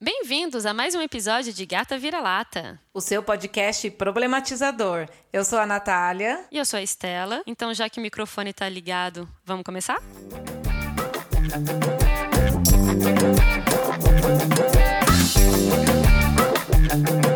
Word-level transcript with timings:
Bem-vindos 0.00 0.64
a 0.64 0.72
mais 0.72 0.94
um 0.94 1.00
episódio 1.00 1.52
de 1.52 1.66
Gata 1.66 1.98
Vira-Lata. 1.98 2.80
O 2.94 3.00
seu 3.00 3.20
podcast 3.20 3.90
problematizador. 3.90 5.08
Eu 5.32 5.44
sou 5.44 5.58
a 5.58 5.66
Natália. 5.66 6.44
E 6.52 6.56
eu 6.58 6.64
sou 6.64 6.78
a 6.78 6.82
Estela. 6.84 7.42
Então, 7.44 7.74
já 7.74 7.90
que 7.90 7.98
o 7.98 8.02
microfone 8.02 8.52
tá 8.52 8.68
ligado, 8.68 9.28
vamos 9.44 9.64
começar? 9.64 10.00
Bem-vindos, 16.92 17.27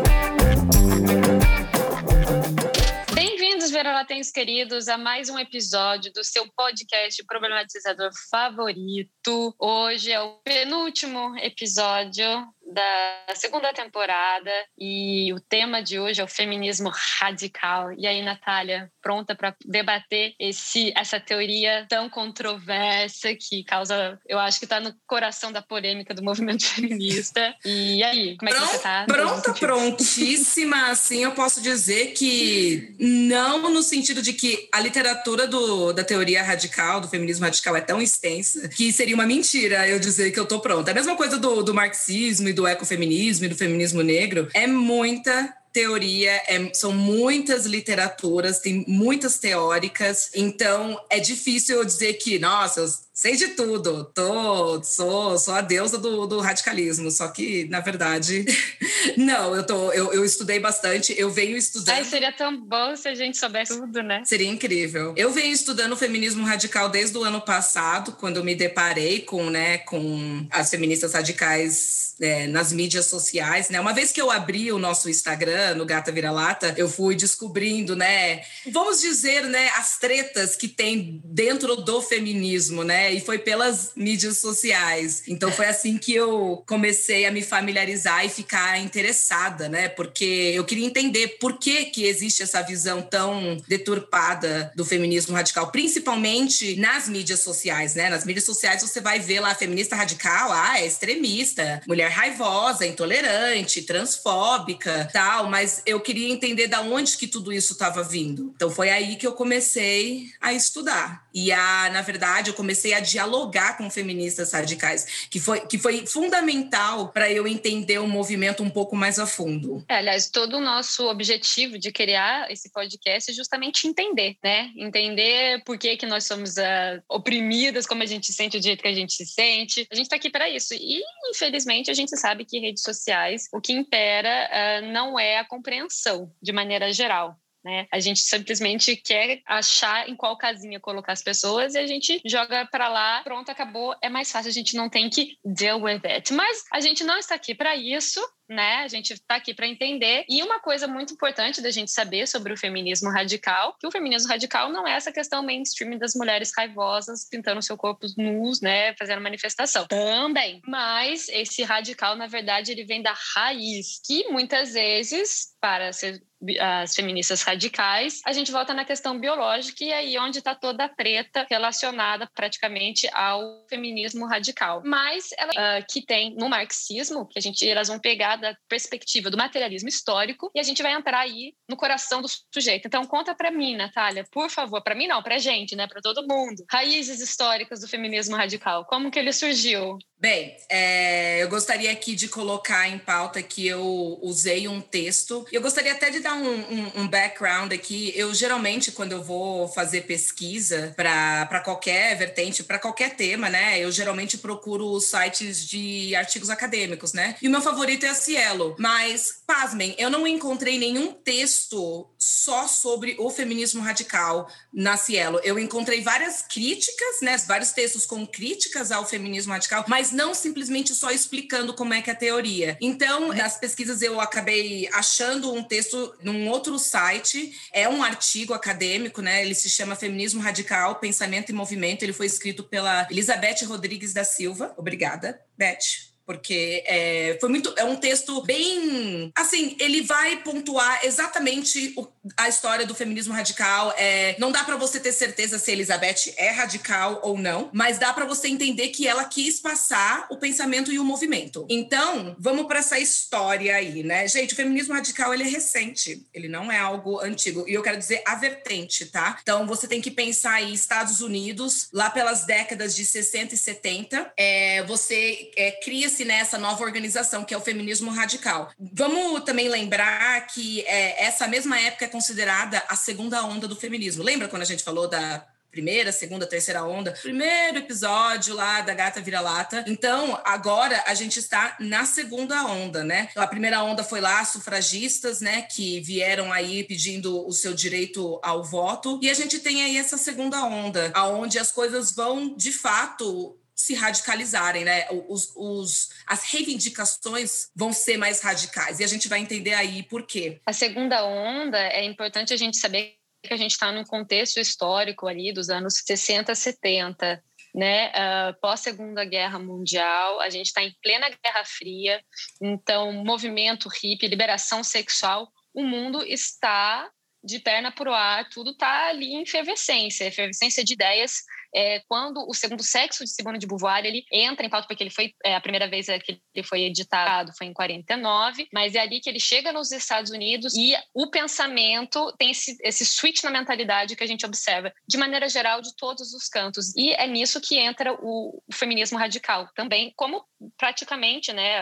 Vira-Latenhos 4.03 4.31
queridos, 4.31 4.87
a 4.89 4.97
mais 4.97 5.29
um 5.29 5.39
episódio 5.39 6.11
do 6.11 6.23
seu 6.23 6.45
podcast 6.57 7.23
problematizador 7.25 8.09
favorito. 8.29 9.55
Hoje 9.57 10.11
é 10.11 10.21
o 10.21 10.39
penúltimo 10.43 11.37
episódio 11.37 12.45
da 12.73 13.35
segunda 13.35 13.71
temporada 13.73 14.51
e 14.77 15.31
o 15.33 15.39
tema 15.39 15.81
de 15.81 15.99
hoje 15.99 16.21
é 16.21 16.23
o 16.23 16.27
feminismo 16.27 16.91
radical. 17.19 17.93
E 17.93 18.07
aí, 18.07 18.21
Natália, 18.21 18.91
pronta 19.01 19.35
para 19.35 19.55
debater 19.65 20.33
esse, 20.39 20.91
essa 20.95 21.19
teoria 21.19 21.85
tão 21.87 22.09
controversa 22.09 23.29
que 23.35 23.63
causa, 23.63 24.19
eu 24.27 24.39
acho 24.39 24.59
que 24.59 24.65
está 24.65 24.79
no 24.79 24.93
coração 25.05 25.51
da 25.51 25.61
polêmica 25.61 26.13
do 26.13 26.23
movimento 26.23 26.65
feminista. 26.67 27.53
E 27.63 28.03
aí, 28.03 28.35
como 28.37 28.49
é 28.49 28.53
que 28.53 28.57
Pronto, 28.57 28.71
você 28.71 28.77
está? 28.77 29.05
Pronta, 29.05 29.53
prontíssima. 29.53 30.89
Assim, 30.89 31.23
eu 31.23 31.31
posso 31.31 31.61
dizer 31.61 32.13
que 32.13 32.95
não 32.99 33.69
no 33.69 33.83
sentido 33.83 34.21
de 34.21 34.33
que 34.33 34.67
a 34.71 34.79
literatura 34.79 35.47
do, 35.47 35.93
da 35.93 36.03
teoria 36.03 36.43
radical, 36.43 36.99
do 36.99 37.07
feminismo 37.07 37.45
radical, 37.45 37.75
é 37.75 37.81
tão 37.81 38.01
extensa 38.01 38.67
que 38.67 38.91
seria 38.91 39.15
uma 39.15 39.25
mentira 39.25 39.87
eu 39.87 39.99
dizer 39.99 40.31
que 40.31 40.39
eu 40.39 40.45
tô 40.45 40.59
pronta. 40.59 40.89
É 40.89 40.93
a 40.93 40.95
mesma 40.95 41.15
coisa 41.15 41.37
do, 41.37 41.63
do 41.63 41.73
marxismo 41.73 42.49
e 42.49 42.53
do 42.53 42.62
ecofeminismo 42.67 43.45
e 43.45 43.49
do 43.49 43.55
feminismo 43.55 44.01
negro. 44.01 44.47
É 44.53 44.67
muita 44.67 45.53
teoria, 45.73 46.31
é, 46.47 46.71
são 46.73 46.91
muitas 46.91 47.65
literaturas, 47.65 48.59
tem 48.59 48.85
muitas 48.87 49.39
teóricas, 49.39 50.29
então 50.35 50.99
é 51.09 51.19
difícil 51.19 51.77
eu 51.77 51.83
dizer 51.83 52.13
que, 52.13 52.37
nossa, 52.37 52.85
sei 53.23 53.37
de 53.37 53.47
tudo, 53.55 54.03
tô, 54.03 54.83
sou, 54.83 55.37
sou 55.37 55.53
a 55.53 55.61
deusa 55.61 55.97
do, 55.97 56.27
do 56.27 56.41
radicalismo, 56.41 57.09
só 57.09 57.29
que, 57.29 57.63
na 57.69 57.79
verdade, 57.79 58.43
não, 59.15 59.55
eu, 59.55 59.65
tô, 59.65 59.93
eu, 59.93 60.11
eu 60.11 60.25
estudei 60.25 60.59
bastante, 60.59 61.15
eu 61.17 61.31
venho 61.31 61.55
estudando... 61.55 61.95
Ai, 61.95 62.03
seria 62.03 62.33
tão 62.33 62.59
bom 62.59 62.93
se 62.97 63.07
a 63.07 63.15
gente 63.15 63.37
soubesse 63.37 63.79
tudo, 63.79 64.03
né? 64.03 64.23
Seria 64.25 64.49
incrível. 64.49 65.13
Eu 65.15 65.31
venho 65.31 65.53
estudando 65.53 65.93
o 65.93 65.95
feminismo 65.95 66.45
radical 66.45 66.89
desde 66.89 67.17
o 67.17 67.23
ano 67.23 67.39
passado, 67.39 68.11
quando 68.11 68.35
eu 68.35 68.43
me 68.43 68.55
deparei 68.55 69.21
com, 69.21 69.49
né, 69.49 69.77
com 69.77 70.45
as 70.51 70.69
feministas 70.69 71.13
radicais 71.13 72.03
é, 72.21 72.47
nas 72.47 72.71
mídias 72.71 73.05
sociais, 73.07 73.69
né? 73.69 73.79
Uma 73.79 73.93
vez 73.93 74.11
que 74.11 74.21
eu 74.21 74.29
abri 74.29 74.71
o 74.71 74.79
nosso 74.79 75.09
Instagram, 75.09 75.75
no 75.75 75.85
Gata 75.85 76.11
Vira-Lata, 76.11 76.73
eu 76.77 76.87
fui 76.87 77.15
descobrindo, 77.15 77.95
né? 77.95 78.41
Vamos 78.71 79.01
dizer, 79.01 79.43
né? 79.45 79.69
As 79.77 79.97
tretas 79.97 80.55
que 80.55 80.67
tem 80.67 81.21
dentro 81.25 81.75
do 81.77 82.01
feminismo, 82.01 82.83
né? 82.83 83.12
E 83.13 83.21
foi 83.21 83.39
pelas 83.39 83.91
mídias 83.95 84.37
sociais. 84.37 85.23
Então 85.27 85.51
foi 85.51 85.67
assim 85.67 85.97
que 85.97 86.13
eu 86.13 86.63
comecei 86.67 87.25
a 87.25 87.31
me 87.31 87.41
familiarizar 87.41 88.25
e 88.25 88.29
ficar 88.29 88.79
interessada, 88.79 89.69
né? 89.69 89.87
Porque 89.89 90.51
eu 90.53 90.63
queria 90.63 90.85
entender 90.85 91.37
por 91.39 91.57
que 91.57 91.85
que 91.85 92.05
existe 92.05 92.43
essa 92.43 92.61
visão 92.61 93.01
tão 93.01 93.57
deturpada 93.67 94.71
do 94.75 94.85
feminismo 94.85 95.35
radical, 95.35 95.71
principalmente 95.71 96.75
nas 96.77 97.07
mídias 97.07 97.39
sociais, 97.39 97.95
né? 97.95 98.09
Nas 98.09 98.25
mídias 98.25 98.45
sociais 98.45 98.81
você 98.81 98.99
vai 98.99 99.19
ver 99.19 99.39
lá 99.39 99.53
feminista 99.55 99.95
radical, 99.95 100.51
ah, 100.51 100.79
é 100.79 100.85
extremista, 100.85 101.81
mulher 101.87 102.09
raivosa, 102.09 102.85
intolerante, 102.85 103.81
transfóbica, 103.81 105.09
tal, 105.11 105.49
mas 105.49 105.81
eu 105.85 105.99
queria 105.99 106.29
entender 106.29 106.67
da 106.67 106.81
onde 106.81 107.17
que 107.17 107.27
tudo 107.27 107.51
isso 107.51 107.73
estava 107.73 108.03
vindo. 108.03 108.51
Então 108.55 108.69
foi 108.69 108.89
aí 108.89 109.15
que 109.15 109.27
eu 109.27 109.33
comecei 109.33 110.29
a 110.41 110.53
estudar. 110.53 111.22
E 111.33 111.51
a, 111.51 111.89
na 111.91 112.01
verdade, 112.01 112.49
eu 112.49 112.53
comecei 112.53 112.93
a 112.93 112.99
dialogar 112.99 113.77
com 113.77 113.89
feministas 113.89 114.51
radicais, 114.51 115.27
que 115.29 115.39
foi, 115.39 115.61
que 115.61 115.77
foi 115.77 116.05
fundamental 116.05 117.09
para 117.09 117.31
eu 117.31 117.47
entender 117.47 117.97
o 117.99 118.07
movimento 118.07 118.63
um 118.63 118.69
pouco 118.69 118.95
mais 118.95 119.17
a 119.19 119.25
fundo. 119.25 119.83
É, 119.89 119.97
aliás, 119.97 120.29
todo 120.29 120.57
o 120.57 120.61
nosso 120.61 121.07
objetivo 121.09 121.77
de 121.79 121.91
criar 121.91 122.51
esse 122.51 122.71
podcast 122.71 123.31
é 123.31 123.33
justamente 123.33 123.87
entender, 123.87 124.37
né? 124.43 124.71
Entender 124.77 125.63
por 125.63 125.77
que, 125.77 125.97
que 125.97 126.05
nós 126.05 126.25
somos 126.25 126.57
uh, 126.57 127.01
oprimidas, 127.09 127.85
como 127.85 128.03
a 128.03 128.05
gente 128.05 128.31
sente, 128.31 128.57
o 128.57 128.61
jeito 128.61 128.81
que 128.81 128.87
a 128.87 128.93
gente 128.93 129.13
se 129.13 129.25
sente. 129.25 129.87
A 129.91 129.95
gente 129.95 130.05
está 130.05 130.15
aqui 130.15 130.29
para 130.29 130.49
isso. 130.49 130.73
E, 130.73 131.01
infelizmente, 131.29 131.89
a 131.89 131.93
gente 131.93 132.15
sabe 132.17 132.45
que 132.45 132.59
redes 132.59 132.83
sociais, 132.83 133.47
o 133.51 133.59
que 133.59 133.73
impera 133.73 134.49
uh, 134.49 134.91
não 134.91 135.19
é 135.19 135.39
a 135.39 135.45
compreensão, 135.45 136.31
de 136.41 136.51
maneira 136.51 136.91
geral. 136.93 137.37
Né? 137.63 137.87
A 137.91 137.99
gente 137.99 138.19
simplesmente 138.19 138.95
quer 138.95 139.41
achar 139.45 140.09
em 140.09 140.15
qual 140.15 140.37
casinha 140.37 140.79
colocar 140.79 141.13
as 141.13 141.21
pessoas 141.21 141.75
e 141.75 141.77
a 141.77 141.87
gente 141.87 142.21
joga 142.25 142.65
para 142.65 142.89
lá, 142.89 143.21
pronto, 143.23 143.49
acabou, 143.49 143.95
é 144.01 144.09
mais 144.09 144.31
fácil, 144.31 144.49
a 144.49 144.53
gente 144.53 144.75
não 144.75 144.89
tem 144.89 145.09
que 145.09 145.37
deal 145.45 145.81
with 145.81 146.01
it. 146.03 146.33
Mas 146.33 146.65
a 146.71 146.81
gente 146.81 147.03
não 147.03 147.17
está 147.17 147.35
aqui 147.35 147.55
para 147.55 147.75
isso, 147.75 148.21
né? 148.53 148.83
A 148.83 148.87
gente 148.87 149.13
está 149.13 149.35
aqui 149.35 149.53
para 149.53 149.67
entender. 149.67 150.25
E 150.29 150.41
uma 150.43 150.59
coisa 150.59 150.87
muito 150.87 151.13
importante 151.13 151.61
da 151.61 151.71
gente 151.71 151.91
saber 151.91 152.27
sobre 152.27 152.53
o 152.53 152.57
feminismo 152.57 153.09
radical, 153.09 153.75
que 153.79 153.87
o 153.87 153.91
feminismo 153.91 154.29
radical 154.29 154.71
não 154.71 154.87
é 154.87 154.93
essa 154.93 155.11
questão 155.11 155.43
mainstream 155.43 155.97
das 155.97 156.13
mulheres 156.15 156.51
raivosas 156.55 157.27
pintando 157.29 157.61
seu 157.61 157.77
corpo 157.77 158.07
nus, 158.17 158.61
né, 158.61 158.93
fazendo 158.95 159.21
manifestação. 159.21 159.87
Também. 159.87 160.61
Mas 160.67 161.27
esse 161.29 161.63
radical, 161.63 162.15
na 162.15 162.27
verdade, 162.27 162.71
ele 162.71 162.85
vem 162.85 163.01
da 163.01 163.13
raiz, 163.35 163.99
que 164.05 164.27
muitas 164.29 164.73
vezes, 164.73 165.53
para 165.59 165.91
ser 165.91 166.21
as 166.59 166.93
feministas 166.95 167.41
radicais, 167.41 168.21
a 168.25 168.33
gente 168.33 168.51
volta 168.51 168.73
na 168.73 168.83
questão 168.83 169.17
biológica 169.17 169.83
e 169.83 169.93
aí 169.93 170.17
onde 170.17 170.39
está 170.39 170.53
toda 170.53 170.85
a 170.85 170.89
treta 170.89 171.47
relacionada 171.49 172.29
praticamente 172.33 173.09
ao 173.13 173.65
feminismo 173.69 174.25
radical. 174.27 174.81
Mas 174.85 175.29
ela 175.37 175.51
uh, 175.51 175.85
que 175.89 176.05
tem 176.05 176.35
no 176.35 176.49
marxismo, 176.49 177.27
que 177.27 177.39
a 177.39 177.41
gente 177.41 177.67
elas 177.67 177.87
vão 177.87 177.99
pegar 177.99 178.35
da 178.43 178.55
perspectiva 178.67 179.29
do 179.29 179.37
materialismo 179.37 179.87
histórico 179.87 180.51
e 180.53 180.59
a 180.59 180.63
gente 180.63 180.83
vai 180.83 180.93
entrar 180.93 181.19
aí 181.19 181.53
no 181.67 181.77
coração 181.77 182.21
do 182.21 182.27
sujeito. 182.53 182.85
Então 182.85 183.05
conta 183.05 183.33
para 183.33 183.49
mim, 183.49 183.75
Natália, 183.75 184.25
por 184.29 184.49
favor, 184.49 184.83
para 184.83 184.93
mim 184.93 185.07
não, 185.07 185.23
para 185.23 185.39
gente, 185.39 185.75
né, 185.75 185.87
para 185.87 186.01
todo 186.01 186.27
mundo. 186.27 186.65
Raízes 186.69 187.21
históricas 187.21 187.79
do 187.79 187.87
feminismo 187.87 188.35
radical. 188.35 188.85
Como 188.85 189.09
que 189.09 189.17
ele 189.17 189.31
surgiu? 189.31 189.97
Bem, 190.19 190.55
é, 190.69 191.43
eu 191.43 191.49
gostaria 191.49 191.91
aqui 191.91 192.15
de 192.15 192.29
colocar 192.29 192.87
em 192.87 192.97
pauta 192.97 193.43
que 193.43 193.67
eu 193.67 194.17
usei 194.21 194.69
um 194.69 194.79
texto. 194.79 195.45
Eu 195.51 195.61
gostaria 195.61 195.91
até 195.91 196.09
de 196.09 196.21
dar 196.21 196.35
um, 196.35 196.47
um, 196.47 196.91
um 197.01 197.07
background 197.09 197.73
aqui. 197.73 198.13
Eu 198.15 198.33
geralmente, 198.33 198.89
quando 198.93 199.11
eu 199.11 199.21
vou 199.21 199.67
fazer 199.67 200.03
pesquisa 200.03 200.93
para 200.95 201.59
qualquer 201.59 202.17
vertente, 202.17 202.63
para 202.63 202.79
qualquer 202.79 203.17
tema, 203.17 203.49
né? 203.49 203.77
Eu 203.77 203.91
geralmente 203.91 204.37
procuro 204.37 204.97
sites 205.01 205.67
de 205.67 206.15
artigos 206.15 206.49
acadêmicos, 206.49 207.11
né? 207.11 207.35
E 207.41 207.47
o 207.49 207.51
meu 207.51 207.61
favorito 207.61 208.05
é 208.05 208.09
a 208.09 208.15
Cielo. 208.23 208.75
Mas, 208.79 209.41
pasmem, 209.45 209.95
eu 209.97 210.09
não 210.09 210.25
encontrei 210.25 210.77
nenhum 210.77 211.11
texto 211.11 212.09
só 212.17 212.67
sobre 212.67 213.15
o 213.19 213.29
feminismo 213.29 213.81
radical 213.81 214.49
na 214.73 214.95
Cielo. 214.95 215.39
Eu 215.43 215.59
encontrei 215.59 216.01
várias 216.01 216.41
críticas, 216.41 217.21
né? 217.21 217.37
Vários 217.45 217.71
textos 217.71 218.05
com 218.05 218.25
críticas 218.25 218.91
ao 218.91 219.05
feminismo 219.05 219.51
radical, 219.51 219.83
mas 219.87 220.11
não 220.11 220.33
simplesmente 220.33 220.95
só 220.95 221.11
explicando 221.11 221.73
como 221.73 221.93
é 221.93 222.01
que 222.01 222.09
é 222.09 222.13
a 222.13 222.15
teoria. 222.15 222.77
Então, 222.79 223.33
nas 223.33 223.57
pesquisas 223.57 224.01
eu 224.01 224.19
acabei 224.21 224.87
achando 224.93 225.53
um 225.53 225.63
texto 225.63 226.15
num 226.21 226.47
outro 226.47 226.79
site, 226.79 227.53
é 227.73 227.87
um 227.89 228.03
artigo 228.03 228.53
acadêmico, 228.53 229.21
né? 229.21 229.41
Ele 229.41 229.55
se 229.55 229.69
chama 229.69 229.95
Feminismo 229.95 230.41
Radical, 230.41 230.95
Pensamento 230.95 231.49
e 231.49 231.53
Movimento. 231.53 232.03
Ele 232.03 232.13
foi 232.13 232.25
escrito 232.25 232.63
pela 232.63 233.07
Elizabeth 233.11 233.65
Rodrigues 233.65 234.13
da 234.13 234.23
Silva. 234.23 234.73
Obrigada, 234.77 235.39
Beth 235.57 236.12
porque 236.25 236.83
é, 236.85 237.37
foi 237.39 237.49
muito 237.49 237.73
é 237.77 237.83
um 237.83 237.95
texto 237.95 238.41
bem 238.43 239.31
assim 239.35 239.75
ele 239.79 240.01
vai 240.01 240.37
pontuar 240.37 241.05
exatamente 241.05 241.93
o, 241.97 242.07
a 242.37 242.47
história 242.47 242.85
do 242.85 242.95
feminismo 242.95 243.33
radical. 243.33 243.93
É, 243.97 244.35
não 244.39 244.51
dá 244.51 244.63
para 244.63 244.77
você 244.77 244.99
ter 244.99 245.11
certeza 245.11 245.59
se 245.59 245.71
Elizabeth 245.71 246.33
é 246.37 246.49
radical 246.51 247.19
ou 247.23 247.37
não 247.37 247.69
mas 247.73 247.97
dá 247.97 248.13
para 248.13 248.25
você 248.25 248.47
entender 248.47 248.89
que 248.89 249.07
ela 249.07 249.25
quis 249.25 249.59
passar 249.59 250.27
o 250.29 250.37
pensamento 250.37 250.91
e 250.91 250.99
o 250.99 251.03
movimento. 251.03 251.65
Então 251.69 252.35
vamos 252.39 252.65
para 252.65 252.79
essa 252.79 252.99
história 252.99 253.75
aí 253.75 254.03
né? 254.03 254.27
Gente 254.27 254.53
o 254.53 254.57
feminismo 254.57 254.93
radical 254.93 255.33
ele 255.33 255.43
é 255.43 255.47
recente. 255.47 256.25
Ele 256.33 256.47
não 256.47 256.71
é 256.71 256.79
algo 256.79 257.19
antigo. 257.19 257.65
E 257.67 257.73
eu 257.73 257.81
quero 257.81 257.97
dizer 257.97 258.21
a 258.25 258.35
vertente 258.35 259.05
tá? 259.07 259.37
Então 259.41 259.65
você 259.67 259.87
tem 259.87 260.01
que 260.01 260.11
pensar 260.11 260.61
em 260.61 260.73
Estados 260.73 261.21
Unidos 261.21 261.89
lá 261.91 262.09
pelas 262.09 262.45
décadas 262.45 262.95
de 262.95 263.05
60 263.05 263.55
e 263.55 263.57
70 263.57 264.33
é, 264.37 264.83
você 264.83 265.51
é, 265.55 265.71
cria 265.71 266.09
cria-se 266.13 266.25
nessa 266.25 266.57
nova 266.57 266.83
organização, 266.83 267.43
que 267.43 267.53
é 267.53 267.57
o 267.57 267.61
feminismo 267.61 268.11
radical. 268.11 268.71
Vamos 268.79 269.43
também 269.43 269.67
lembrar 269.67 270.45
que 270.47 270.81
é, 270.81 271.25
essa 271.25 271.47
mesma 271.47 271.79
época 271.79 272.05
é 272.05 272.07
considerada 272.07 272.81
a 272.87 272.95
segunda 272.95 273.43
onda 273.43 273.67
do 273.67 273.75
feminismo. 273.75 274.23
Lembra 274.23 274.47
quando 274.47 274.61
a 274.61 274.65
gente 274.65 274.83
falou 274.83 275.07
da 275.07 275.45
primeira, 275.71 276.11
segunda, 276.11 276.45
terceira 276.45 276.83
onda, 276.83 277.13
primeiro 277.19 277.79
episódio 277.79 278.53
lá 278.53 278.81
da 278.81 278.93
Gata 278.93 279.19
Vira-Lata. 279.19 279.83
Então, 279.87 280.39
agora 280.45 281.03
a 281.07 281.15
gente 281.15 281.39
está 281.39 281.75
na 281.79 282.05
segunda 282.05 282.63
onda, 282.65 283.03
né? 283.03 283.29
A 283.35 283.47
primeira 283.47 283.81
onda 283.81 284.03
foi 284.03 284.21
lá, 284.21 284.45
sufragistas, 284.45 285.41
né, 285.41 285.63
que 285.63 285.99
vieram 286.01 286.53
aí 286.53 286.83
pedindo 286.83 287.43
o 287.47 287.51
seu 287.51 287.73
direito 287.73 288.39
ao 288.43 288.63
voto. 288.63 289.19
E 289.19 289.31
a 289.31 289.33
gente 289.33 289.57
tem 289.57 289.83
aí 289.83 289.97
essa 289.97 290.15
segunda 290.15 290.63
onda, 290.63 291.11
aonde 291.15 291.57
as 291.57 291.71
coisas 291.71 292.11
vão, 292.11 292.55
de 292.55 292.71
fato, 292.71 293.57
se 293.75 293.93
radicalizarem, 293.93 294.83
né? 294.83 295.07
Os, 295.27 295.51
os, 295.55 296.09
as 296.27 296.43
reivindicações 296.51 297.69
vão 297.75 297.91
ser 297.91 298.17
mais 298.17 298.41
radicais 298.41 298.99
e 298.99 299.03
a 299.03 299.07
gente 299.07 299.27
vai 299.27 299.39
entender 299.39 299.73
aí 299.73 300.03
por 300.03 300.25
quê. 300.25 300.59
A 300.65 300.73
segunda 300.73 301.25
onda 301.25 301.79
é 301.79 302.03
importante 302.03 302.53
a 302.53 302.57
gente 302.57 302.77
saber 302.77 303.17
que 303.43 303.53
a 303.53 303.57
gente 303.57 303.71
está 303.71 303.91
num 303.91 304.05
contexto 304.05 304.59
histórico 304.59 305.27
ali 305.27 305.51
dos 305.51 305.69
anos 305.69 306.01
60, 306.05 306.55
70, 306.55 307.43
né? 307.75 308.09
Uh, 308.09 308.59
Pós 308.61 308.79
Segunda 308.79 309.25
Guerra 309.25 309.59
Mundial, 309.59 310.39
a 310.39 310.49
gente 310.49 310.67
está 310.67 310.81
em 310.81 310.95
plena 311.01 311.29
Guerra 311.29 311.65
Fria, 311.65 312.23
então 312.61 313.11
movimento 313.11 313.89
hippie, 313.89 314.27
liberação 314.27 314.83
sexual, 314.83 315.51
o 315.73 315.83
mundo 315.83 316.23
está 316.23 317.09
de 317.43 317.59
perna 317.59 317.91
para 317.91 318.09
o 318.09 318.13
ar, 318.13 318.47
tudo 318.49 318.71
está 318.71 319.07
ali 319.07 319.33
em 319.33 319.41
efervescência, 319.41 320.25
efervescência 320.25 320.83
de 320.83 320.93
ideias 320.93 321.43
é, 321.73 322.01
quando 322.07 322.47
o 322.47 322.53
segundo 322.53 322.83
sexo 322.83 323.23
de 323.23 323.31
Simone 323.31 323.57
de 323.57 323.67
Beauvoir 323.67 324.05
ele 324.05 324.23
entra 324.31 324.65
em 324.65 324.69
pauta 324.69 324.87
porque 324.87 325.03
ele 325.03 325.09
foi 325.09 325.33
é, 325.43 325.55
a 325.55 325.61
primeira 325.61 325.89
vez 325.89 326.07
que 326.23 326.39
ele 326.53 326.65
foi 326.65 326.81
editado 326.83 327.51
foi 327.57 327.67
em 327.67 327.73
49, 327.73 328.67
mas 328.73 328.95
é 328.95 328.99
ali 328.99 329.19
que 329.19 329.29
ele 329.29 329.39
chega 329.39 329.71
nos 329.71 329.91
Estados 329.91 330.31
Unidos 330.31 330.73
e 330.75 330.95
o 331.13 331.29
pensamento 331.29 332.33
tem 332.37 332.51
esse, 332.51 332.77
esse 332.81 333.05
switch 333.05 333.43
na 333.43 333.51
mentalidade 333.51 334.15
que 334.15 334.23
a 334.23 334.27
gente 334.27 334.45
observa 334.45 334.93
de 335.07 335.17
maneira 335.17 335.49
geral 335.49 335.81
de 335.81 335.95
todos 335.95 336.33
os 336.33 336.47
cantos 336.47 336.95
e 336.95 337.11
é 337.13 337.27
nisso 337.27 337.59
que 337.59 337.77
entra 337.77 338.13
o, 338.13 338.61
o 338.67 338.73
feminismo 338.73 339.17
radical 339.17 339.67
também, 339.75 340.13
como 340.15 340.43
praticamente, 340.77 341.51
né, 341.51 341.79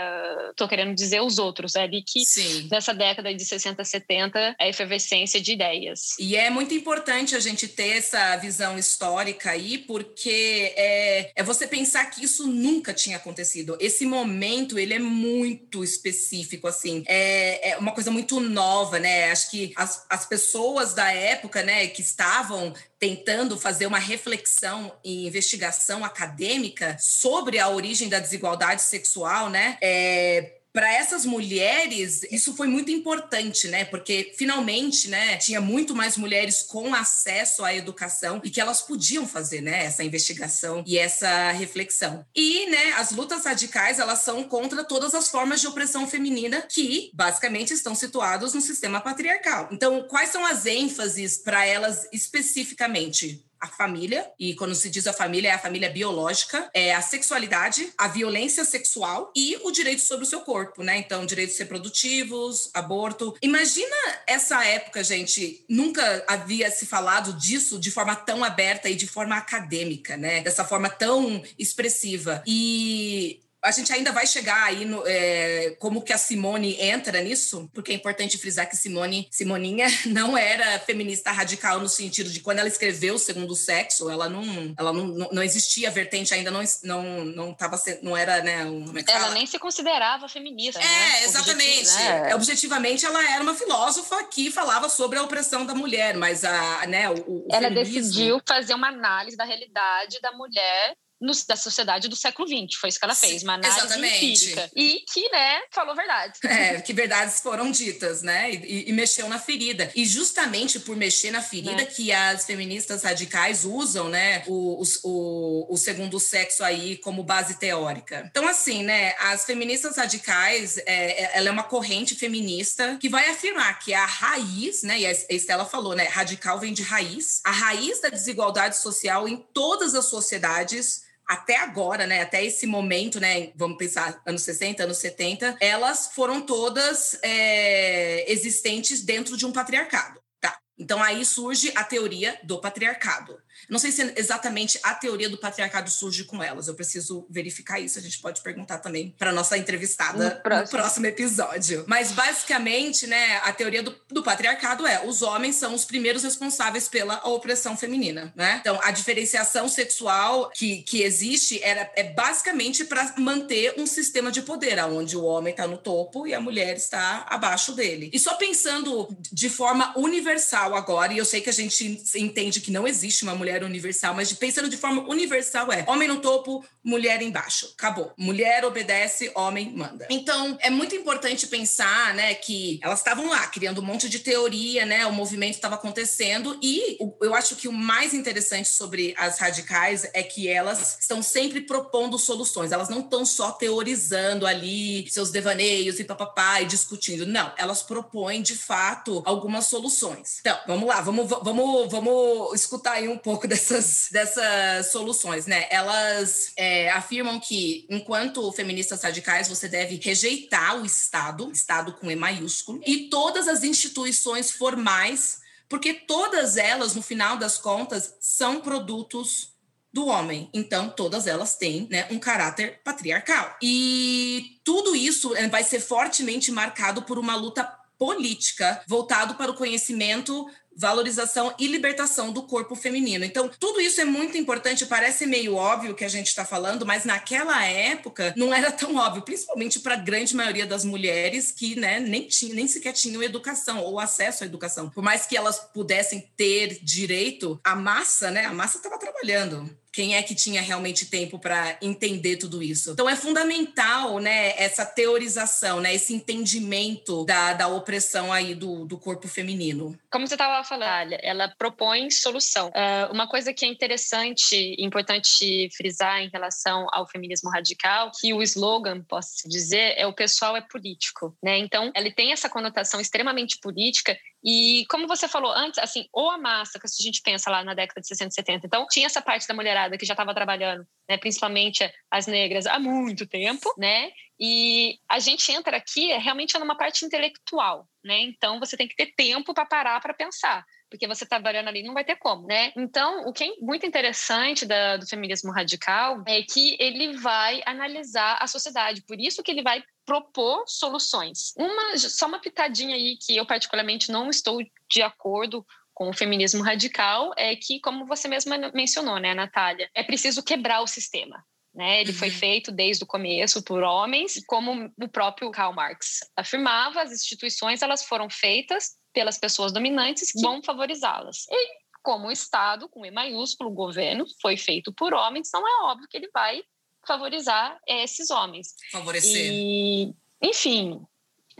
tô 0.56 0.68
querendo 0.68 0.96
dizer 0.96 1.22
os 1.22 1.38
outros, 1.38 1.76
é 1.76 1.84
ali 1.84 2.04
que 2.06 2.26
Sim. 2.26 2.68
nessa 2.72 2.94
década 2.94 3.34
de 3.34 3.46
60, 3.46 3.84
70 3.84 4.56
a 4.60 4.68
efervescência 4.68 5.42
de 5.42 5.54
ideias. 5.54 6.18
E 6.20 6.36
é 6.36 6.50
muito 6.50 6.74
importante 6.74 7.36
a 7.36 7.40
gente 7.40 7.68
ter 7.68 7.98
essa 7.98 8.36
visão 8.38 8.78
histórica 8.78 9.52
aí 9.52 9.78
porque 9.88 10.74
é, 10.76 11.32
é 11.36 11.44
você 11.44 11.68
pensar 11.68 12.06
que 12.06 12.24
isso 12.24 12.48
nunca 12.48 12.94
tinha 12.94 13.18
acontecido. 13.18 13.78
Esse 13.80 14.06
momento, 14.06 14.78
ele 14.78 14.94
é 14.94 15.00
muito 15.00 15.84
específico, 15.84 16.68
assim. 16.68 17.04
É, 17.08 17.72
é 17.72 17.78
uma 17.78 17.92
coisa 17.92 18.12
muito 18.12 18.40
nova, 18.40 19.00
né? 19.00 19.32
Acho 19.32 19.52
que 19.52 19.74
as, 19.76 20.06
as 20.10 20.26
pessoas 20.26 20.94
da 20.94 21.12
época, 21.12 21.64
né, 21.64 21.88
que 21.88 22.02
estavam 22.02 22.74
tentando 23.00 23.58
fazer 23.58 23.88
uma 23.88 24.00
reflexão 24.00 24.92
e 25.04 25.28
investigação 25.28 26.06
acadêmica 26.06 26.98
sobre 27.00 27.58
a 27.58 27.68
origem 27.70 28.08
da 28.08 28.20
desigualdade 28.20 28.82
sexual, 28.82 29.50
né? 29.50 29.78
É, 29.82 30.61
para 30.74 30.92
essas 30.94 31.26
mulheres, 31.26 32.24
isso 32.32 32.56
foi 32.56 32.68
muito 32.68 32.92
importante, 32.92 33.68
né? 33.68 33.86
Porque 33.86 34.34
finalmente, 34.38 35.08
né, 35.10 35.38
tinha 35.38 35.60
muito 35.60 35.96
mais 35.96 36.18
mulheres 36.18 36.62
com 36.62 36.94
acesso 36.94 37.64
à 37.64 37.74
educação 37.74 38.42
e 38.44 38.50
que 38.50 38.62
elas 38.62 38.82
podiam 38.82 39.28
fazer, 39.28 39.62
né, 39.62 39.86
essa 39.86 40.04
investigação 40.04 40.84
e 40.86 40.98
essa 40.98 41.52
reflexão. 41.52 42.26
E, 42.36 42.68
né, 42.68 42.94
as 42.94 43.12
lutas 43.12 43.46
radicais, 43.46 44.00
elas 44.00 44.20
são 44.20 44.44
contra 44.44 44.84
todas 44.84 45.14
as 45.14 45.30
formas 45.30 45.62
de 45.62 45.68
opressão 45.68 46.08
feminina 46.08 46.62
que, 46.62 47.12
basicamente, 47.14 47.74
estão 47.74 47.94
situados 47.94 48.54
no 48.54 48.62
sistema 48.62 49.02
patriarcal. 49.02 49.70
Então, 49.72 50.04
quais 50.08 50.30
são 50.30 50.46
as 50.46 50.66
ênfases 50.66 51.38
para 51.38 51.66
elas 51.66 52.08
especificamente? 52.12 53.46
A 53.62 53.68
família, 53.68 54.30
e 54.40 54.56
quando 54.56 54.74
se 54.74 54.90
diz 54.90 55.06
a 55.06 55.14
família, 55.14 55.50
é 55.50 55.54
a 55.54 55.60
família 55.60 55.90
biológica, 55.90 56.70
é 56.74 56.94
a 56.94 57.02
sexualidade, 57.02 57.94
a 57.98 58.08
violência 58.08 58.66
sexual 58.66 59.32
e 59.36 59.58
o 59.64 59.72
direito 59.72 60.02
sobre 60.02 60.26
o 60.26 60.28
seu 60.28 60.42
corpo, 60.42 60.82
né? 60.84 60.98
Então, 60.98 61.26
direitos 61.26 61.58
reprodutivos, 61.58 62.70
aborto. 62.74 63.36
Imagina 63.42 63.96
essa 64.26 64.66
época, 64.66 65.04
gente, 65.04 65.64
nunca 65.70 66.26
havia 66.28 66.72
se 66.72 66.86
falado 66.86 67.34
disso 67.34 67.80
de 67.80 67.92
forma 67.92 68.16
tão 68.16 68.44
aberta 68.44 68.90
e 68.90 68.96
de 68.96 69.08
forma 69.08 69.36
acadêmica, 69.36 70.18
né? 70.18 70.42
Dessa 70.42 70.66
forma 70.66 70.90
tão 70.90 71.44
expressiva. 71.58 72.42
E 72.48 73.42
a 73.64 73.72
gente 73.72 73.94
ainda 73.94 74.12
vai 74.12 74.26
chegar 74.26 74.64
aí 74.64 74.86
no, 74.86 75.04
é, 75.06 75.76
como 75.80 76.02
que 76.02 76.12
a 76.12 76.18
Simone 76.18 76.82
entra 76.82 77.22
nisso, 77.22 77.70
porque 77.74 77.92
é 77.92 77.96
importante 77.96 78.38
frisar 78.38 78.68
que 78.68 78.76
Simone, 78.76 79.28
Simoninha 79.30 79.88
não 80.08 80.38
era 80.38 80.80
feminista 80.80 81.32
radical 81.32 81.80
no 81.80 81.88
sentido 81.88 82.30
de 82.30 82.40
quando 82.40 82.60
ela 82.60 82.68
escreveu 82.68 83.16
o 83.16 83.20
Segundo 83.20 83.56
Sexo, 83.56 84.10
ela 84.10 84.28
não, 84.28 84.74
ela 84.78 84.92
não, 84.92 85.08
não, 85.08 85.30
não 85.32 85.44
existia 85.44 85.90
a 85.90 85.92
vertente 85.92 86.34
ainda 86.34 86.50
não 86.50 86.62
não 86.84 87.26
não 87.26 87.54
tava 87.54 87.80
não 88.02 88.16
era, 88.16 88.42
né, 88.42 88.66
um, 88.66 88.86
é 88.98 89.04
ela 89.12 89.32
nem 89.32 89.46
se 89.46 89.60
considerava 89.60 90.28
feminista, 90.28 90.80
É, 90.80 90.84
né? 90.84 91.24
exatamente. 91.24 91.94
Né? 91.94 92.36
Objetivamente 92.36 93.06
ela 93.06 93.24
era 93.32 93.44
uma 93.44 93.54
filósofa 93.54 94.24
que 94.24 94.52
falava 94.52 94.90
sobre 94.90 95.20
a 95.20 95.24
opressão 95.24 95.66
da 95.66 95.76
mulher, 95.76 96.16
mas 96.18 96.44
a, 96.44 96.88
né, 96.88 97.10
o, 97.10 97.14
o 97.14 97.48
ela 97.52 97.68
feminismo... 97.68 98.02
decidiu 98.02 98.42
fazer 98.48 98.74
uma 98.74 98.88
análise 98.88 99.38
da 99.38 99.44
realidade 99.44 100.20
da 100.22 100.32
mulher 100.32 100.96
no, 101.22 101.32
da 101.48 101.56
sociedade 101.56 102.08
do 102.08 102.16
século 102.16 102.48
XX. 102.48 102.80
Foi 102.80 102.90
isso 102.90 103.00
que 103.00 103.06
ela 103.06 103.14
fez, 103.14 103.44
uma 103.44 103.54
análise 103.54 103.80
Exatamente. 103.80 104.26
empírica. 104.26 104.72
E 104.76 105.04
que, 105.08 105.30
né, 105.30 105.62
falou 105.72 105.96
verdade. 105.96 106.40
É, 106.62 106.82
que 106.82 106.92
verdades 106.92 107.40
foram 107.40 107.72
ditas, 107.72 108.22
né? 108.22 108.52
E, 108.52 108.90
e, 108.90 108.94
mexeu 108.94 109.28
na 109.30 109.40
ferida. 109.40 109.90
E 109.96 110.06
justamente 110.06 110.80
por 110.80 110.98
mexer 110.98 111.32
na 111.32 111.42
ferida 111.42 111.84
é. 111.84 111.86
que 111.86 112.12
as 112.12 112.46
feministas 112.46 113.04
radicais 113.04 113.64
usam, 113.64 114.10
né, 114.10 114.44
o, 114.48 114.84
o, 115.04 115.74
o 115.74 115.78
segundo 115.78 116.20
sexo 116.20 116.64
aí 116.64 116.98
como 116.98 117.24
base 117.24 117.58
teórica. 117.58 118.26
Então, 118.30 118.48
assim, 118.48 118.84
né, 118.84 119.16
as 119.20 119.46
feministas 119.46 119.96
radicais, 119.96 120.78
é, 120.80 120.84
é, 120.86 121.32
ela 121.36 121.48
é 121.48 121.52
uma 121.52 121.64
corrente 121.64 122.16
feminista 122.16 122.98
que 123.00 123.08
vai 123.08 123.30
afirmar 123.30 123.80
que 123.80 123.94
a 123.94 124.06
raiz, 124.06 124.84
né, 124.84 125.00
e 125.00 125.06
a 125.06 125.12
Estela 125.12 125.66
falou, 125.66 125.96
né, 125.96 126.04
radical 126.04 126.60
vem 126.60 126.74
de 126.74 126.84
raiz, 126.84 127.42
a 127.46 127.52
raiz 127.52 128.02
da 128.02 128.10
desigualdade 128.10 128.78
social 128.78 129.28
em 129.28 129.38
todas 129.54 129.96
as 129.96 130.06
sociedades 130.06 131.11
até 131.32 131.56
agora, 131.56 132.06
né, 132.06 132.22
até 132.22 132.44
esse 132.44 132.68
momento, 132.68 133.18
né, 133.18 133.54
vamos 133.56 133.78
pensar 133.78 134.22
anos 134.26 134.42
60, 134.42 134.84
anos 134.84 134.98
70, 134.98 135.56
elas 135.62 136.12
foram 136.14 136.42
todas 136.42 137.18
é, 137.24 138.30
existentes 138.30 139.02
dentro 139.02 139.38
de 139.38 139.46
um 139.46 139.52
patriarcado. 139.54 140.22
Tá. 140.42 140.60
Então 140.78 141.02
aí 141.02 141.24
surge 141.24 141.72
a 141.74 141.86
teoria 141.86 142.38
do 142.44 142.60
patriarcado. 142.60 143.42
Não 143.72 143.80
sei 143.80 143.90
se 143.90 144.14
exatamente 144.18 144.78
a 144.84 144.94
teoria 144.94 145.30
do 145.30 145.38
patriarcado 145.38 145.90
surge 145.90 146.26
com 146.26 146.44
elas. 146.44 146.68
Eu 146.68 146.76
preciso 146.76 147.26
verificar 147.30 147.80
isso. 147.80 147.98
A 147.98 148.02
gente 148.02 148.20
pode 148.20 148.42
perguntar 148.42 148.80
também 148.80 149.16
para 149.18 149.32
nossa 149.32 149.58
entrevistada 149.58 150.36
no 150.36 150.42
próximo. 150.42 150.66
no 150.66 150.70
próximo. 150.70 151.06
episódio. 151.06 151.86
Mas 151.88 152.12
basicamente, 152.12 153.08
né, 153.08 153.38
a 153.46 153.54
teoria 153.54 153.82
do, 153.82 153.96
do, 154.10 154.22
patriarcado 154.22 154.86
é: 154.86 155.06
os 155.06 155.22
homens 155.22 155.56
são 155.56 155.74
os 155.74 155.86
primeiros 155.86 156.24
responsáveis 156.24 156.90
pela 156.90 157.26
opressão 157.26 157.78
feminina, 157.78 158.34
né? 158.36 158.58
Então, 158.60 158.78
a 158.84 158.92
diferenciação 158.92 159.70
sexual 159.70 160.52
que, 160.54 160.82
que 160.84 161.04
existe 161.04 161.64
era, 161.64 161.90
é 161.96 162.04
basicamente 162.04 162.84
para 162.84 163.14
manter 163.18 163.76
um 163.78 163.88
sistema 163.88 164.32
de 164.34 164.42
poder, 164.42 164.84
onde 164.84 165.16
o 165.16 165.24
homem 165.24 165.52
está 165.52 165.66
no 165.66 165.78
topo 165.78 166.28
e 166.28 166.34
a 166.34 166.42
mulher 166.42 166.76
está 166.76 167.26
abaixo 167.30 167.72
dele. 167.72 168.10
E 168.12 168.20
só 168.20 168.34
pensando 168.34 169.08
de 169.32 169.50
forma 169.50 169.98
universal 169.98 170.76
agora, 170.76 171.14
e 171.14 171.18
eu 171.18 171.26
sei 171.26 171.40
que 171.40 171.50
a 171.50 171.54
gente 171.54 172.04
entende 172.16 172.60
que 172.60 172.72
não 172.72 172.86
existe 172.86 173.24
uma 173.24 173.34
mulher 173.34 173.61
mulher 173.62 173.64
universal, 173.64 174.14
mas 174.14 174.32
pensando 174.34 174.70
de 174.70 174.78
forma 174.78 175.04
universal 175.08 175.72
é 175.72 175.84
homem 175.88 176.08
no 176.08 176.20
topo, 176.20 176.66
mulher 176.84 177.22
embaixo. 177.22 177.74
Acabou. 177.78 178.14
Mulher 178.18 178.66
obedece, 178.66 179.32
homem 179.36 179.72
manda. 179.76 180.08
Então, 180.10 180.58
é 180.62 180.70
muito 180.70 180.96
importante 180.96 181.48
pensar, 181.48 182.14
né, 182.14 182.34
que 182.34 182.80
elas 182.82 183.00
estavam 183.00 183.30
lá 183.30 183.46
criando 183.48 183.82
um 183.82 183.84
monte 183.84 184.10
de 184.10 184.20
teoria, 184.20 184.86
né, 184.86 185.06
o 185.06 185.14
movimento 185.14 185.56
estava 185.56 185.76
acontecendo 185.76 186.58
e 186.62 186.98
eu 187.22 187.34
acho 187.34 187.56
que 187.56 187.68
o 187.68 187.74
mais 187.74 188.14
interessante 188.14 188.70
sobre 188.70 189.14
as 189.18 189.40
radicais 189.40 190.10
é 190.14 190.24
que 190.24 190.48
elas 190.48 190.98
estão 191.00 191.22
sempre 191.22 191.62
propondo 191.62 192.18
soluções. 192.18 192.72
Elas 192.72 192.90
não 192.90 193.02
estão 193.02 193.26
só 193.26 193.52
teorizando 193.52 194.46
ali 194.46 195.10
seus 195.10 195.32
devaneios 195.32 196.00
e 196.00 196.04
papapá 196.04 196.62
e 196.62 196.66
discutindo. 196.66 197.26
Não, 197.26 197.54
elas 197.58 197.82
propõem 197.84 198.42
de 198.42 198.56
fato 198.56 199.22
algumas 199.26 199.68
soluções. 199.68 200.40
Então, 200.40 200.58
vamos 200.68 200.88
lá, 200.88 201.02
vamos 201.02 201.30
vamos 201.30 201.92
vamos 201.92 202.54
escutar 202.54 202.94
aí 202.94 203.08
um 203.08 203.18
pouco 203.18 203.48
dessas, 203.52 204.08
dessas 204.10 204.92
soluções, 204.92 205.46
né? 205.46 205.68
Elas 205.70 206.54
é, 206.56 206.90
afirmam 206.92 207.38
que, 207.38 207.86
enquanto 207.90 208.52
feministas 208.54 209.04
radicais, 209.04 209.50
você 209.50 209.68
deve 209.68 210.00
rejeitar 210.02 210.82
o 210.82 210.86
Estado, 210.86 211.52
Estado 211.52 211.94
com 211.94 212.10
E 212.10 212.16
maiúsculo, 212.16 212.82
e 212.86 213.10
todas 213.10 213.50
as 213.50 213.64
instituições 213.64 214.52
formais, 214.52 215.42
porque 215.68 215.94
todas 215.94 216.56
elas, 216.56 216.96
no 216.96 217.02
final 217.02 217.36
das 217.38 217.58
contas, 217.58 218.16
são 218.22 218.62
produtos 218.62 219.50
do 219.92 220.08
homem. 220.08 220.50
Então, 220.54 220.90
todas 220.90 221.28
elas 221.28 221.58
têm 221.58 221.88
né, 221.92 222.08
um 222.10 222.20
caráter 222.20 222.80
patriarcal. 222.86 223.58
E 223.62 224.62
tudo 224.64 224.96
isso 224.96 225.36
é, 225.36 225.50
vai 225.50 225.66
ser 225.66 225.82
fortemente 225.82 226.50
marcado 226.52 227.02
por 227.02 227.20
uma 227.20 227.36
luta 227.36 227.64
política 227.98 228.82
voltado 228.88 229.36
para 229.36 229.52
o 229.52 229.56
conhecimento 229.56 230.48
valorização 230.76 231.54
e 231.60 231.68
libertação 231.68 232.32
do 232.32 232.44
corpo 232.44 232.76
feminino. 232.76 233.26
Então, 233.26 233.50
tudo 233.60 233.82
isso 233.82 234.00
é 234.02 234.06
muito 234.06 234.38
importante, 234.38 234.86
parece 234.86 235.26
meio 235.26 235.56
óbvio 235.56 235.96
que 235.96 236.06
a 236.06 236.10
gente 236.10 236.28
está 236.28 236.46
falando, 236.46 236.86
mas 236.86 237.06
naquela 237.06 237.64
época 237.66 238.34
não 238.38 238.54
era 238.54 238.72
tão 238.72 238.96
óbvio, 238.96 239.24
principalmente 239.24 239.80
para 239.80 239.96
a 239.96 239.98
grande 239.98 240.36
maioria 240.36 240.66
das 240.66 240.86
mulheres 240.86 241.52
que 241.52 241.80
né, 241.80 242.00
nem, 242.00 242.28
tinha, 242.28 242.54
nem 242.54 242.68
sequer 242.68 242.94
tinham 242.94 243.22
educação 243.22 243.84
ou 243.84 244.00
acesso 244.00 244.44
à 244.44 244.48
educação. 244.48 244.90
Por 244.90 245.04
mais 245.04 245.26
que 245.26 245.38
elas 245.38 245.60
pudessem 245.60 246.30
ter 246.36 246.80
direito, 246.82 247.60
a 247.64 247.76
massa, 247.76 248.32
né, 248.32 248.46
a 248.46 248.54
massa 248.54 248.78
estava 248.78 248.98
trabalhando 248.98 249.70
quem 249.94 250.16
é 250.16 250.24
que 250.24 250.34
tinha 250.34 250.62
realmente 250.62 251.06
tempo 251.06 251.38
para 251.38 251.78
entender 251.82 252.38
tudo 252.38 252.64
isso. 252.64 252.92
Então 252.92 253.10
é 253.10 253.16
fundamental, 253.16 254.20
né, 254.20 254.54
essa 254.58 254.86
teorização, 254.86 255.82
né, 255.82 255.94
esse 255.94 256.14
entendimento 256.14 257.26
da, 257.26 257.54
da 257.54 257.68
opressão 257.68 258.32
aí 258.32 258.56
do, 258.56 258.86
do 258.86 258.98
corpo 258.98 259.28
feminino. 259.28 259.98
Como 260.10 260.28
você 260.28 260.36
estava 260.36 260.64
falando, 260.64 261.16
ela 261.22 261.50
propõe 261.58 262.10
solução. 262.10 262.70
Uh, 262.70 263.12
uma 263.12 263.28
coisa 263.28 263.54
que 263.54 263.66
é 263.66 263.68
interessante, 263.68 264.76
importante 264.80 265.70
frisar 265.76 266.22
em 266.22 266.30
relação 266.30 266.88
ao 266.92 267.08
feminismo 267.08 267.50
radical, 267.50 268.12
que 268.20 268.34
o 268.34 268.42
slogan, 268.42 269.02
posso 269.04 269.48
dizer, 269.48 269.94
é 269.98 270.08
o 270.08 270.14
pessoal 270.14 270.56
é 270.56 270.62
político, 270.62 271.36
né? 271.44 271.58
Então, 271.58 271.92
ele 271.96 272.12
tem 272.12 272.32
essa 272.32 272.50
conotação 272.50 273.00
extremamente 273.00 273.58
política 273.60 274.18
e 274.44 274.86
como 274.90 275.08
você 275.08 275.28
falou 275.28 275.52
antes, 275.52 275.78
assim, 275.78 276.08
ou 276.12 276.30
a 276.32 276.38
massa, 276.38 276.80
que 276.80 276.88
a 276.88 277.04
gente 277.04 277.22
pensa 277.22 277.50
lá 277.50 277.64
na 277.64 277.74
década 277.74 278.02
de 278.02 278.08
60 278.08 278.30
e 278.30 278.34
70, 278.34 278.68
então 278.68 278.88
tinha 278.90 279.06
essa 279.06 279.22
parte 279.22 279.48
da 279.48 279.54
mulherada 279.54 279.98
que 279.98 280.06
já 280.06 280.14
estava 280.14 280.34
trabalhando, 280.34 280.86
né, 281.10 281.18
principalmente 281.18 281.90
as 282.10 282.28
negras, 282.28 282.66
há 282.66 282.80
muito 282.80 283.28
tempo, 283.28 283.74
né? 283.78 284.12
E 284.42 284.98
a 285.08 285.20
gente 285.20 285.52
entra 285.52 285.78
aqui 285.78 286.12
é 286.12 286.18
realmente 286.18 286.58
numa 286.58 286.76
parte 286.76 287.06
intelectual, 287.06 287.88
né? 288.04 288.22
Então 288.22 288.60
você 288.60 288.76
tem 288.76 288.88
que 288.88 288.96
ter 288.96 289.14
tempo 289.16 289.54
para 289.54 289.66
parar 289.66 290.02
para 290.02 290.14
pensar 290.14 290.66
porque 290.92 291.08
você 291.08 291.24
está 291.24 291.38
trabalhando 291.38 291.70
ali, 291.70 291.82
não 291.82 291.94
vai 291.94 292.04
ter 292.04 292.18
como, 292.18 292.46
né? 292.46 292.74
Então, 292.76 293.26
o 293.26 293.32
que 293.32 293.46
é 293.46 293.56
muito 293.62 293.86
interessante 293.86 294.66
da, 294.66 294.98
do 294.98 295.08
feminismo 295.08 295.50
radical 295.50 296.22
é 296.28 296.42
que 296.44 296.76
ele 296.78 297.18
vai 297.18 297.62
analisar 297.66 298.38
a 298.42 298.46
sociedade, 298.46 299.02
por 299.08 299.18
isso 299.18 299.42
que 299.42 299.50
ele 299.50 299.64
vai 299.64 299.82
propor 300.06 300.66
soluções. 300.68 301.54
Uma, 301.58 301.98
só 301.98 302.28
uma 302.28 302.42
pitadinha 302.42 302.94
aí 302.94 303.18
que 303.26 303.38
eu 303.38 303.46
particularmente 303.46 304.12
não 304.12 304.30
estou 304.30 304.62
de 304.90 305.02
acordo 305.02 305.66
com 305.94 306.10
o 306.10 306.14
feminismo 306.14 306.62
radical 306.62 307.32
é 307.38 307.56
que, 307.56 307.80
como 307.80 308.06
você 308.06 308.28
mesma 308.28 308.58
mencionou, 308.74 309.18
né, 309.18 309.34
Natália, 309.34 309.90
é 309.96 310.04
preciso 310.04 310.44
quebrar 310.44 310.82
o 310.82 310.88
sistema. 310.88 311.42
Né? 311.74 312.02
Ele 312.02 312.12
uhum. 312.12 312.18
foi 312.18 312.30
feito 312.30 312.72
desde 312.72 313.04
o 313.04 313.08
começo 313.08 313.64
por 313.64 313.82
homens, 313.82 314.42
como 314.46 314.92
o 315.02 315.08
próprio 315.08 315.50
Karl 315.52 315.74
Marx 315.74 316.20
afirmava, 316.36 317.02
as 317.02 317.12
instituições 317.12 317.82
elas 317.82 318.04
foram 318.04 318.30
feitas 318.30 318.98
pelas 319.14 319.38
pessoas 319.38 319.72
dominantes 319.72 320.32
que 320.32 320.42
vão 320.42 320.62
favorizá-las. 320.62 321.46
E 321.50 321.82
como 322.04 322.28
o 322.28 322.32
Estado, 322.32 322.90
com 322.90 323.06
E 323.06 323.12
maiúsculo, 323.12 323.70
o 323.70 323.74
governo, 323.74 324.26
foi 324.42 324.58
feito 324.58 324.94
por 324.94 325.14
homens, 325.14 325.50
não 325.54 325.68
é 325.68 325.92
óbvio 325.92 326.08
que 326.10 326.18
ele 326.18 326.30
vai 326.34 326.62
favorizar 327.08 327.80
esses 327.88 328.30
homens. 328.30 328.76
Favorecer. 328.92 329.52
E, 329.52 330.14
enfim, 330.42 331.02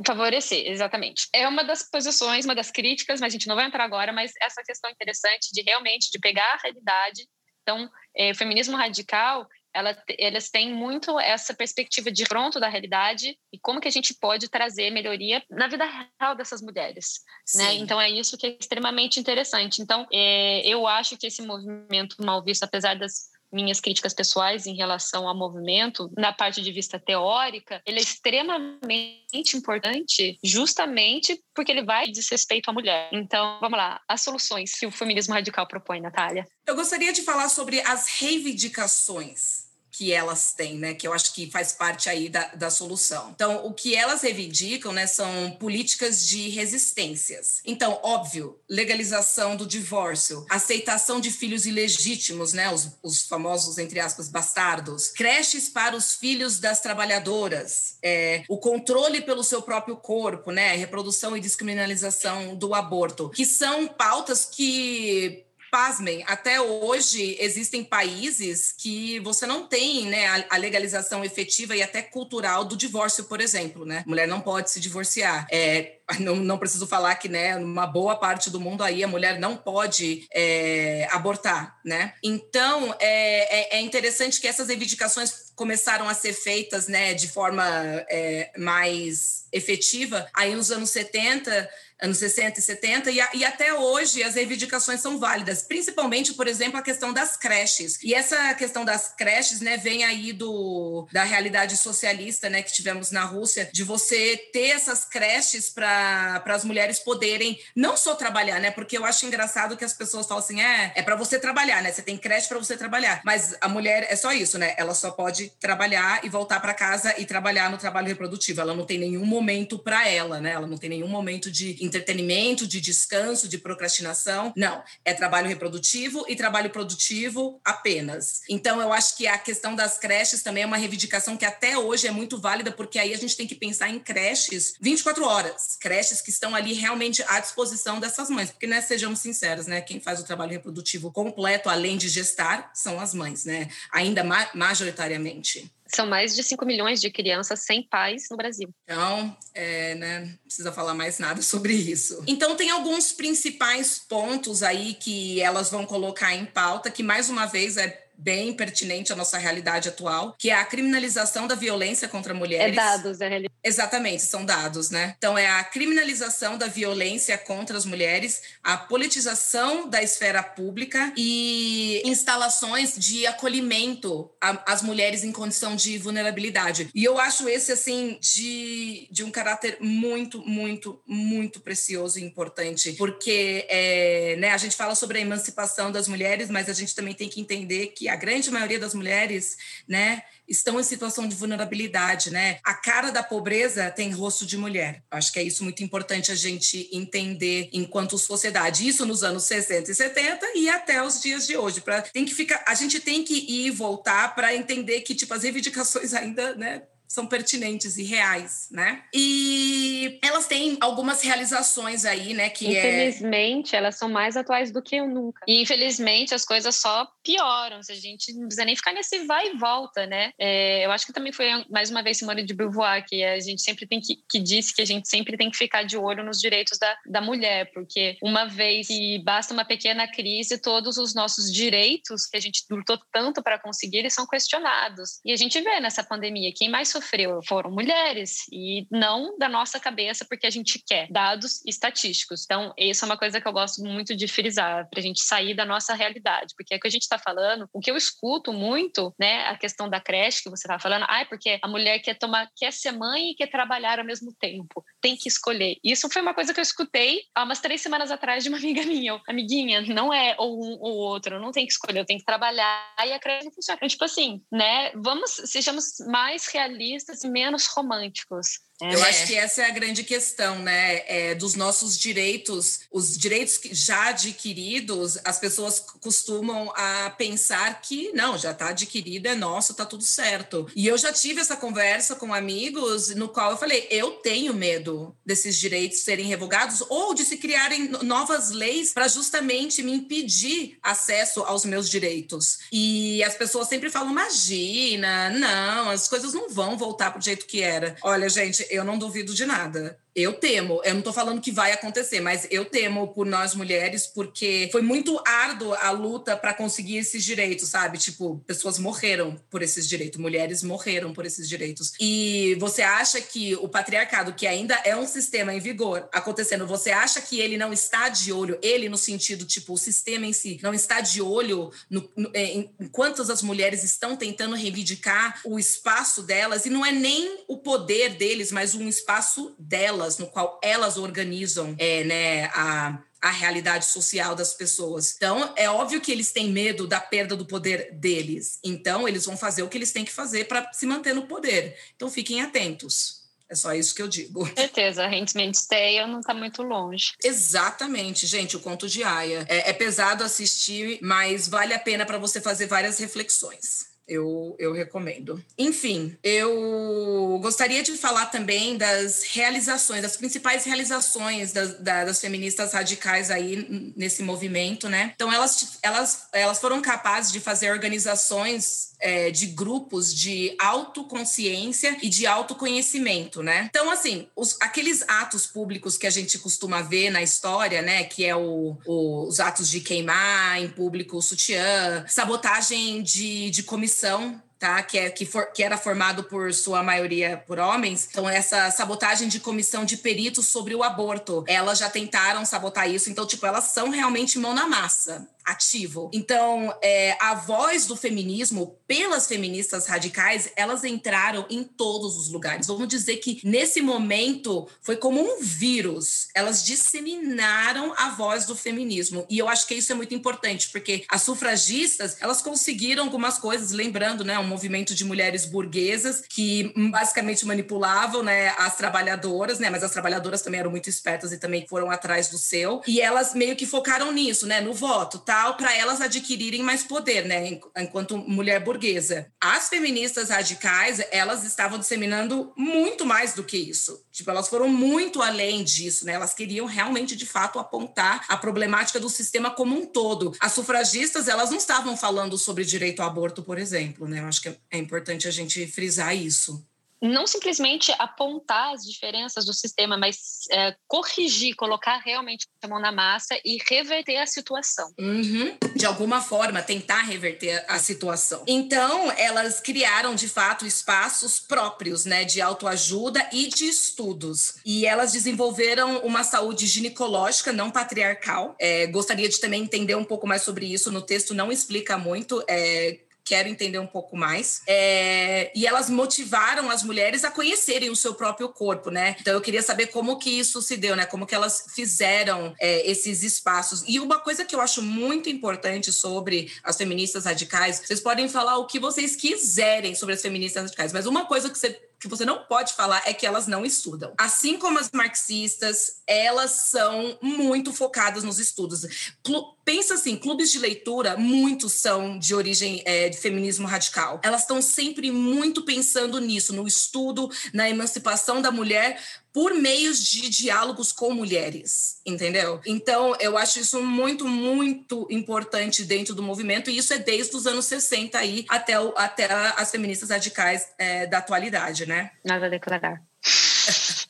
favorecer, 0.06 0.68
exatamente. 0.68 1.28
É 1.34 1.48
uma 1.48 1.64
das 1.64 1.90
posições, 1.90 2.46
uma 2.46 2.56
das 2.56 2.72
críticas, 2.72 3.20
mas 3.20 3.32
a 3.32 3.34
gente 3.34 3.48
não 3.48 3.56
vai 3.56 3.66
entrar 3.66 3.84
agora, 3.84 4.12
mas 4.12 4.34
essa 4.42 4.64
questão 4.64 4.90
interessante 4.90 5.52
de 5.54 5.62
realmente 5.62 6.12
de 6.12 6.20
pegar 6.20 6.54
a 6.54 6.58
realidade. 6.58 7.28
Então, 7.62 7.90
é, 8.16 8.32
o 8.32 8.36
feminismo 8.36 8.76
radical, 8.76 9.48
ela, 9.74 9.98
elas 10.20 10.50
têm 10.50 10.74
muito 10.74 11.20
essa 11.20 11.54
perspectiva 11.54 12.12
de 12.12 12.24
pronto 12.26 12.60
da 12.60 12.68
realidade 12.68 13.38
e 13.52 13.60
como 13.60 13.80
que 13.80 13.88
a 13.88 13.92
gente 13.92 14.14
pode 14.14 14.50
trazer 14.50 14.92
melhoria 14.92 15.44
na 15.50 15.68
vida 15.68 15.86
real 16.20 16.36
dessas 16.36 16.62
mulheres, 16.62 17.22
né? 17.56 17.76
Então 17.76 18.00
é 18.00 18.10
isso 18.10 18.38
que 18.38 18.48
é 18.48 18.58
extremamente 18.60 19.20
interessante. 19.20 19.82
Então 19.82 20.06
é, 20.12 20.62
eu 20.68 20.86
acho 20.86 21.18
que 21.18 21.28
esse 21.28 21.42
movimento 21.42 22.18
mal 22.24 22.44
visto, 22.44 22.64
apesar 22.64 22.96
das 22.96 23.31
minhas 23.52 23.80
críticas 23.80 24.14
pessoais 24.14 24.66
em 24.66 24.76
relação 24.76 25.28
ao 25.28 25.36
movimento, 25.36 26.12
na 26.18 26.32
parte 26.32 26.62
de 26.62 26.72
vista 26.72 27.00
teórica, 27.00 27.82
ele 27.86 28.00
é 28.00 28.02
extremamente 28.02 29.56
importante 29.58 30.38
justamente 30.44 31.42
porque 31.54 31.72
ele 31.72 31.84
vai 31.84 32.08
desrespeito 32.08 32.70
à 32.70 32.74
mulher. 32.74 33.10
Então, 33.12 33.58
vamos 33.60 33.78
lá, 33.78 34.00
as 34.08 34.22
soluções 34.22 34.78
que 34.78 34.86
o 34.86 34.92
feminismo 34.92 35.34
radical 35.34 35.68
propõe, 35.68 36.00
Natália. 36.00 36.46
Eu 36.66 36.76
gostaria 36.76 37.12
de 37.12 37.22
falar 37.22 37.50
sobre 37.50 37.82
as 37.82 38.08
reivindicações 38.20 39.71
que 40.02 40.12
elas 40.12 40.52
têm, 40.52 40.80
né? 40.80 40.96
Que 40.96 41.08
eu 41.08 41.14
acho 41.14 41.32
que 41.32 41.52
faz 41.52 41.74
parte 41.74 42.10
aí 42.10 42.28
da, 42.28 42.48
da 42.56 42.72
solução. 42.72 43.30
Então, 43.36 43.64
o 43.68 43.72
que 43.72 43.96
elas 43.96 44.24
reivindicam, 44.24 44.92
né, 44.92 45.06
são 45.06 45.52
políticas 45.60 46.26
de 46.28 46.50
resistências. 46.50 47.62
Então, 47.64 48.00
óbvio, 48.02 48.60
legalização 48.68 49.56
do 49.56 49.64
divórcio, 49.64 50.44
aceitação 50.50 51.22
de 51.22 51.30
filhos 51.30 51.68
ilegítimos, 51.68 52.52
né? 52.52 52.74
Os, 52.74 52.98
os 53.04 53.22
famosos, 53.22 53.78
entre 53.78 54.00
aspas, 54.00 54.28
bastardos, 54.28 55.10
creches 55.10 55.70
para 55.70 55.96
os 55.96 56.16
filhos 56.16 56.60
das 56.60 56.82
trabalhadoras, 56.82 58.00
é, 58.02 58.44
o 58.50 58.58
controle 58.58 59.22
pelo 59.22 59.44
seu 59.44 59.62
próprio 59.62 59.98
corpo, 59.98 60.50
né? 60.50 60.76
Reprodução 60.78 61.38
e 61.38 61.40
descriminalização 61.40 62.56
do 62.56 62.74
aborto, 62.74 63.30
que 63.30 63.46
são 63.46 63.88
pautas 63.88 64.46
que 64.46 65.46
pasmem, 65.72 66.24
até 66.28 66.60
hoje 66.60 67.38
existem 67.40 67.82
países 67.82 68.74
que 68.78 69.20
você 69.22 69.48
não 69.48 69.66
tem 69.66 70.06
né, 70.06 70.46
a, 70.50 70.58
legalização 70.58 71.24
efetiva 71.24 71.76
e 71.76 71.82
até 71.82 72.02
cultural 72.02 72.66
do 72.66 72.76
divórcio, 72.76 73.24
por 73.24 73.40
exemplo. 73.40 73.86
Né? 73.86 74.04
Mulher 74.06 74.28
não 74.28 74.42
pode 74.42 74.70
se 74.70 74.82
divorciar. 74.82 75.48
É, 75.50 75.94
não, 76.20 76.36
não 76.36 76.58
preciso 76.58 76.86
falar 76.86 77.16
que, 77.16 77.30
né, 77.30 77.58
numa 77.58 77.88
boa 77.88 78.18
parte 78.18 78.50
do 78.50 78.60
mundo 78.60 78.84
aí, 78.84 79.04
a 79.04 79.08
mulher 79.08 79.40
não 79.40 79.56
pode 79.56 80.28
é, 80.34 81.08
abortar, 81.12 81.80
né? 81.86 82.14
Então, 82.22 82.94
é, 83.00 83.78
é, 83.78 83.78
é, 83.78 83.82
interessante 83.82 84.42
que 84.42 84.48
essas 84.48 84.68
reivindicações 84.68 85.52
começaram 85.56 86.10
a 86.10 86.14
ser 86.14 86.34
feitas, 86.34 86.88
né, 86.88 87.14
de 87.14 87.30
forma 87.30 87.64
é, 88.10 88.52
mais 88.58 89.46
efetiva 89.52 90.28
aí 90.34 90.56
nos 90.56 90.72
anos 90.72 90.90
70, 90.90 91.70
anos 92.02 92.18
60 92.18 92.60
e 92.60 92.64
70, 92.64 93.12
e, 93.12 93.22
e, 93.36 93.46
até 93.46 93.74
hoje 93.74 94.24
as 94.24 94.34
reivindicações 94.34 95.00
são 95.00 95.20
válidas, 95.20 95.62
principalmente, 95.62 96.34
por 96.34 96.48
exemplo, 96.48 96.80
a 96.80 96.82
questão 96.82 97.14
das 97.14 97.38
creches. 97.38 98.00
E 98.04 98.14
essa 98.14 98.54
questão 98.56 98.84
das 98.84 99.14
creches, 99.16 99.62
né, 99.62 99.78
vem 99.78 100.04
aí 100.04 100.34
do, 100.34 101.08
da 101.12 101.24
realidade 101.24 101.78
socialista, 101.78 102.50
né, 102.50 102.64
que 102.64 102.74
tivemos 102.74 103.12
na 103.12 103.24
Rússia, 103.24 103.70
de 103.72 103.84
você 103.84 104.36
ter 104.52 104.70
essas 104.70 105.06
creches 105.06 105.70
para 105.70 106.44
as 106.48 106.66
mulheres 106.66 107.00
poderem 107.00 107.60
não 107.76 107.96
só 107.96 108.16
trabalhar, 108.16 108.60
né, 108.60 108.72
porque 108.72 108.98
eu 108.98 109.06
acho 109.06 109.26
engraçado 109.26 109.78
que 109.78 109.86
as 109.86 109.94
pessoas 109.94 110.26
falam 110.26 110.44
assim, 110.44 110.62
é, 110.62 110.94
é 110.96 111.02
para 111.04 111.16
você 111.16 111.38
trabalhar, 111.38 111.84
né, 111.84 111.92
você 111.92 112.02
tem 112.02 112.18
creche 112.18 112.48
para 112.48 112.58
você 112.58 112.76
trabalhar, 112.76 113.22
mas 113.24 113.56
a 113.62 113.70
mulher 113.70 114.08
é 114.10 114.16
só 114.16 114.32
isso, 114.32 114.58
né, 114.58 114.74
ela 114.78 114.96
só 114.96 115.12
pode 115.12 115.52
trabalhar 115.60 116.26
e 116.26 116.30
voltar 116.30 116.60
para 116.60 116.74
casa 116.74 117.14
e 117.20 117.26
trabalhar 117.26 117.70
no 117.70 117.78
trabalho 117.78 118.08
reprodutivo, 118.08 118.62
ela 118.62 118.74
não 118.74 118.86
tem 118.86 118.98
nenhum 118.98 119.26
momento 119.26 119.78
para 119.78 120.08
ela, 120.08 120.40
né, 120.40 120.52
ela 120.54 120.66
não 120.66 120.78
tem 120.78 120.90
nenhum 120.90 121.08
momento 121.08 121.52
de 121.52 121.84
entretenimento, 121.92 122.66
de 122.68 122.80
descanso, 122.80 123.48
de 123.48 123.58
procrastinação. 123.58 124.54
Não, 124.56 124.84
é 125.04 125.14
trabalho 125.14 125.48
reprodutivo 125.48 126.26
e 126.28 126.36
trabalho 126.36 126.70
produtivo 126.70 127.60
apenas. 127.66 128.42
Então, 128.50 128.82
eu 128.82 128.94
acho 128.94 129.18
que 129.18 129.28
a 129.28 129.38
questão 129.38 129.76
das 129.76 129.98
creches 129.98 130.42
também 130.42 130.64
é 130.64 130.66
uma 130.66 130.78
reivindicação 130.78 131.36
que 131.36 131.46
até 131.46 131.78
hoje 131.78 132.08
é 132.08 132.12
muito 132.12 132.40
válida, 132.40 132.72
porque 132.72 132.98
aí 132.98 133.14
a 133.14 133.18
gente 133.18 133.36
tem 133.36 133.48
que 133.48 133.56
pensar 133.56 133.90
em 133.90 134.00
creches 134.00 134.74
24 134.80 135.26
horas, 135.26 135.78
creches 135.80 136.22
que 136.22 136.30
estão 136.30 136.56
ali 136.56 136.74
realmente 136.74 137.24
à 137.28 137.40
disposição 137.40 138.00
dessas 138.00 138.30
mães, 138.30 138.52
porque, 138.52 138.68
né, 138.68 138.82
sejamos 138.82 139.20
sinceros, 139.20 139.68
né, 139.68 139.82
quem 139.82 140.00
faz 140.00 140.20
o 140.20 140.24
trabalho 140.24 140.52
reprodutivo 140.52 141.12
completo, 141.12 141.70
além 141.70 141.98
de 141.98 142.08
gestar, 142.10 142.72
são 142.74 143.00
as 143.00 143.14
mães, 143.14 143.46
né, 143.46 143.70
ainda 143.92 144.24
ma 144.24 144.50
majoritariamente. 144.54 145.72
São 145.94 146.08
mais 146.08 146.36
de 146.36 146.44
5 146.44 146.66
milhões 146.66 147.02
de 147.02 147.10
crianças 147.10 147.60
sem 147.62 147.84
pais 147.84 148.28
no 148.30 148.38
Brasil. 148.38 148.70
Então, 148.84 149.36
é, 149.54 149.96
né, 149.96 150.20
não 150.22 150.38
precisa 150.46 150.72
falar 150.72 150.94
mais 150.94 151.20
nada 151.20 151.42
sobre 151.42 151.74
isso. 151.74 152.24
Então, 152.28 152.56
tem 152.56 152.70
alguns 152.70 153.12
principais 153.12 154.00
pontos 154.00 154.64
aí 154.64 154.94
que 154.94 155.42
elas 155.42 155.70
vão 155.70 155.86
colocar 155.86 156.34
em 156.34 156.46
pauta, 156.46 156.90
que 156.90 157.04
mais 157.04 157.30
uma 157.30 157.46
vez 157.46 157.78
é 157.78 158.02
bem 158.22 158.54
pertinente 158.54 159.12
à 159.12 159.16
nossa 159.16 159.38
realidade 159.38 159.90
atual, 159.90 160.36
que 160.38 160.52
é 160.52 160.54
a 160.54 160.64
criminalização 160.64 161.48
da 161.48 161.56
violência 161.56 162.08
contra 162.08 162.34
mulheres. 162.34 162.74
É 162.74 162.76
dados, 162.76 163.20
é 163.20 163.28
realidade. 163.28 163.56
Exatamente, 163.64 164.24
são 164.24 164.44
dados, 164.44 164.90
né? 164.90 165.14
Então, 165.18 165.38
é 165.38 165.48
a 165.48 165.64
criminalização 165.64 166.58
da 166.58 166.68
violência 166.68 167.38
contra 167.38 167.78
as 167.78 167.86
mulheres, 167.86 168.42
a 168.64 168.76
politização 168.76 169.88
da 169.88 170.02
esfera 170.02 170.42
pública 170.42 171.14
e 171.16 172.02
instalações 172.04 172.96
de 172.98 173.28
acolhimento 173.28 174.32
às 174.40 174.82
mulheres 174.82 175.24
em 175.24 175.32
condição 175.32 175.76
de 175.76 175.98
vulnerabilidade. 176.00 176.90
E 176.94 177.04
eu 177.04 177.20
acho 177.20 177.48
esse, 177.48 177.72
assim, 177.72 178.18
de, 178.20 179.08
de 179.12 179.24
um 179.24 179.30
caráter 179.30 179.78
muito, 179.80 180.42
muito, 180.42 181.00
muito 181.06 181.60
precioso 181.60 182.18
e 182.18 182.24
importante, 182.24 182.94
porque 182.94 183.68
é, 183.70 184.36
né, 184.40 184.50
a 184.50 184.58
gente 184.58 184.76
fala 184.76 184.96
sobre 184.96 185.20
a 185.20 185.22
emancipação 185.22 185.92
das 185.92 186.08
mulheres, 186.08 186.50
mas 186.50 186.68
a 186.68 186.74
gente 186.74 186.96
também 186.96 187.14
tem 187.14 187.30
que 187.30 187.40
entender 187.40 187.88
que 187.88 188.10
a 188.10 188.16
grande 188.16 188.50
maioria 188.50 188.80
das 188.80 188.96
mulheres, 188.96 189.58
né, 189.88 190.24
estão 190.48 190.80
em 190.80 190.84
situação 190.84 191.28
de 191.28 191.36
vulnerabilidade, 191.36 192.32
né? 192.32 192.60
A 192.64 192.74
cara 192.74 193.12
da 193.12 193.24
pobreza 193.24 193.90
tem 193.92 194.12
rosto 194.12 194.46
de 194.46 194.58
mulher. 194.58 195.04
Acho 195.10 195.32
que 195.32 195.40
é 195.40 195.44
isso 195.44 195.64
muito 195.64 195.84
importante 195.84 196.32
a 196.32 196.36
gente 196.36 196.90
entender 196.92 197.70
enquanto 197.72 198.18
sociedade. 198.18 198.88
Isso 198.88 199.06
nos 199.06 199.24
anos 199.24 199.44
60 199.44 199.92
e 199.92 199.96
70 199.96 200.46
e 200.56 200.70
até 200.70 201.04
os 201.04 201.22
dias 201.22 201.48
de 201.48 201.56
hoje. 201.56 201.82
Pra, 201.82 202.02
tem 202.02 202.26
que 202.26 202.34
ficar, 202.34 202.64
a 202.68 202.74
gente 202.74 203.00
tem 203.00 203.24
que 203.24 203.34
ir 203.34 203.68
e 203.68 203.72
voltar 203.72 204.36
para 204.36 204.56
entender 204.56 205.02
que 205.02 205.16
tipo 205.16 205.34
as 205.34 205.44
reivindicações 205.44 206.14
ainda, 206.14 206.56
né, 206.56 206.84
são 207.12 207.28
pertinentes 207.28 207.98
e 207.98 208.04
reais, 208.04 208.70
né? 208.72 209.04
E 209.14 210.18
elas 210.24 210.48
têm 210.48 210.78
algumas 210.80 211.22
realizações 211.22 212.06
aí, 212.06 212.34
né? 212.34 212.50
Que 212.50 212.78
é 212.78 212.80
infelizmente 212.80 213.76
é... 213.76 213.80
elas 213.80 213.98
são 213.98 214.08
mais 214.08 214.38
atuais 214.38 214.72
do 214.72 214.82
que 214.82 215.02
nunca. 215.02 215.42
E 215.46 215.62
infelizmente 215.62 216.34
as 216.34 216.46
coisas 216.46 216.74
só 216.78 217.06
pioram. 217.22 217.84
Se 217.84 217.92
a 217.92 217.96
gente 217.96 218.32
não 218.34 218.44
precisa 218.44 218.64
nem 218.64 218.78
ficar 218.78 218.94
nesse 218.94 219.26
vai 219.26 219.50
e 219.50 219.58
volta, 219.58 220.06
né? 220.08 220.32
É, 220.40 220.86
eu 220.86 220.92
acho 220.92 221.06
que 221.06 221.12
também 221.12 221.34
foi 221.34 221.48
mais 221.70 221.92
uma 221.92 222.02
vez 222.02 222.18
Simone 222.18 222.44
de 222.44 222.54
Beauvoir 222.54 223.06
que 223.06 223.22
a 223.26 223.40
gente 223.42 223.62
sempre 223.62 223.86
tem 223.86 224.00
que 224.00 224.22
que 224.30 224.40
disse 224.40 224.74
que 224.74 224.82
a 224.82 224.86
gente 224.86 225.10
sempre 225.10 225.36
tem 225.36 225.52
que 225.52 225.58
ficar 225.58 225.84
de 225.84 225.98
olho 225.98 226.24
nos 226.24 226.40
direitos 226.40 226.80
da, 226.80 226.98
da 227.06 227.20
mulher, 227.20 227.72
porque 227.74 228.18
uma 228.24 228.46
vez 228.46 228.88
que 228.88 229.20
basta 229.20 229.54
uma 229.54 229.66
pequena 229.66 230.08
crise, 230.08 230.58
todos 230.58 230.98
os 230.98 231.14
nossos 231.14 231.52
direitos 231.52 232.26
que 232.26 232.38
a 232.38 232.40
gente 232.40 232.64
lutou 232.70 232.98
tanto 233.12 233.44
para 233.44 233.60
conseguir, 233.60 233.98
eles 233.98 234.14
são 234.14 234.26
questionados. 234.26 235.20
E 235.26 235.34
a 235.34 235.36
gente 235.36 235.60
vê 235.60 235.80
nessa 235.82 236.04
pandemia 236.04 236.54
quem 236.56 236.70
mais 236.70 236.90
sofreu 237.02 237.42
foram 237.44 237.72
mulheres 237.72 238.46
e 238.52 238.88
não 238.92 239.38
da 239.38 239.50
nossa 239.50 239.80
cabeça 239.80 240.26
porque 240.26 240.46
a 240.46 240.50
gente 240.50 240.82
quer 240.86 241.08
dados 241.12 241.62
estatísticos. 241.66 242.44
Então, 242.46 242.74
isso 242.78 243.04
é 243.04 243.08
uma 243.08 243.18
coisa 243.18 243.42
que 243.42 243.48
eu 243.48 243.52
gosto 243.52 243.84
muito 243.84 244.16
de 244.16 244.28
frisar 244.28 244.88
para 244.90 245.00
a 245.00 245.04
gente 245.04 245.22
sair 245.22 245.54
da 245.56 245.66
nossa 245.66 245.94
realidade, 245.94 246.54
porque 246.56 246.76
é 246.76 246.80
que 246.80 246.88
a 246.88 246.92
gente 246.92 247.02
está 247.02 247.18
falando, 247.18 247.68
o 247.74 247.80
que 247.80 247.90
eu 247.90 247.98
escuto 247.98 248.54
muito, 248.54 249.14
né, 249.20 249.48
a 249.48 249.58
questão 249.58 249.90
da 249.90 250.00
creche 250.00 250.44
que 250.44 250.50
você 250.50 250.68
está 250.68 250.80
falando, 250.80 251.06
ah, 251.08 251.26
porque 251.28 251.60
a 251.62 251.68
mulher 251.68 252.00
quer 252.00 252.18
tomar, 252.18 252.50
quer 252.56 252.72
ser 252.72 252.92
mãe 252.92 253.32
e 253.32 253.36
quer 253.36 253.48
trabalhar 253.48 254.00
ao 254.00 254.06
mesmo 254.06 254.34
tempo, 254.40 254.84
tem 255.02 255.16
que 255.16 255.28
escolher. 255.28 255.78
Isso 255.84 256.10
foi 256.10 256.22
uma 256.22 256.34
coisa 256.34 256.54
que 256.54 256.60
eu 256.60 256.64
escutei 256.64 257.24
há 257.36 257.44
umas 257.44 257.60
três 257.60 257.82
semanas 257.82 258.12
atrás 258.12 258.44
de 258.44 258.50
uma 258.50 258.58
amiga 258.62 258.86
minha, 258.86 259.20
amiguinha, 259.28 259.82
não 259.82 260.14
é 260.14 260.36
ou 260.38 260.64
um 260.64 260.78
ou 260.80 260.98
outro, 260.98 261.40
não 261.40 261.52
tem 261.52 261.66
que 261.66 261.72
escolher, 261.72 262.00
eu 262.00 262.06
tenho 262.06 262.20
que 262.20 262.26
trabalhar 262.26 262.96
e 263.06 263.12
a 263.12 263.20
creche 263.20 263.46
não 263.46 263.52
funciona. 263.52 263.78
Então, 263.78 263.90
tipo 263.90 264.06
assim, 264.06 264.42
né, 264.52 264.92
vamos 264.96 265.32
sejamos 265.32 265.86
mais 266.08 266.48
realistas 266.48 266.91
realistas 266.92 267.24
e 267.24 267.30
menos 267.30 267.68
românticos. 267.68 268.60
Eu 268.82 269.04
é. 269.04 269.10
acho 269.10 269.28
que 269.28 269.36
essa 269.36 269.62
é 269.62 269.66
a 269.66 269.72
grande 269.72 270.04
questão, 270.04 270.60
né? 270.60 271.04
É, 271.08 271.36
dos 271.36 271.54
nossos 271.54 271.98
direitos, 271.98 272.82
os 272.92 273.18
direitos 273.18 273.60
já 273.72 274.10
adquiridos, 274.10 275.18
as 275.24 275.40
pessoas 275.40 275.80
costumam 275.80 276.72
a 276.76 277.10
pensar 277.12 277.82
que 277.82 278.12
não, 278.14 278.38
já 278.38 278.52
está 278.52 278.70
adquirido, 278.70 279.28
é 279.28 279.36
nosso, 279.36 279.74
tá 279.74 279.86
tudo 279.86 280.04
certo. 280.04 280.68
E 280.76 280.88
eu 280.88 280.98
já 280.98 281.14
tive 281.14 281.42
essa 281.42 281.56
conversa 281.56 282.16
com 282.16 282.34
amigos 282.34 283.14
no 283.16 283.30
qual 283.30 283.52
eu 283.52 283.58
falei, 283.58 283.88
eu 283.92 284.12
tenho 284.12 284.54
medo 284.54 285.16
desses 285.26 285.58
direitos 285.58 286.00
serem 286.00 286.26
revogados 286.26 286.82
ou 286.90 287.14
de 287.14 287.24
se 287.24 287.38
criarem 287.38 287.90
novas 288.02 288.50
leis 288.52 288.94
para 288.94 289.08
justamente 289.08 289.84
me 289.84 289.94
impedir 289.94 290.78
acesso 290.82 291.42
aos 291.42 291.66
meus 291.66 291.90
direitos. 291.90 292.60
E 292.72 293.24
as 293.24 293.36
pessoas 293.36 293.68
sempre 293.68 293.90
falam, 293.90 294.12
imagina, 294.12 295.30
não, 295.30 295.90
as 295.90 296.08
coisas 296.08 296.34
não 296.34 296.50
vão 296.50 296.78
voltar 296.78 297.12
para 297.12 297.20
o 297.20 297.24
jeito 297.24 297.46
que 297.46 297.62
era. 297.62 297.96
Olha, 298.02 298.30
gente, 298.30 298.66
eu 298.72 298.84
não 298.84 298.98
duvido 298.98 299.34
de 299.34 299.46
nada. 299.46 300.01
Eu 300.14 300.34
temo, 300.34 300.82
eu 300.84 300.92
não 300.92 301.00
estou 301.00 301.14
falando 301.14 301.40
que 301.40 301.52
vai 301.52 301.72
acontecer, 301.72 302.20
mas 302.20 302.46
eu 302.52 302.66
temo 302.66 303.08
por 303.14 303.26
nós 303.26 303.56
mulheres, 303.56 304.06
porque 304.06 304.68
foi 304.72 304.82
muito 304.82 305.22
árduo 305.26 305.74
a 305.74 305.90
luta 305.92 306.36
para 306.36 306.54
conseguir 306.54 306.98
esses 306.98 307.24
direitos, 307.24 307.70
sabe? 307.70 307.98
Tipo, 307.98 308.44
pessoas 308.46 308.78
morreram 308.78 309.40
por 309.50 309.62
esses 309.62 309.88
direitos, 309.88 310.20
mulheres 310.20 310.64
morreram 310.64 311.14
por 311.14 311.26
esses 311.26 311.48
direitos. 311.48 311.94
E 312.00 312.58
você 312.60 312.82
acha 312.82 313.22
que 313.22 313.56
o 313.56 313.70
patriarcado, 313.70 314.34
que 314.34 314.46
ainda 314.46 314.76
é 314.84 314.96
um 314.96 315.08
sistema 315.08 315.54
em 315.54 315.60
vigor 315.60 316.10
acontecendo, 316.12 316.68
você 316.68 316.92
acha 316.92 317.22
que 317.22 317.40
ele 317.40 317.58
não 317.58 317.72
está 317.72 318.10
de 318.10 318.34
olho, 318.34 318.60
ele 318.62 318.90
no 318.90 318.98
sentido, 318.98 319.46
tipo, 319.46 319.74
o 319.74 319.78
sistema 319.78 320.26
em 320.26 320.34
si, 320.34 320.60
não 320.62 320.74
está 320.74 321.00
de 321.00 321.22
olho 321.22 321.72
no, 321.90 322.12
no, 322.18 322.30
é, 322.34 322.44
em, 322.44 322.70
em 322.80 322.88
quantas 322.88 323.30
as 323.30 323.42
mulheres 323.42 323.82
estão 323.84 324.18
tentando 324.18 324.56
reivindicar 324.56 325.40
o 325.46 325.58
espaço 325.58 326.22
delas, 326.22 326.66
e 326.66 326.70
não 326.70 326.86
é 326.86 326.92
nem 326.92 327.46
o 327.48 327.58
poder 327.58 328.16
deles, 328.16 328.52
mas 328.52 328.76
um 328.76 328.90
espaço 328.90 329.56
delas 329.58 330.01
delas, 330.02 330.18
no 330.18 330.28
qual 330.28 330.60
elas 330.64 330.98
organizam 330.98 331.76
é, 331.78 332.04
né, 332.04 332.46
a, 332.54 333.00
a 333.22 333.30
realidade 333.30 333.86
social 333.86 334.36
das 334.36 334.54
pessoas. 334.54 335.14
Então, 335.16 335.54
é 335.56 335.70
óbvio 335.70 336.02
que 336.02 336.12
eles 336.12 336.32
têm 336.32 336.50
medo 336.50 336.88
da 336.88 337.00
perda 337.00 337.36
do 337.36 337.46
poder 337.46 337.92
deles. 337.94 338.60
Então, 338.64 339.08
eles 339.08 339.26
vão 339.26 339.38
fazer 339.38 339.64
o 339.64 339.70
que 339.70 339.78
eles 339.78 339.92
têm 339.92 340.04
que 340.04 340.12
fazer 340.12 340.46
para 340.48 340.72
se 340.74 340.86
manter 340.86 341.14
no 341.14 341.28
poder. 341.28 341.78
Então, 341.96 342.10
fiquem 342.10 342.42
atentos. 342.42 343.22
É 343.48 343.56
só 343.56 343.74
isso 343.74 343.94
que 343.94 344.02
eu 344.02 344.08
digo. 344.08 344.48
Com 344.48 344.56
certeza, 344.56 345.04
a 345.04 345.10
Handmaid's 345.10 345.68
Tale 345.68 346.08
não 346.08 346.22
está 346.22 346.34
muito 346.34 346.64
longe. 346.64 347.12
Exatamente, 347.22 348.26
gente, 348.26 348.56
o 348.56 348.62
conto 348.62 348.88
de 348.88 349.04
Aya. 349.04 349.46
É, 349.50 349.72
é 349.72 349.74
pesado 349.74 350.24
assistir, 350.24 350.98
mas 351.02 351.50
vale 351.50 351.74
a 351.74 351.80
pena 351.80 352.06
para 352.06 352.18
você 352.18 352.40
fazer 352.40 352.68
várias 352.68 352.98
reflexões 352.98 353.91
eu, 354.12 354.56
eu 354.60 354.74
recomendo. 354.74 355.42
Enfim, 355.58 356.18
eu 356.22 357.40
gostaria 357.42 357.82
de 357.82 357.94
falar 357.94 358.26
também 358.26 358.78
das 358.78 359.24
realizações, 359.24 360.02
das 360.02 360.18
principais 360.18 360.66
realizações 360.66 361.54
das, 361.54 361.80
das 361.80 362.20
feministas 362.20 362.74
radicais 362.74 363.32
aí 363.32 363.94
nesse 363.96 364.22
movimento, 364.22 364.90
né? 364.90 365.14
Então, 365.16 365.32
elas, 365.32 365.80
elas, 365.82 366.28
elas 366.34 366.60
foram 366.60 366.82
capazes 366.82 367.32
de 367.32 367.40
fazer 367.40 367.72
organizações 367.72 368.91
é, 369.02 369.32
de 369.32 369.48
grupos 369.48 370.14
de 370.14 370.56
autoconsciência 370.60 371.98
e 372.02 372.10
de 372.10 372.26
autoconhecimento, 372.28 373.42
né? 373.42 373.68
Então, 373.70 373.90
assim, 373.90 374.28
os, 374.36 374.56
aqueles 374.62 375.04
atos 375.08 375.48
públicos 375.48 375.98
que 375.98 376.08
a 376.08 376.12
gente 376.12 376.38
costuma 376.40 376.82
ver 376.82 377.10
na 377.10 377.22
história, 377.22 377.82
né? 377.82 378.04
Que 378.04 378.26
é 378.26 378.36
o, 378.36 378.78
o, 378.86 379.28
os 379.28 379.40
atos 379.40 379.70
de 379.70 379.82
queimar 379.82 380.62
em 380.62 380.70
público 380.70 381.18
o 381.18 381.22
sutiã, 381.22 382.06
sabotagem 382.08 383.02
de, 383.02 383.50
de 383.50 383.64
comissão 383.64 384.42
tá? 384.62 384.84
Que, 384.84 385.00
é, 385.00 385.10
que, 385.10 385.26
for, 385.26 385.52
que, 385.52 385.64
era 385.64 385.76
formado 385.76 386.24
por 386.26 386.54
sua 386.54 386.84
maioria 386.84 387.44
por 387.48 387.58
homens. 387.58 388.08
Então, 388.12 388.30
essa 388.30 388.70
sabotagem 388.70 389.28
de 389.28 389.40
comissão 389.40 389.84
de 389.84 389.98
peritos 389.98 390.46
sobre 390.48 390.76
o 390.76 390.84
aborto, 390.84 391.44
elas 391.48 391.80
já 391.80 391.90
tentaram 391.90 392.46
sabotar 392.46 392.88
isso. 392.88 393.10
Então, 393.10 393.26
tipo, 393.26 393.44
elas 393.44 393.66
são 393.66 393.90
realmente 393.90 394.38
mão 394.38 394.54
na 394.54 394.68
massa 394.68 395.28
ativo. 395.46 396.10
Então, 396.14 396.74
é, 396.82 397.18
a 397.20 397.36
voz 397.36 397.86
do 397.86 397.96
feminismo 397.96 398.78
pelas 398.88 399.28
feministas 399.28 399.88
radicais, 399.88 400.52
elas 400.56 400.84
entraram 400.84 401.46
em 401.50 401.64
todos 401.64 402.18
os 402.18 402.30
lugares. 402.30 402.68
Vamos 402.68 402.88
dizer 402.88 403.18
que 403.18 403.40
nesse 403.44 403.82
momento 403.82 404.68
foi 404.82 404.98
como 404.98 405.22
um 405.22 405.42
vírus. 405.42 406.28
Elas 406.36 406.64
disseminaram 406.64 407.94
a 407.98 408.10
voz 408.10 408.46
do 408.46 408.56
feminismo. 408.56 409.26
E 409.30 409.38
eu 409.38 409.48
acho 409.48 409.68
que 409.68 409.76
isso 409.76 409.92
é 409.92 409.96
muito 409.96 410.14
importante, 410.14 410.70
porque 410.70 411.06
as 411.10 411.24
sufragistas, 411.24 412.18
elas 412.20 412.42
conseguiram 412.42 413.04
algumas 413.04 413.38
coisas, 413.38 413.72
lembrando, 413.72 414.24
né, 414.24 414.38
um 414.38 414.48
movimento 414.48 414.94
de 414.94 415.06
mulheres 415.06 415.46
burguesas 415.46 416.24
que 416.28 416.74
basicamente 416.92 417.46
manipulavam, 417.46 418.24
né, 418.24 418.50
as 418.58 418.76
trabalhadoras, 418.76 419.60
né, 419.60 419.70
mas 419.70 419.84
as 419.84 419.92
trabalhadoras 419.92 420.42
também 420.42 420.60
eram 420.60 420.72
muito 420.72 420.90
espertas 420.90 421.32
e 421.32 421.38
também 421.38 421.66
foram 421.68 421.90
atrás 421.90 422.30
do 422.30 422.38
seu. 422.38 422.82
E 422.86 423.00
elas 423.00 423.34
meio 423.34 423.56
que 423.56 423.66
focaram 423.66 424.12
nisso, 424.12 424.46
né, 424.46 424.60
no 424.60 424.74
voto, 424.74 425.20
tá? 425.20 425.31
Tal, 425.32 425.56
para 425.56 425.74
elas 425.74 426.02
adquirirem 426.02 426.62
mais 426.62 426.84
poder, 426.84 427.26
né, 427.26 427.58
enquanto 427.78 428.18
mulher 428.18 428.62
burguesa. 428.62 429.32
As 429.40 429.70
feministas 429.70 430.30
radicais, 430.30 431.02
elas 431.10 431.46
estavam 431.46 431.80
disseminando 431.80 432.52
muito 432.58 433.06
mais 433.06 433.34
do 433.34 433.42
que 433.42 433.56
isso. 433.56 434.04
Tipo, 434.12 434.30
elas 434.30 434.50
foram 434.50 434.68
muito 434.68 435.22
além 435.22 435.64
disso, 435.64 436.06
né? 436.06 436.12
Elas 436.12 436.34
queriam 436.34 436.66
realmente, 436.66 437.16
de 437.16 437.26
fato, 437.26 437.60
apontar 437.60 438.26
a 438.28 438.36
problemática 438.36 439.00
do 439.00 439.08
sistema 439.08 439.50
como 439.50 439.74
um 439.74 439.86
todo. 439.86 440.34
As 440.38 440.52
sufragistas, 440.52 441.30
elas 441.30 441.50
não 441.50 441.58
estavam 441.58 441.96
falando 441.96 442.38
sobre 442.38 442.66
direito 442.66 443.02
ao 443.02 443.08
aborto, 443.08 443.42
por 443.42 443.58
exemplo, 443.58 444.10
né? 444.10 444.20
Eu 444.20 444.26
acho 444.26 444.42
que 444.42 444.50
é 444.70 444.78
importante 444.78 445.30
a 445.30 445.32
gente 445.32 445.66
frisar 445.66 446.14
isso 446.14 446.62
não 447.02 447.26
simplesmente 447.26 447.92
apontar 447.98 448.74
as 448.74 448.84
diferenças 448.84 449.46
do 449.46 449.54
sistema, 449.54 449.98
mas 449.98 450.18
é, 450.52 450.76
corrigir, 450.88 451.56
colocar 451.56 451.98
realmente 451.98 452.46
a 452.64 452.68
mão 452.68 452.80
na 452.80 452.92
massa 452.92 453.36
e 453.44 453.58
reverter 453.68 454.18
a 454.18 454.28
situação. 454.28 454.94
Uhum. 455.00 455.58
De 455.76 455.86
alguma 455.86 456.22
forma, 456.22 456.62
tentar 456.62 457.02
reverter 457.02 457.66
a 457.68 457.80
situação. 457.80 458.44
Então, 458.48 459.12
elas 459.14 459.60
criaram, 459.60 460.14
de 460.14 460.30
fato, 460.30 460.66
espaços 460.66 461.40
próprios, 461.40 462.06
né, 462.06 462.24
de 462.24 462.40
autoajuda 462.40 463.28
e 463.32 463.48
de 463.48 463.66
estudos. 463.66 464.56
E 464.64 464.86
elas 464.86 465.12
desenvolveram 465.12 466.00
uma 466.00 466.24
saúde 466.24 466.68
ginecológica 466.68 467.52
não 467.52 467.72
patriarcal. 467.72 468.56
É, 468.60 468.86
gostaria 468.88 469.28
de 469.28 469.40
também 469.40 469.64
entender 469.64 469.96
um 469.96 470.06
pouco 470.06 470.28
mais 470.28 470.44
sobre 470.44 470.72
isso. 470.72 470.92
No 470.92 471.02
texto 471.02 471.34
não 471.34 471.52
explica 471.52 471.98
muito. 471.98 472.44
É, 472.48 473.00
quero 473.24 473.48
entender 473.48 473.80
um 473.80 473.88
pouco 473.88 474.18
mais. 474.18 474.62
É, 474.68 475.52
e 475.56 475.66
elas 475.66 475.90
motivaram 475.90 476.70
as 476.70 476.84
mulheres 476.84 477.24
a 477.24 477.32
conhecerem 477.32 477.90
o 477.90 477.96
seu 477.96 478.14
próprio 478.14 478.50
corpo, 478.50 478.90
né? 478.90 479.16
Então 479.20 479.34
eu 479.34 479.42
queria 479.42 479.62
saber 479.62 479.88
como 479.88 480.18
que 480.18 480.30
isso 480.30 480.62
se 480.62 480.78
deu, 480.78 480.96
né? 480.96 481.06
Como 481.06 481.26
que 481.26 481.36
elas 481.36 481.66
fizeram 481.74 482.54
é, 482.60 482.90
esses 482.90 483.24
espaços. 483.24 483.84
E 483.88 484.00
uma 484.00 484.20
coisa 484.20 484.46
que 484.46 484.56
eu 484.56 484.62
acho 484.62 484.82
muito 484.82 485.30
importante 485.30 485.92
sobre 485.92 486.52
as 486.64 486.78
feministas 486.78 487.26
radicais, 487.26 487.82
vocês 487.86 488.00
podem 488.00 488.28
falar 488.28 488.58
o 488.58 488.66
que 488.66 488.80
vocês 488.80 489.16
quiserem 489.16 489.96
sobre 489.96 490.16
as 490.16 490.22
feministas 490.22 490.64
radicais, 490.64 490.94
mas 490.94 491.06
uma 491.06 491.26
coisa 491.26 491.50
que 491.50 491.58
você 491.58 491.91
que 492.02 492.08
você 492.08 492.26
não 492.26 492.44
pode 492.46 492.74
falar 492.74 493.04
é 493.06 493.14
que 493.14 493.28
elas 493.28 493.46
não 493.46 493.64
estudam. 493.64 494.12
Assim 494.18 494.58
como 494.58 494.80
as 494.80 494.90
marxistas, 494.92 496.02
elas 496.08 496.50
são 496.52 497.16
muito 497.22 497.72
focadas 497.72 498.24
nos 498.24 498.40
estudos. 498.40 499.14
Clu 499.24 499.56
pensa 499.64 499.94
assim, 499.94 500.18
clubes 500.18 500.52
de 500.52 500.58
leitura, 500.58 501.16
muitos 501.16 501.74
são 501.74 502.18
de 502.18 502.34
origem 502.34 502.82
é, 502.86 503.08
de 503.08 503.18
feminismo 503.18 503.68
radical. 503.68 504.20
Elas 504.24 504.42
estão 504.42 504.60
sempre 504.64 505.12
muito 505.12 505.62
pensando 505.62 506.20
nisso, 506.20 506.54
no 506.54 506.68
estudo, 506.68 507.30
na 507.54 507.70
emancipação 507.70 508.42
da 508.42 508.52
mulher, 508.52 509.00
por 509.34 509.54
meios 509.54 510.04
de 510.04 510.30
diálogos 510.30 510.92
com 510.92 511.14
mulheres, 511.14 512.02
entendeu? 512.06 512.60
Então, 512.66 513.16
eu 513.20 513.38
acho 513.38 513.60
isso 513.60 513.82
muito, 513.82 514.28
muito 514.28 515.08
importante 515.10 515.84
dentro 515.84 516.14
do 516.14 516.24
movimento, 516.24 516.70
e 516.70 516.78
isso 516.78 516.94
é 516.94 516.98
desde 516.98 517.36
os 517.36 517.48
anos 517.48 517.66
60 517.66 518.18
aí 518.18 518.46
até, 518.50 518.80
o, 518.80 518.94
até 518.98 519.32
as 519.32 519.72
feministas 519.72 520.10
radicais 520.10 520.68
é, 520.78 521.08
da 521.08 521.20
atualidade, 521.20 521.86
né? 521.86 522.12
Nada 522.24 522.48
a 522.48 522.50
declarar. 522.50 523.02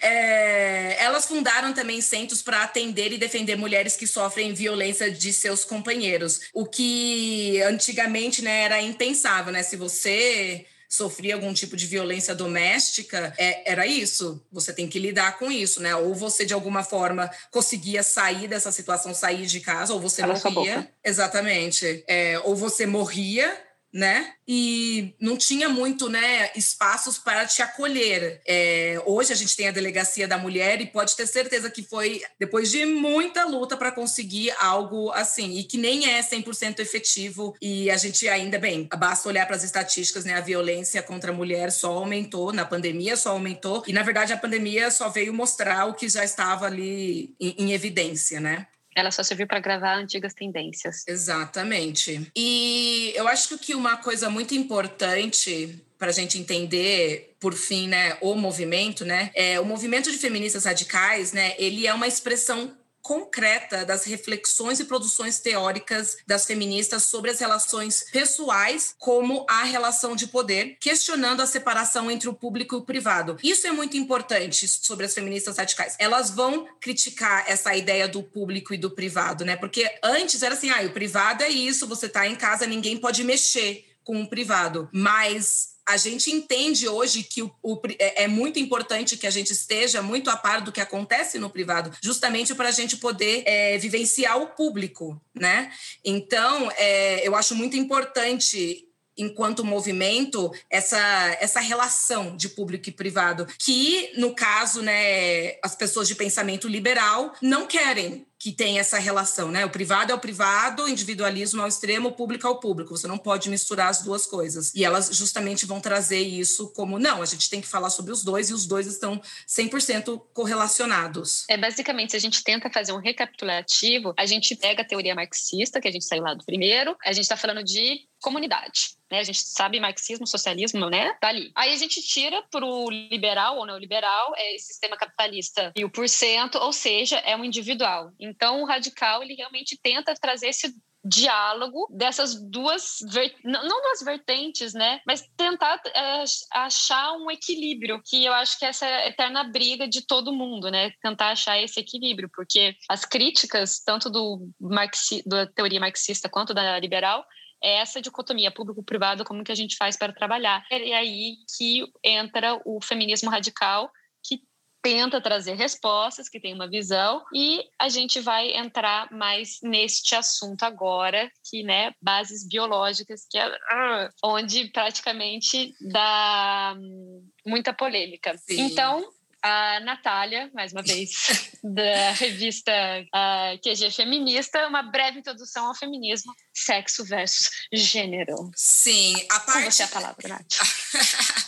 É, 0.00 1.02
elas 1.02 1.26
fundaram 1.26 1.72
também 1.72 2.00
centros 2.00 2.40
para 2.40 2.62
atender 2.62 3.12
e 3.12 3.18
defender 3.18 3.56
mulheres 3.56 3.96
que 3.96 4.06
sofrem 4.06 4.54
violência 4.54 5.10
de 5.10 5.32
seus 5.32 5.64
companheiros, 5.64 6.42
o 6.54 6.64
que 6.64 7.60
antigamente 7.62 8.42
né, 8.42 8.62
era 8.62 8.80
impensável, 8.80 9.52
né? 9.52 9.62
Se 9.62 9.76
você 9.76 10.66
sofria 10.88 11.34
algum 11.34 11.52
tipo 11.52 11.76
de 11.76 11.86
violência 11.86 12.34
doméstica, 12.34 13.34
é, 13.36 13.70
era 13.70 13.86
isso. 13.86 14.42
Você 14.50 14.72
tem 14.72 14.88
que 14.88 14.98
lidar 14.98 15.38
com 15.38 15.52
isso, 15.52 15.82
né? 15.82 15.94
Ou 15.94 16.14
você, 16.14 16.44
de 16.46 16.54
alguma 16.54 16.82
forma, 16.82 17.30
conseguia 17.50 18.02
sair 18.02 18.48
dessa 18.48 18.72
situação, 18.72 19.14
sair 19.14 19.46
de 19.46 19.60
casa, 19.60 19.92
ou 19.92 20.00
você 20.00 20.22
Cala 20.22 20.34
morria. 20.50 20.90
Exatamente. 21.04 22.04
É, 22.08 22.40
ou 22.44 22.56
você 22.56 22.86
morria 22.86 23.67
né? 23.98 24.34
E 24.46 25.12
não 25.20 25.36
tinha 25.36 25.68
muito, 25.68 26.08
né, 26.08 26.52
espaços 26.54 27.18
para 27.18 27.44
te 27.44 27.62
acolher. 27.62 28.40
É, 28.46 29.02
hoje 29.04 29.32
a 29.32 29.36
gente 29.36 29.56
tem 29.56 29.66
a 29.66 29.72
delegacia 29.72 30.28
da 30.28 30.38
mulher 30.38 30.80
e 30.80 30.86
pode 30.86 31.16
ter 31.16 31.26
certeza 31.26 31.68
que 31.68 31.82
foi 31.82 32.22
depois 32.38 32.70
de 32.70 32.86
muita 32.86 33.44
luta 33.44 33.76
para 33.76 33.90
conseguir 33.90 34.52
algo 34.60 35.10
assim 35.10 35.58
e 35.58 35.64
que 35.64 35.76
nem 35.76 36.08
é 36.14 36.22
100% 36.22 36.78
efetivo. 36.78 37.56
E 37.60 37.90
a 37.90 37.96
gente 37.96 38.28
ainda 38.28 38.56
bem, 38.56 38.88
basta 38.96 39.28
olhar 39.28 39.46
para 39.46 39.56
as 39.56 39.64
estatísticas, 39.64 40.24
né? 40.24 40.34
A 40.34 40.40
violência 40.40 41.02
contra 41.02 41.32
a 41.32 41.34
mulher 41.34 41.72
só 41.72 41.94
aumentou 41.94 42.52
na 42.52 42.64
pandemia, 42.64 43.16
só 43.16 43.30
aumentou 43.30 43.82
e 43.84 43.92
na 43.92 44.04
verdade 44.04 44.32
a 44.32 44.38
pandemia 44.38 44.92
só 44.92 45.08
veio 45.08 45.34
mostrar 45.34 45.86
o 45.86 45.94
que 45.94 46.08
já 46.08 46.22
estava 46.22 46.66
ali 46.66 47.34
em, 47.40 47.54
em 47.58 47.72
evidência, 47.72 48.38
né? 48.38 48.68
Ela 48.98 49.10
só 49.10 49.22
serviu 49.22 49.46
para 49.46 49.60
gravar 49.60 49.96
antigas 49.96 50.34
tendências. 50.34 51.04
Exatamente. 51.06 52.30
E 52.36 53.12
eu 53.14 53.28
acho 53.28 53.56
que 53.58 53.74
uma 53.74 53.96
coisa 53.96 54.28
muito 54.28 54.54
importante 54.54 55.78
para 55.98 56.08
a 56.08 56.12
gente 56.12 56.38
entender, 56.38 57.34
por 57.40 57.54
fim, 57.54 57.88
né, 57.88 58.16
o 58.20 58.34
movimento, 58.36 59.04
né, 59.04 59.30
é 59.34 59.58
o 59.58 59.64
movimento 59.64 60.10
de 60.12 60.16
feministas 60.16 60.64
radicais, 60.64 61.32
né, 61.32 61.54
ele 61.58 61.88
é 61.88 61.92
uma 61.92 62.06
expressão 62.06 62.72
concreta 63.08 63.86
das 63.86 64.04
reflexões 64.04 64.80
e 64.80 64.84
produções 64.84 65.40
teóricas 65.40 66.18
das 66.26 66.44
feministas 66.44 67.04
sobre 67.04 67.30
as 67.30 67.40
relações 67.40 68.04
pessoais, 68.12 68.94
como 68.98 69.46
a 69.48 69.64
relação 69.64 70.14
de 70.14 70.26
poder, 70.26 70.76
questionando 70.78 71.40
a 71.40 71.46
separação 71.46 72.10
entre 72.10 72.28
o 72.28 72.34
público 72.34 72.74
e 72.74 72.78
o 72.78 72.82
privado. 72.82 73.38
Isso 73.42 73.66
é 73.66 73.72
muito 73.72 73.96
importante 73.96 74.68
sobre 74.68 75.06
as 75.06 75.14
feministas 75.14 75.56
radicais. 75.56 75.96
Elas 75.98 76.28
vão 76.28 76.68
criticar 76.78 77.46
essa 77.48 77.74
ideia 77.74 78.06
do 78.06 78.22
público 78.22 78.74
e 78.74 78.76
do 78.76 78.90
privado, 78.90 79.42
né? 79.42 79.56
Porque 79.56 79.90
antes 80.04 80.42
era 80.42 80.54
assim, 80.54 80.68
ah, 80.68 80.82
o 80.84 80.90
privado 80.90 81.42
é 81.42 81.48
isso, 81.48 81.86
você 81.86 82.10
tá 82.10 82.26
em 82.26 82.36
casa, 82.36 82.66
ninguém 82.66 82.98
pode 82.98 83.24
mexer 83.24 83.86
com 84.04 84.20
o 84.20 84.28
privado. 84.28 84.86
Mas 84.92 85.77
a 85.88 85.96
gente 85.96 86.30
entende 86.30 86.86
hoje 86.86 87.22
que 87.22 87.42
o, 87.42 87.50
o, 87.62 87.80
é, 87.98 88.24
é 88.24 88.28
muito 88.28 88.58
importante 88.58 89.16
que 89.16 89.26
a 89.26 89.30
gente 89.30 89.52
esteja 89.52 90.02
muito 90.02 90.28
a 90.28 90.36
par 90.36 90.60
do 90.60 90.70
que 90.70 90.82
acontece 90.82 91.38
no 91.38 91.48
privado, 91.48 91.90
justamente 92.02 92.54
para 92.54 92.68
a 92.68 92.72
gente 92.72 92.98
poder 92.98 93.42
é, 93.46 93.78
vivenciar 93.78 94.36
o 94.36 94.48
público, 94.48 95.18
né? 95.34 95.72
Então, 96.04 96.70
é, 96.76 97.26
eu 97.26 97.34
acho 97.34 97.54
muito 97.54 97.74
importante 97.74 98.84
enquanto 99.16 99.64
movimento 99.64 100.52
essa, 100.70 100.98
essa 101.40 101.58
relação 101.58 102.36
de 102.36 102.50
público 102.50 102.88
e 102.88 102.92
privado 102.92 103.48
que 103.58 104.12
no 104.16 104.32
caso 104.32 104.80
né 104.80 105.56
as 105.60 105.74
pessoas 105.74 106.06
de 106.06 106.14
pensamento 106.14 106.68
liberal 106.68 107.34
não 107.42 107.66
querem 107.66 108.27
que 108.38 108.52
tem 108.52 108.78
essa 108.78 108.98
relação, 108.98 109.50
né? 109.50 109.64
O 109.64 109.70
privado 109.70 110.12
é 110.12 110.14
o 110.14 110.18
privado, 110.18 110.84
o 110.84 110.88
individualismo 110.88 111.60
ao 111.60 111.68
extremo, 111.68 112.10
o 112.10 112.12
público 112.12 112.46
ao 112.46 112.60
público. 112.60 112.96
Você 112.96 113.08
não 113.08 113.18
pode 113.18 113.50
misturar 113.50 113.88
as 113.88 114.02
duas 114.02 114.26
coisas. 114.26 114.72
E 114.74 114.84
elas 114.84 115.10
justamente 115.12 115.66
vão 115.66 115.80
trazer 115.80 116.20
isso 116.20 116.72
como, 116.72 116.98
não, 116.98 117.20
a 117.20 117.26
gente 117.26 117.50
tem 117.50 117.60
que 117.60 117.66
falar 117.66 117.90
sobre 117.90 118.12
os 118.12 118.22
dois 118.22 118.50
e 118.50 118.54
os 118.54 118.64
dois 118.64 118.86
estão 118.86 119.20
100% 119.48 120.22
correlacionados. 120.32 121.44
É, 121.48 121.56
basicamente, 121.56 122.12
se 122.12 122.16
a 122.16 122.20
gente 122.20 122.44
tenta 122.44 122.70
fazer 122.70 122.92
um 122.92 123.00
recapitulativo, 123.00 124.14
a 124.16 124.24
gente 124.24 124.54
pega 124.54 124.82
a 124.82 124.84
teoria 124.84 125.14
marxista, 125.14 125.80
que 125.80 125.88
a 125.88 125.92
gente 125.92 126.04
saiu 126.04 126.22
lá 126.22 126.34
do 126.34 126.44
primeiro, 126.44 126.96
a 127.04 127.12
gente 127.12 127.24
está 127.24 127.36
falando 127.36 127.64
de 127.64 128.06
comunidade. 128.20 128.96
Né? 129.10 129.20
A 129.20 129.22
gente 129.22 129.40
sabe 129.40 129.80
marxismo, 129.80 130.26
socialismo, 130.26 130.88
né? 130.90 131.14
Tá 131.20 131.28
Aí 131.28 131.72
a 131.72 131.76
gente 131.76 132.02
tira 132.02 132.42
para 132.50 132.64
o 132.64 132.90
liberal 132.90 133.58
ou 133.58 133.66
neoliberal, 133.66 134.32
é 134.36 134.54
esse 134.54 134.66
sistema 134.66 134.96
capitalista 134.96 135.72
mil 135.76 135.90
por 135.90 136.08
cento, 136.08 136.58
ou 136.58 136.72
seja, 136.72 137.18
é 137.18 137.36
um 137.36 137.44
individual. 137.44 138.12
Então, 138.18 138.62
o 138.62 138.66
radical, 138.66 139.22
ele 139.22 139.34
realmente 139.34 139.78
tenta 139.80 140.14
trazer 140.14 140.48
esse 140.48 140.74
diálogo 141.04 141.86
dessas 141.90 142.34
duas 142.34 142.98
não 143.44 143.82
duas 143.82 144.02
vertentes, 144.02 144.74
né, 144.74 145.00
mas 145.06 145.26
tentar 145.36 145.80
é, 145.94 146.24
achar 146.52 147.12
um 147.12 147.30
equilíbrio 147.30 148.02
que 148.04 148.24
eu 148.24 148.32
acho 148.32 148.58
que 148.58 148.64
essa 148.64 148.84
é 148.84 149.04
a 149.04 149.08
eterna 149.08 149.44
briga 149.44 149.88
de 149.88 150.04
todo 150.04 150.32
mundo, 150.32 150.70
né, 150.70 150.90
tentar 151.00 151.30
achar 151.30 151.60
esse 151.60 151.80
equilíbrio, 151.80 152.28
porque 152.34 152.76
as 152.88 153.04
críticas 153.04 153.80
tanto 153.80 154.10
do 154.10 154.50
marxi, 154.60 155.22
da 155.24 155.46
teoria 155.46 155.80
marxista 155.80 156.28
quanto 156.28 156.52
da 156.52 156.78
liberal 156.78 157.24
é 157.62 157.78
essa 157.78 158.00
dicotomia 158.00 158.50
público-privado, 158.50 159.24
como 159.24 159.44
que 159.44 159.52
a 159.52 159.54
gente 159.54 159.76
faz 159.76 159.96
para 159.96 160.12
trabalhar. 160.12 160.64
É 160.70 160.94
aí 160.94 161.36
que 161.56 161.84
entra 162.04 162.60
o 162.64 162.80
feminismo 162.82 163.30
radical, 163.30 163.90
que 164.22 164.42
tenta 164.82 165.20
trazer 165.20 165.54
respostas, 165.54 166.28
que 166.28 166.40
tem 166.40 166.54
uma 166.54 166.68
visão, 166.68 167.24
e 167.34 167.64
a 167.78 167.88
gente 167.88 168.20
vai 168.20 168.54
entrar 168.54 169.10
mais 169.10 169.58
neste 169.62 170.14
assunto 170.14 170.62
agora, 170.62 171.30
que, 171.50 171.62
né, 171.62 171.92
bases 172.00 172.46
biológicas, 172.46 173.26
que 173.28 173.38
é 173.38 173.48
uh, 173.48 174.08
onde 174.22 174.70
praticamente 174.70 175.74
dá 175.80 176.76
hum, 176.78 177.28
muita 177.44 177.72
polêmica. 177.72 178.36
Sim. 178.38 178.60
Então, 178.60 179.04
a 179.42 179.80
Natália, 179.80 180.50
mais 180.54 180.72
uma 180.72 180.82
vez, 180.82 181.10
da 181.62 182.12
revista 182.12 182.72
uh, 182.72 183.58
QG 183.62 183.90
Feminista, 183.90 184.66
uma 184.66 184.82
breve 184.82 185.18
introdução 185.18 185.66
ao 185.66 185.74
feminismo, 185.74 186.32
sexo 186.52 187.04
versus 187.04 187.50
gênero. 187.72 188.50
Sim, 188.54 189.14
a 189.30 189.40
parte... 189.40 189.64
Com 189.64 189.70
você 189.70 189.82
a 189.82 189.88
palavra, 189.88 190.28
Nath. 190.28 191.47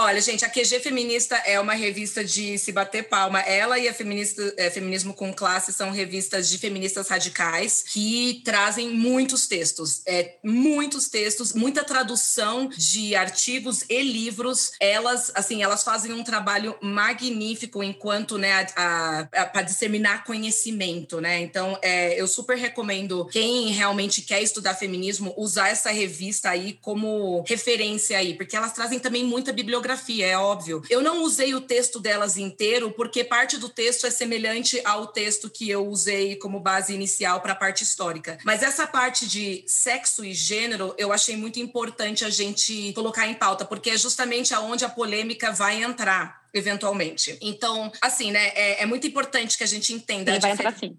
Olha, 0.00 0.20
gente, 0.20 0.44
a 0.44 0.48
QG 0.48 0.78
Feminista 0.78 1.34
é 1.44 1.58
uma 1.58 1.74
revista 1.74 2.22
de 2.22 2.56
se 2.56 2.70
bater 2.70 3.08
palma. 3.08 3.40
Ela 3.40 3.80
e 3.80 3.88
a 3.88 3.92
Feminista, 3.92 4.54
é, 4.56 4.70
Feminismo 4.70 5.12
com 5.12 5.34
Classe 5.34 5.72
são 5.72 5.90
revistas 5.90 6.48
de 6.48 6.56
feministas 6.56 7.08
radicais 7.08 7.82
que 7.82 8.40
trazem 8.44 8.90
muitos 8.90 9.48
textos. 9.48 10.02
É, 10.06 10.36
muitos 10.40 11.08
textos, 11.08 11.52
muita 11.52 11.82
tradução 11.82 12.68
de 12.68 13.16
artigos 13.16 13.84
e 13.90 14.00
livros. 14.00 14.70
Elas, 14.78 15.32
assim, 15.34 15.64
elas 15.64 15.82
fazem 15.82 16.12
um 16.12 16.22
trabalho 16.22 16.76
magnífico 16.80 17.82
enquanto, 17.82 18.38
né, 18.38 18.66
para 18.66 19.62
disseminar 19.62 20.22
conhecimento, 20.22 21.20
né? 21.20 21.40
Então, 21.40 21.76
é, 21.82 22.14
eu 22.20 22.28
super 22.28 22.56
recomendo 22.56 23.26
quem 23.32 23.72
realmente 23.72 24.22
quer 24.22 24.40
estudar 24.40 24.74
feminismo 24.74 25.34
usar 25.36 25.70
essa 25.70 25.90
revista 25.90 26.50
aí 26.50 26.78
como 26.80 27.42
referência 27.48 28.16
aí, 28.16 28.34
porque 28.34 28.56
elas 28.56 28.72
trazem 28.72 29.00
também 29.00 29.24
muita 29.24 29.52
bibliografia 29.52 29.87
bibliografia, 29.88 30.26
é 30.26 30.36
óbvio. 30.36 30.82
Eu 30.90 31.00
não 31.00 31.22
usei 31.22 31.54
o 31.54 31.60
texto 31.60 31.98
delas 31.98 32.36
inteiro, 32.36 32.90
porque 32.92 33.24
parte 33.24 33.56
do 33.56 33.68
texto 33.68 34.06
é 34.06 34.10
semelhante 34.10 34.80
ao 34.84 35.06
texto 35.06 35.48
que 35.48 35.68
eu 35.68 35.86
usei 35.86 36.36
como 36.36 36.60
base 36.60 36.94
inicial 36.94 37.40
para 37.40 37.52
a 37.52 37.56
parte 37.56 37.82
histórica. 37.82 38.38
Mas 38.44 38.62
essa 38.62 38.86
parte 38.86 39.26
de 39.26 39.64
sexo 39.66 40.24
e 40.24 40.34
gênero, 40.34 40.94
eu 40.98 41.12
achei 41.12 41.36
muito 41.36 41.58
importante 41.58 42.24
a 42.24 42.30
gente 42.30 42.92
colocar 42.92 43.26
em 43.26 43.34
pauta, 43.34 43.64
porque 43.64 43.90
é 43.90 43.96
justamente 43.96 44.52
aonde 44.52 44.84
a 44.84 44.88
polêmica 44.88 45.50
vai 45.52 45.82
entrar 45.82 46.38
eventualmente. 46.52 47.38
Então, 47.42 47.92
assim, 48.00 48.30
né, 48.30 48.48
é, 48.54 48.82
é, 48.82 48.86
muito 48.86 49.06
importante 49.06 49.56
que 49.56 49.64
a 49.64 49.66
gente 49.66 49.92
entenda... 49.92 50.32
Ele 50.32 50.40
vai 50.40 50.52
difer... 50.52 50.66
entrar 50.66 50.78
sim. 50.78 50.98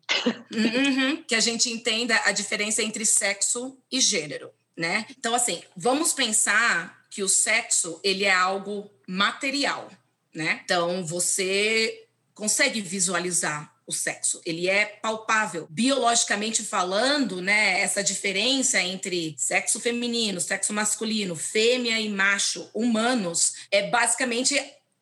Uhum, 0.54 1.24
que 1.24 1.36
a 1.36 1.40
gente 1.40 1.70
entenda 1.70 2.20
a 2.26 2.32
diferença 2.32 2.84
entre 2.84 3.04
sexo 3.04 3.78
e 3.92 4.00
gênero, 4.00 4.52
né? 4.78 5.06
Então, 5.18 5.34
assim, 5.34 5.62
vamos 5.76 6.14
pensar 6.14 6.99
que 7.20 7.24
o 7.24 7.28
sexo 7.28 8.00
ele 8.02 8.24
é 8.24 8.32
algo 8.32 8.90
material, 9.06 9.92
né? 10.34 10.62
Então 10.64 11.06
você 11.06 12.08
consegue 12.34 12.80
visualizar 12.80 13.76
o 13.86 13.92
sexo, 13.92 14.42
ele 14.46 14.70
é 14.70 14.86
palpável. 14.86 15.68
Biologicamente 15.70 16.64
falando, 16.64 17.42
né, 17.42 17.82
essa 17.82 18.02
diferença 18.02 18.80
entre 18.80 19.36
sexo 19.38 19.82
feminino, 19.82 20.40
sexo 20.40 20.72
masculino, 20.72 21.36
fêmea 21.36 22.00
e 22.00 22.08
macho, 22.08 22.70
humanos, 22.74 23.56
é 23.70 23.90
basicamente 23.90 24.56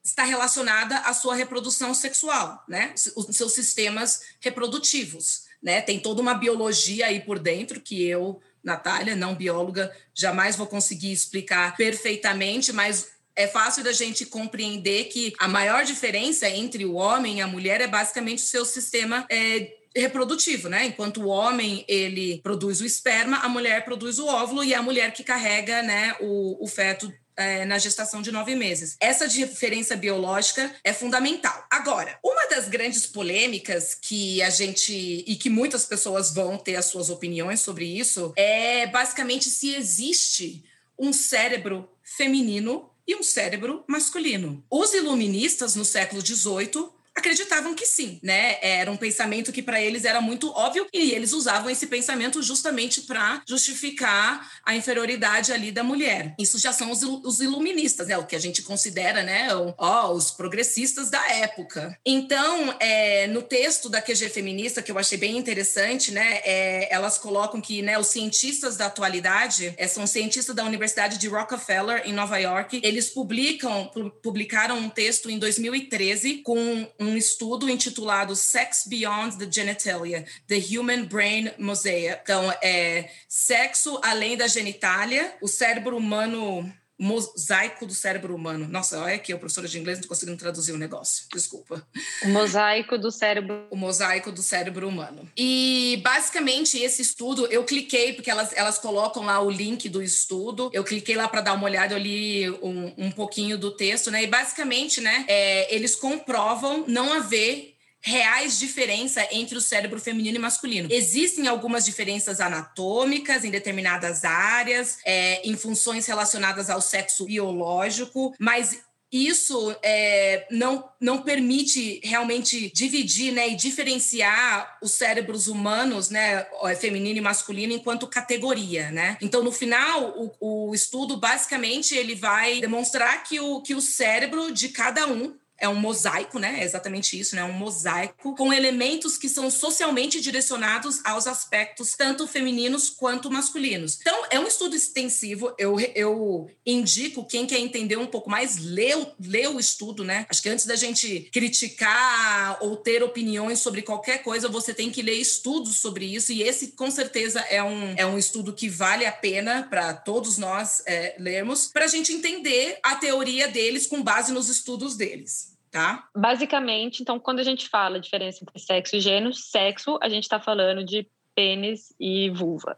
está 0.04 0.24
relacionada 0.24 0.98
à 1.00 1.14
sua 1.14 1.36
reprodução 1.36 1.94
sexual, 1.94 2.64
né? 2.68 2.96
Os 3.16 3.36
seus 3.36 3.54
sistemas 3.54 4.22
reprodutivos, 4.40 5.44
né? 5.62 5.82
Tem 5.82 6.00
toda 6.00 6.20
uma 6.20 6.34
biologia 6.34 7.06
aí 7.06 7.20
por 7.20 7.38
dentro 7.38 7.80
que 7.80 8.04
eu, 8.04 8.42
Natália, 8.68 9.16
não 9.16 9.34
bióloga, 9.34 9.90
jamais 10.14 10.58
vou 10.58 10.68
conseguir 10.68 11.14
explicar 11.14 11.78
perfeitamente, 11.78 12.74
mas 12.74 13.08
é 13.34 13.48
fácil 13.48 13.82
da 13.82 13.94
gente 13.94 14.26
compreender 14.26 15.06
que 15.06 15.34
a 15.40 15.48
maior 15.48 15.86
diferença 15.86 16.50
entre 16.50 16.84
o 16.86 16.96
homem 16.96 17.38
e 17.38 17.42
a 17.42 17.48
mulher 17.48 17.80
é 17.80 17.88
basicamente 17.88 18.40
o 18.40 18.46
seu 18.46 18.66
sistema 18.66 19.26
é, 19.32 19.72
reprodutivo, 19.96 20.68
né? 20.68 20.86
Enquanto 20.86 21.22
o 21.22 21.28
homem 21.28 21.86
ele 21.88 22.42
produz 22.44 22.82
o 22.82 22.86
esperma, 22.86 23.38
a 23.38 23.48
mulher 23.48 23.86
produz 23.86 24.20
o 24.20 24.28
óvulo 24.28 24.66
e 24.66 24.74
é 24.74 24.76
a 24.76 24.82
mulher 24.82 25.14
que 25.14 25.24
carrega, 25.24 25.82
né, 25.82 26.18
o, 26.20 26.62
o 26.62 26.68
feto 26.68 27.12
é, 27.38 27.64
na 27.66 27.78
gestação 27.78 28.22
de 28.22 28.32
nove 28.32 28.56
meses. 28.56 28.98
Essa 29.00 29.28
diferença 29.28 29.96
biológica 29.96 30.74
é 30.84 30.92
fundamental. 30.92 31.66
Agora, 31.70 32.18
uma 32.24 32.50
das 32.50 32.68
grandes 32.68 33.06
polêmicas 33.06 33.94
que 33.94 34.42
a 34.42 34.50
gente 34.50 35.24
e 35.28 35.36
que 35.36 35.50
muitas 35.50 35.86
pessoas 35.86 36.34
vão 36.34 36.58
ter 36.58 36.76
as 36.76 36.86
suas 36.86 37.10
opiniões 37.10 37.62
sobre 37.62 37.86
isso 37.86 38.34
é 38.36 38.88
basicamente 38.88 39.50
se 39.50 39.76
existe 39.76 40.66
um 40.98 41.14
cérebro 41.14 41.88
feminino 42.04 42.90
e 43.08 43.16
um 43.16 43.24
cérebro 43.24 43.84
masculino. 43.88 44.64
Os 44.70 44.94
iluministas 44.94 45.76
no 45.76 45.86
século 45.86 46.26
XVIII 46.26 46.90
acreditavam 47.18 47.74
que 47.74 47.86
sim, 47.86 48.20
né? 48.22 48.58
Era 48.62 48.92
um 48.92 48.98
pensamento 48.98 49.52
que 49.52 49.62
para 49.62 49.82
eles 49.82 50.06
era 50.06 50.22
muito 50.22 50.50
óbvio 50.52 50.88
e 50.94 51.12
eles 51.12 51.34
usavam 51.34 51.70
esse 51.70 51.88
pensamento 51.88 52.42
justamente 52.42 53.02
para 53.02 53.42
justificar 53.48 54.50
a 54.66 54.76
inferioridade 54.76 55.52
ali 55.52 55.72
da 55.72 55.84
mulher. 55.84 56.36
Isso 56.40 56.60
já 56.60 56.72
são 56.72 56.92
os, 56.92 57.02
os 57.04 57.42
iluministas, 57.42 58.08
né? 58.08 58.18
O 58.18 58.26
que 58.26 58.36
a 58.36 58.40
gente 58.40 58.62
considera, 58.62 59.24
né? 59.24 59.54
O, 59.56 59.74
ó, 59.78 60.12
os 60.12 60.32
progressistas 60.32 61.10
da 61.10 61.26
época. 61.32 61.98
Então, 62.06 62.76
é, 62.80 63.28
no 63.28 63.42
texto 63.42 63.90
da 63.90 64.02
QG 64.02 64.30
feminista 64.30 64.82
que 64.82 64.92
eu 64.92 65.00
achei 65.00 65.18
bem 65.18 65.38
interessante, 65.38 66.12
né? 66.12 66.40
É, 66.44 66.94
elas 66.94 67.18
colocam 67.18 67.60
que, 67.60 67.82
né? 67.82 67.98
Os 67.98 68.08
cientistas 68.08 68.78
da 68.78 68.86
atualidade 68.86 69.74
é, 69.78 69.88
são 69.88 70.06
cientistas 70.06 70.56
da 70.56 70.64
Universidade 70.64 71.18
de 71.18 71.28
Rockefeller 71.28 72.04
em 72.06 72.14
Nova 72.14 72.38
York. 72.38 72.80
Eles 72.84 73.10
publicam 73.10 73.92
publicaram 74.22 74.78
um 74.78 74.90
texto 74.90 75.30
em 75.30 75.40
2013 75.40 76.42
com 76.44 76.88
um 77.00 77.07
um 77.08 77.18
estudo 77.18 77.70
intitulado 77.70 78.36
Sex 78.36 78.84
Beyond 78.88 79.38
the 79.38 79.52
Genitalia, 79.52 80.26
The 80.48 80.58
Human 80.58 81.06
Brain 81.06 81.52
Mosaic. 81.58 82.20
Então, 82.22 82.52
é 82.62 83.10
sexo 83.28 84.00
além 84.04 84.36
da 84.36 84.48
genitália, 84.48 85.36
o 85.42 85.48
cérebro 85.48 85.98
humano 85.98 86.72
mosaico 87.00 87.86
do 87.86 87.94
cérebro 87.94 88.36
humano. 88.36 88.68
Nossa, 88.68 89.00
olha 89.00 89.16
aqui, 89.16 89.32
eu 89.32 89.40
professora 89.40 89.68
de 89.68 89.80
inglês 89.80 90.00
não 90.00 90.08
conseguindo 90.08 90.38
traduzir 90.38 90.72
o 90.72 90.78
negócio. 90.78 91.26
Desculpa. 91.32 91.86
O 92.24 92.30
mosaico 92.30 92.98
do 92.98 93.12
cérebro. 93.12 93.68
O 93.70 93.76
mosaico 93.76 94.32
do 94.32 94.42
cérebro 94.42 94.88
humano. 94.88 95.30
E 95.38 96.02
basicamente 96.04 96.80
esse 96.80 97.02
estudo 97.02 97.46
eu 97.48 97.64
cliquei 97.64 98.14
porque 98.14 98.32
elas, 98.32 98.52
elas 98.56 98.80
colocam 98.80 99.24
lá 99.24 99.40
o 99.40 99.50
link 99.50 99.88
do 99.90 100.02
estudo. 100.02 100.70
Eu 100.74 100.84
cliquei 100.84 101.16
lá 101.16 101.28
para 101.28 101.42
dar 101.42 101.54
uma 101.54 101.66
olhada, 101.66 101.94
eu 101.94 102.00
li 102.00 102.50
um, 102.50 102.94
um 102.98 103.12
pouquinho 103.12 103.58
do 103.58 103.72
texto, 103.72 104.10
né? 104.10 104.24
E 104.24 104.28
basicamente, 104.28 105.00
né, 105.00 105.26
é, 105.28 105.74
eles 105.74 105.96
comprovam 105.96 106.86
não 106.88 107.14
haver 107.14 107.77
reais 108.02 108.60
diferença 108.60 109.28
entre 109.32 109.58
o 109.58 109.62
cérebro 109.62 110.00
feminino 110.00 110.38
e 110.38 110.40
masculino. 110.40 110.88
Existem 110.92 111.48
algumas 111.48 111.86
diferenças 111.86 112.40
anatômicas 112.40 113.44
em 113.44 113.52
determinadas 113.52 114.24
áreas, 114.24 115.00
é, 115.06 115.42
em 115.48 115.56
funções 115.56 116.06
relacionadas 116.06 116.70
ao 116.70 116.82
sexo 116.82 117.26
biológico, 117.26 118.34
mas 118.40 118.80
isso 119.12 119.74
é, 119.82 120.46
não, 120.52 120.90
não 121.00 121.22
permite 121.22 122.02
realmente 122.04 122.70
dividir 122.74 123.32
né, 123.32 123.50
e 123.50 123.56
diferenciar 123.56 124.78
os 124.82 124.92
cérebros 124.92 125.48
humanos, 125.48 126.10
né, 126.10 126.46
feminino 126.80 127.18
e 127.18 127.22
masculino, 127.22 127.74
enquanto 127.74 128.08
categoria. 128.08 128.92
Né? 128.92 129.18
Então, 129.22 129.42
no 129.42 129.52
final, 129.52 130.14
o, 130.18 130.70
o 130.70 130.76
estudo 130.76 131.16
basicamente 131.18 131.96
ele 131.96 132.16
vai 132.16 132.60
demonstrar 132.60 133.24
que 133.24 133.40
o, 133.40 133.62
que 133.62 133.74
o 133.74 133.82
cérebro 133.82 134.52
de 134.52 134.70
cada 134.70 135.08
um 135.08 135.36
é 135.60 135.68
um 135.68 135.76
mosaico, 135.76 136.40
né? 136.40 136.60
É 136.62 136.64
exatamente 136.64 137.20
isso, 137.20 137.36
né? 137.36 137.44
Um 137.44 137.54
mosaico 137.54 138.36
com 138.36 138.54
elementos 138.54 139.18
que 139.18 139.28
são 139.28 139.50
socialmente 139.50 140.22
direcionados 140.22 141.00
aos 141.04 141.28
aspectos 141.28 141.96
tanto 141.98 142.28
femininos 142.28 142.90
quanto 142.90 143.32
masculinos. 143.32 143.98
Então, 144.00 144.26
é 144.30 144.40
um 144.40 144.48
estudo 144.48 144.76
extensivo. 144.76 145.54
Eu, 145.58 145.80
eu 145.96 146.50
indico 146.66 147.26
quem 147.26 147.46
quer 147.46 147.60
entender 147.60 147.98
um 147.98 148.06
pouco 148.06 148.30
mais, 148.30 148.58
lê, 148.58 148.92
lê 149.20 149.48
o 149.48 149.60
estudo, 149.60 150.04
né? 150.04 150.26
Acho 150.30 150.42
que 150.42 150.50
antes 150.50 150.66
da 150.66 150.76
gente 150.76 151.30
criticar 151.32 152.58
ou 152.62 152.78
ter 152.78 153.04
opiniões 153.04 153.60
sobre 153.60 153.82
qualquer 153.82 154.24
coisa, 154.24 154.48
você 154.48 154.74
tem 154.74 154.92
que 154.92 155.02
ler 155.02 155.16
estudos 155.16 155.78
sobre 155.78 156.06
isso. 156.06 156.32
E 156.32 156.44
esse, 156.44 156.68
com 156.68 156.92
certeza, 156.92 157.40
é 157.50 157.64
um, 157.64 157.94
é 157.98 158.06
um 158.06 158.18
estudo 158.18 158.54
que 158.54 158.70
vale 158.70 159.06
a 159.06 159.12
pena 159.12 159.66
para 159.70 159.94
todos 159.94 160.38
nós 160.38 160.84
é, 160.86 161.16
lermos, 161.18 161.68
para 161.68 161.86
a 161.86 161.88
gente 161.88 162.14
entender 162.14 162.80
a 162.84 162.96
teoria 162.96 163.48
deles 163.48 163.88
com 163.88 164.04
base 164.04 164.32
nos 164.32 164.50
estudos 164.50 164.96
deles 164.96 165.47
tá? 165.72 166.08
Basicamente, 166.16 167.02
então, 167.02 167.20
quando 167.20 167.40
a 167.40 167.44
gente 167.44 167.68
fala 167.70 168.00
diferença 168.00 168.40
entre 168.42 168.60
sexo 168.60 168.96
e 168.96 169.00
gênero, 169.00 169.34
sexo, 169.34 169.98
a 170.02 170.10
gente 170.10 170.24
está 170.24 170.40
falando 170.40 170.84
de 170.84 171.08
pênis 171.36 171.94
e 172.00 172.30
vulva 172.30 172.78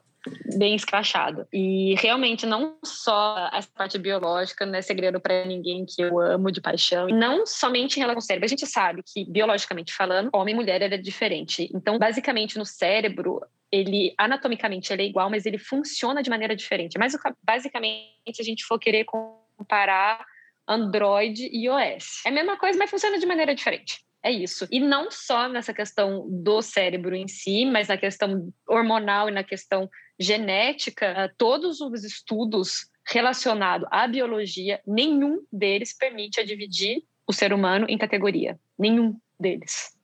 bem 0.57 0.75
escrachado. 0.75 1.47
E 1.51 1.95
realmente 1.95 2.45
não 2.45 2.77
só 2.83 3.49
essa 3.53 3.69
parte 3.73 3.97
biológica 3.97 4.65
não 4.65 4.75
é 4.75 4.81
segredo 4.81 5.19
para 5.19 5.45
ninguém 5.45 5.85
que 5.85 6.01
eu 6.01 6.19
amo 6.19 6.51
de 6.51 6.61
paixão, 6.61 7.07
não 7.07 7.45
somente 7.45 7.97
em 7.97 7.99
relação 7.99 8.17
ao 8.17 8.21
cérebro. 8.21 8.45
A 8.45 8.49
gente 8.49 8.67
sabe 8.67 9.03
que 9.03 9.25
biologicamente 9.25 9.93
falando, 9.93 10.29
homem 10.33 10.53
e 10.53 10.57
mulher 10.57 10.81
é 10.81 10.97
diferente. 10.97 11.69
Então, 11.73 11.97
basicamente 11.97 12.57
no 12.57 12.65
cérebro, 12.65 13.41
ele 13.71 14.13
anatomicamente 14.17 14.91
ele 14.91 15.03
é 15.03 15.05
igual, 15.05 15.29
mas 15.29 15.45
ele 15.45 15.57
funciona 15.57 16.21
de 16.21 16.29
maneira 16.29 16.55
diferente. 16.55 16.97
Mas 16.97 17.15
basicamente 17.43 18.39
a 18.39 18.43
gente 18.43 18.65
for 18.65 18.79
querer 18.79 19.05
comparar 19.05 20.25
Android 20.69 21.49
e 21.51 21.65
iOS. 21.65 22.25
É 22.25 22.29
a 22.29 22.31
mesma 22.31 22.57
coisa, 22.57 22.77
mas 22.77 22.89
funciona 22.89 23.17
de 23.17 23.25
maneira 23.25 23.55
diferente. 23.55 24.03
É 24.21 24.31
isso. 24.31 24.67
E 24.69 24.79
não 24.79 25.09
só 25.09 25.47
nessa 25.47 25.73
questão 25.73 26.27
do 26.29 26.61
cérebro 26.61 27.15
em 27.15 27.27
si, 27.27 27.65
mas 27.65 27.87
na 27.87 27.97
questão 27.97 28.53
hormonal 28.67 29.29
e 29.29 29.31
na 29.31 29.43
questão 29.43 29.89
genética, 30.19 31.05
eh, 31.05 31.31
todos 31.37 31.79
os 31.79 32.03
estudos 32.03 32.89
relacionados 33.07 33.87
à 33.89 34.07
biologia, 34.07 34.81
nenhum 34.85 35.41
deles 35.51 35.97
permite 35.97 36.43
dividir 36.43 37.01
o 37.25 37.33
ser 37.33 37.53
humano 37.53 37.85
em 37.89 37.97
categoria. 37.97 38.59
Nenhum 38.77 39.17
deles 39.39 39.97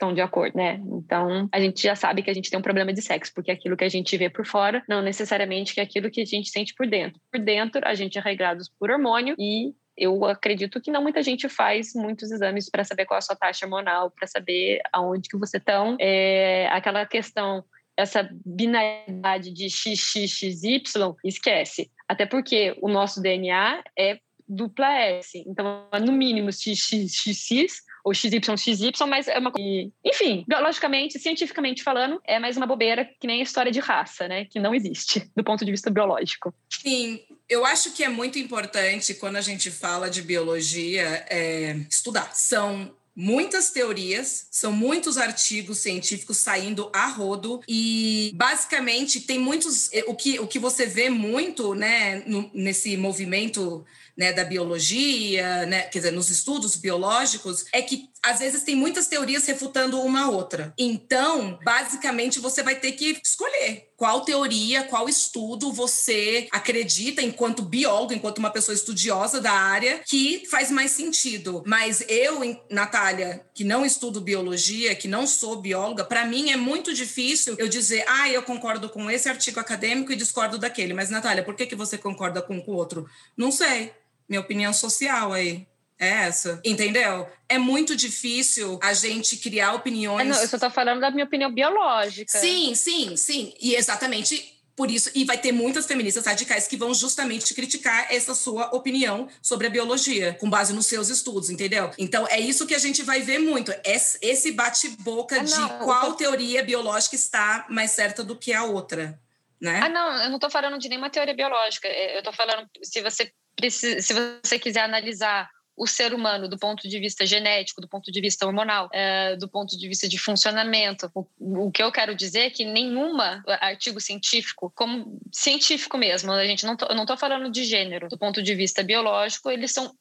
estão 0.00 0.14
de 0.14 0.22
acordo, 0.22 0.56
né? 0.56 0.80
Então, 0.82 1.46
a 1.52 1.60
gente 1.60 1.82
já 1.82 1.94
sabe 1.94 2.22
que 2.22 2.30
a 2.30 2.34
gente 2.34 2.48
tem 2.48 2.58
um 2.58 2.62
problema 2.62 2.90
de 2.90 3.02
sexo, 3.02 3.32
porque 3.34 3.50
aquilo 3.50 3.76
que 3.76 3.84
a 3.84 3.88
gente 3.88 4.16
vê 4.16 4.30
por 4.30 4.46
fora 4.46 4.82
não 4.88 5.02
necessariamente 5.02 5.78
é 5.78 5.82
aquilo 5.82 6.10
que 6.10 6.22
a 6.22 6.24
gente 6.24 6.48
sente 6.48 6.74
por 6.74 6.86
dentro. 6.86 7.20
Por 7.30 7.38
dentro, 7.38 7.82
a 7.84 7.94
gente 7.94 8.16
é 8.16 8.20
regrados 8.20 8.70
por 8.78 8.90
hormônio 8.90 9.34
e 9.38 9.74
eu 10.00 10.24
acredito 10.24 10.80
que 10.80 10.90
não 10.90 11.02
muita 11.02 11.22
gente 11.22 11.46
faz 11.46 11.92
muitos 11.94 12.30
exames 12.30 12.70
para 12.70 12.82
saber 12.84 13.04
qual 13.04 13.16
é 13.16 13.18
a 13.18 13.22
sua 13.22 13.36
taxa 13.36 13.66
hormonal, 13.66 14.10
para 14.10 14.26
saber 14.26 14.80
aonde 14.90 15.28
que 15.28 15.36
você 15.36 15.58
está. 15.58 15.84
É, 16.00 16.66
aquela 16.68 17.04
questão, 17.04 17.62
essa 17.94 18.26
binaridade 18.44 19.52
de 19.52 19.68
XXXY, 19.68 20.82
esquece. 21.22 21.90
Até 22.08 22.24
porque 22.24 22.74
o 22.80 22.88
nosso 22.88 23.20
DNA 23.20 23.84
é 23.96 24.18
dupla 24.48 24.90
S. 24.90 25.44
Então, 25.46 25.86
no 26.00 26.12
mínimo, 26.12 26.50
XXXX 26.50 27.82
ou 28.04 28.14
XYXY, 28.14 28.92
mas 29.08 29.28
é 29.28 29.38
uma 29.38 29.50
coisa. 29.50 29.90
Enfim, 30.04 30.44
biologicamente, 30.46 31.18
cientificamente 31.18 31.82
falando, 31.82 32.20
é 32.24 32.38
mais 32.38 32.56
uma 32.56 32.66
bobeira 32.66 33.04
que 33.04 33.26
nem 33.26 33.40
a 33.40 33.44
história 33.44 33.72
de 33.72 33.80
raça, 33.80 34.28
né? 34.28 34.44
Que 34.44 34.58
não 34.58 34.74
existe 34.74 35.28
do 35.36 35.44
ponto 35.44 35.64
de 35.64 35.70
vista 35.70 35.90
biológico. 35.90 36.54
Sim, 36.68 37.20
eu 37.48 37.64
acho 37.64 37.92
que 37.92 38.04
é 38.04 38.08
muito 38.08 38.38
importante 38.38 39.14
quando 39.14 39.36
a 39.36 39.40
gente 39.40 39.70
fala 39.70 40.08
de 40.08 40.22
biologia 40.22 41.26
é, 41.28 41.76
estudar. 41.90 42.34
São 42.34 42.94
muitas 43.14 43.70
teorias, 43.70 44.46
são 44.50 44.72
muitos 44.72 45.18
artigos 45.18 45.78
científicos 45.78 46.38
saindo 46.38 46.90
a 46.94 47.06
rodo 47.06 47.60
e 47.68 48.32
basicamente 48.34 49.20
tem 49.20 49.38
muitos 49.38 49.90
o 50.06 50.14
que, 50.14 50.38
o 50.38 50.46
que 50.46 50.58
você 50.58 50.86
vê 50.86 51.10
muito, 51.10 51.74
né, 51.74 52.22
no, 52.26 52.50
nesse 52.54 52.96
movimento 52.96 53.84
né, 54.20 54.34
da 54.34 54.44
biologia, 54.44 55.64
né, 55.64 55.80
quer 55.84 56.00
dizer, 56.00 56.10
nos 56.10 56.28
estudos 56.28 56.76
biológicos, 56.76 57.64
é 57.72 57.80
que 57.80 58.10
às 58.22 58.40
vezes 58.40 58.62
tem 58.64 58.76
muitas 58.76 59.06
teorias 59.06 59.46
refutando 59.46 59.98
uma 60.02 60.28
outra. 60.28 60.74
Então, 60.76 61.58
basicamente, 61.64 62.38
você 62.38 62.62
vai 62.62 62.74
ter 62.74 62.92
que 62.92 63.18
escolher 63.24 63.88
qual 63.96 64.20
teoria, 64.20 64.84
qual 64.84 65.08
estudo 65.08 65.72
você 65.72 66.48
acredita, 66.52 67.22
enquanto 67.22 67.62
biólogo, 67.62 68.12
enquanto 68.12 68.36
uma 68.36 68.50
pessoa 68.50 68.74
estudiosa 68.74 69.40
da 69.40 69.52
área, 69.52 70.02
que 70.06 70.46
faz 70.50 70.70
mais 70.70 70.90
sentido. 70.90 71.62
Mas 71.66 72.04
eu, 72.06 72.40
Natália, 72.70 73.42
que 73.54 73.64
não 73.64 73.86
estudo 73.86 74.20
biologia, 74.20 74.94
que 74.94 75.08
não 75.08 75.26
sou 75.26 75.62
bióloga, 75.62 76.04
para 76.04 76.26
mim 76.26 76.50
é 76.50 76.56
muito 76.56 76.92
difícil 76.92 77.56
eu 77.58 77.68
dizer, 77.68 78.04
ah, 78.06 78.28
eu 78.28 78.42
concordo 78.42 78.90
com 78.90 79.10
esse 79.10 79.30
artigo 79.30 79.58
acadêmico 79.58 80.12
e 80.12 80.16
discordo 80.16 80.58
daquele. 80.58 80.92
Mas, 80.92 81.08
Natália, 81.08 81.42
por 81.42 81.54
que, 81.54 81.64
que 81.64 81.74
você 81.74 81.96
concorda 81.96 82.42
com 82.42 82.58
o 82.58 82.70
outro? 82.70 83.06
Não 83.34 83.50
sei. 83.50 83.94
Minha 84.30 84.40
opinião 84.40 84.72
social 84.72 85.34
aí. 85.34 85.66
É 85.98 86.08
essa, 86.08 86.58
entendeu? 86.64 87.28
É 87.46 87.58
muito 87.58 87.94
difícil 87.94 88.80
a 88.82 88.94
gente 88.94 89.36
criar 89.36 89.74
opiniões. 89.74 90.26
É, 90.26 90.30
não, 90.30 90.40
eu 90.40 90.48
só 90.48 90.58
tô 90.58 90.70
falando 90.70 90.98
da 91.00 91.10
minha 91.10 91.26
opinião 91.26 91.52
biológica. 91.52 92.38
Sim, 92.38 92.74
sim, 92.74 93.18
sim. 93.18 93.52
E 93.60 93.74
exatamente 93.74 94.58
por 94.80 94.90
isso, 94.90 95.10
e 95.14 95.26
vai 95.26 95.36
ter 95.36 95.52
muitas 95.52 95.84
feministas 95.84 96.24
radicais 96.24 96.66
que 96.66 96.74
vão 96.74 96.94
justamente 96.94 97.52
criticar 97.52 98.06
essa 98.10 98.34
sua 98.34 98.74
opinião 98.74 99.28
sobre 99.42 99.66
a 99.66 99.70
biologia, 99.70 100.32
com 100.40 100.48
base 100.48 100.72
nos 100.72 100.86
seus 100.86 101.10
estudos, 101.10 101.50
entendeu? 101.50 101.90
Então, 101.98 102.26
é 102.28 102.40
isso 102.40 102.66
que 102.66 102.74
a 102.74 102.78
gente 102.78 103.02
vai 103.02 103.20
ver 103.20 103.38
muito, 103.38 103.70
esse 103.84 104.52
bate-boca 104.52 105.38
ah, 105.38 105.44
de 105.44 105.84
qual 105.84 106.12
tô... 106.12 106.14
teoria 106.14 106.64
biológica 106.64 107.14
está 107.14 107.66
mais 107.68 107.90
certa 107.90 108.24
do 108.24 108.34
que 108.34 108.54
a 108.54 108.64
outra. 108.64 109.20
Né? 109.60 109.80
Ah, 109.82 109.88
não, 109.90 110.22
eu 110.22 110.28
não 110.30 110.36
estou 110.36 110.48
falando 110.48 110.78
de 110.78 110.88
nenhuma 110.88 111.10
teoria 111.10 111.34
biológica. 111.34 111.86
É, 111.86 112.14
eu 112.14 112.20
estou 112.20 112.32
falando, 112.32 112.66
se 112.82 113.02
você, 113.02 113.30
precisa, 113.60 114.00
se 114.00 114.14
você 114.14 114.58
quiser 114.58 114.80
analisar 114.80 115.48
o 115.80 115.86
ser 115.86 116.12
humano 116.12 116.46
do 116.46 116.58
ponto 116.58 116.86
de 116.86 117.00
vista 117.00 117.24
genético, 117.24 117.80
do 117.80 117.88
ponto 117.88 118.12
de 118.12 118.20
vista 118.20 118.44
hormonal, 118.46 118.90
é, 118.92 119.34
do 119.36 119.48
ponto 119.48 119.78
de 119.78 119.88
vista 119.88 120.06
de 120.06 120.18
funcionamento. 120.18 121.10
O, 121.14 121.26
o, 121.38 121.70
que 121.70 121.82
eu 121.82 121.90
quero 121.90 122.14
dizer 122.14 122.40
é 122.40 122.50
que 122.50 122.66
nenhuma 122.66 123.42
artigo 123.46 123.98
científico, 123.98 124.70
como 124.76 125.18
científico 125.32 125.96
mesmo, 125.96 126.32
a 126.32 126.44
gente 126.44 126.66
não 126.66 126.76
tô, 126.76 126.84
eu 126.84 126.94
não 126.94 127.04
estou 127.04 127.16
falando 127.16 127.50
de 127.50 127.64
gênero, 127.64 128.10
do 128.10 128.18
ponto 128.18 128.42
de 128.42 128.54
vista 128.54 128.82
biológico, 128.82 129.50
eles 129.50 129.72
são 129.72 129.94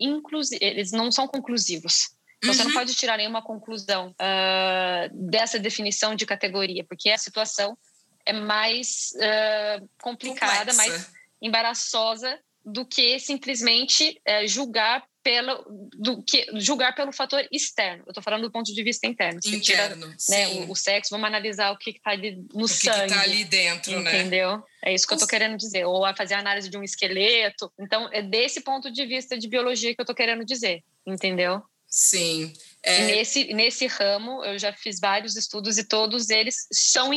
eles 0.60 0.92
não 0.92 1.10
são 1.14 1.26
conclusivos. 1.26 2.10
Então, 2.40 2.50
uhum. 2.50 2.54
você 2.54 2.64
não 2.64 2.72
uhum. 2.72 2.78
pode 2.78 2.96
tirar 2.96 3.16
nenhuma 3.16 3.42
conclusão 3.42 4.10
uh, 4.10 5.30
dessa 5.30 5.58
definição 5.58 6.14
de 6.14 6.26
categoria, 6.26 6.84
porque 6.84 7.10
a 7.10 7.18
situação 7.18 7.78
é 8.26 8.34
mais 8.34 9.14
uh, 9.16 9.90
complicada, 10.02 10.72
Complexa. 10.72 10.76
mais 10.76 11.12
embaraçosa 11.42 12.38
do 12.64 12.86
que 12.86 13.20
simplesmente 13.20 14.22
uh, 14.28 14.48
julgar 14.48 15.04
pelo 15.24 15.66
do 15.94 16.24
que 16.24 16.46
julgar 16.56 16.96
pelo 16.96 17.12
fator 17.12 17.46
externo. 17.52 18.04
Eu 18.06 18.12
estou 18.12 18.24
falando 18.24 18.44
do 18.44 18.52
ponto 18.52 18.74
de 18.74 18.84
vista 18.84 19.06
interno. 19.06 19.40
Você 19.42 19.56
interno, 19.56 20.16
tira, 20.16 20.38
né, 20.38 20.48
o, 20.48 20.72
o, 20.72 20.76
sexo, 20.76 21.12
vamos 21.12 21.28
analisar 21.28 21.72
o 21.72 21.78
que 21.78 21.92
está 21.92 22.12
ali 22.12 22.38
no 22.54 22.64
o 22.64 22.68
sangue. 22.68 22.98
O 22.98 23.00
que 23.00 23.06
está 23.06 23.22
ali 23.22 23.44
dentro, 23.44 23.92
entendeu? 23.92 24.04
né? 24.04 24.20
Entendeu? 24.22 24.64
É 24.84 24.94
isso 24.94 25.06
que 25.06 25.14
eu 25.14 25.18
estou 25.18 25.28
querendo 25.28 25.58
dizer. 25.58 25.86
Ou 25.86 26.06
a 26.06 26.16
fazer 26.16 26.36
a 26.36 26.40
análise 26.40 26.70
de 26.70 26.78
um 26.78 26.84
esqueleto. 26.84 27.72
Então, 27.80 28.10
é 28.12 28.22
desse 28.22 28.62
ponto 28.62 28.92
de 28.92 29.06
vista 29.06 29.38
de 29.38 29.48
biologia 29.48 29.94
que 29.94 30.00
eu 30.00 30.04
estou 30.04 30.16
querendo 30.16 30.46
dizer, 30.46 30.84
entendeu? 31.06 31.62
Sim. 31.88 32.54
É... 32.84 33.06
Nesse, 33.08 33.54
nesse 33.54 33.88
ramo, 33.88 34.44
eu 34.46 34.58
já 34.58 34.72
fiz 34.72 35.00
vários 35.00 35.36
estudos 35.36 35.78
e 35.78 35.84
todos 35.84 36.30
eles 36.30 36.68
são 36.72 37.10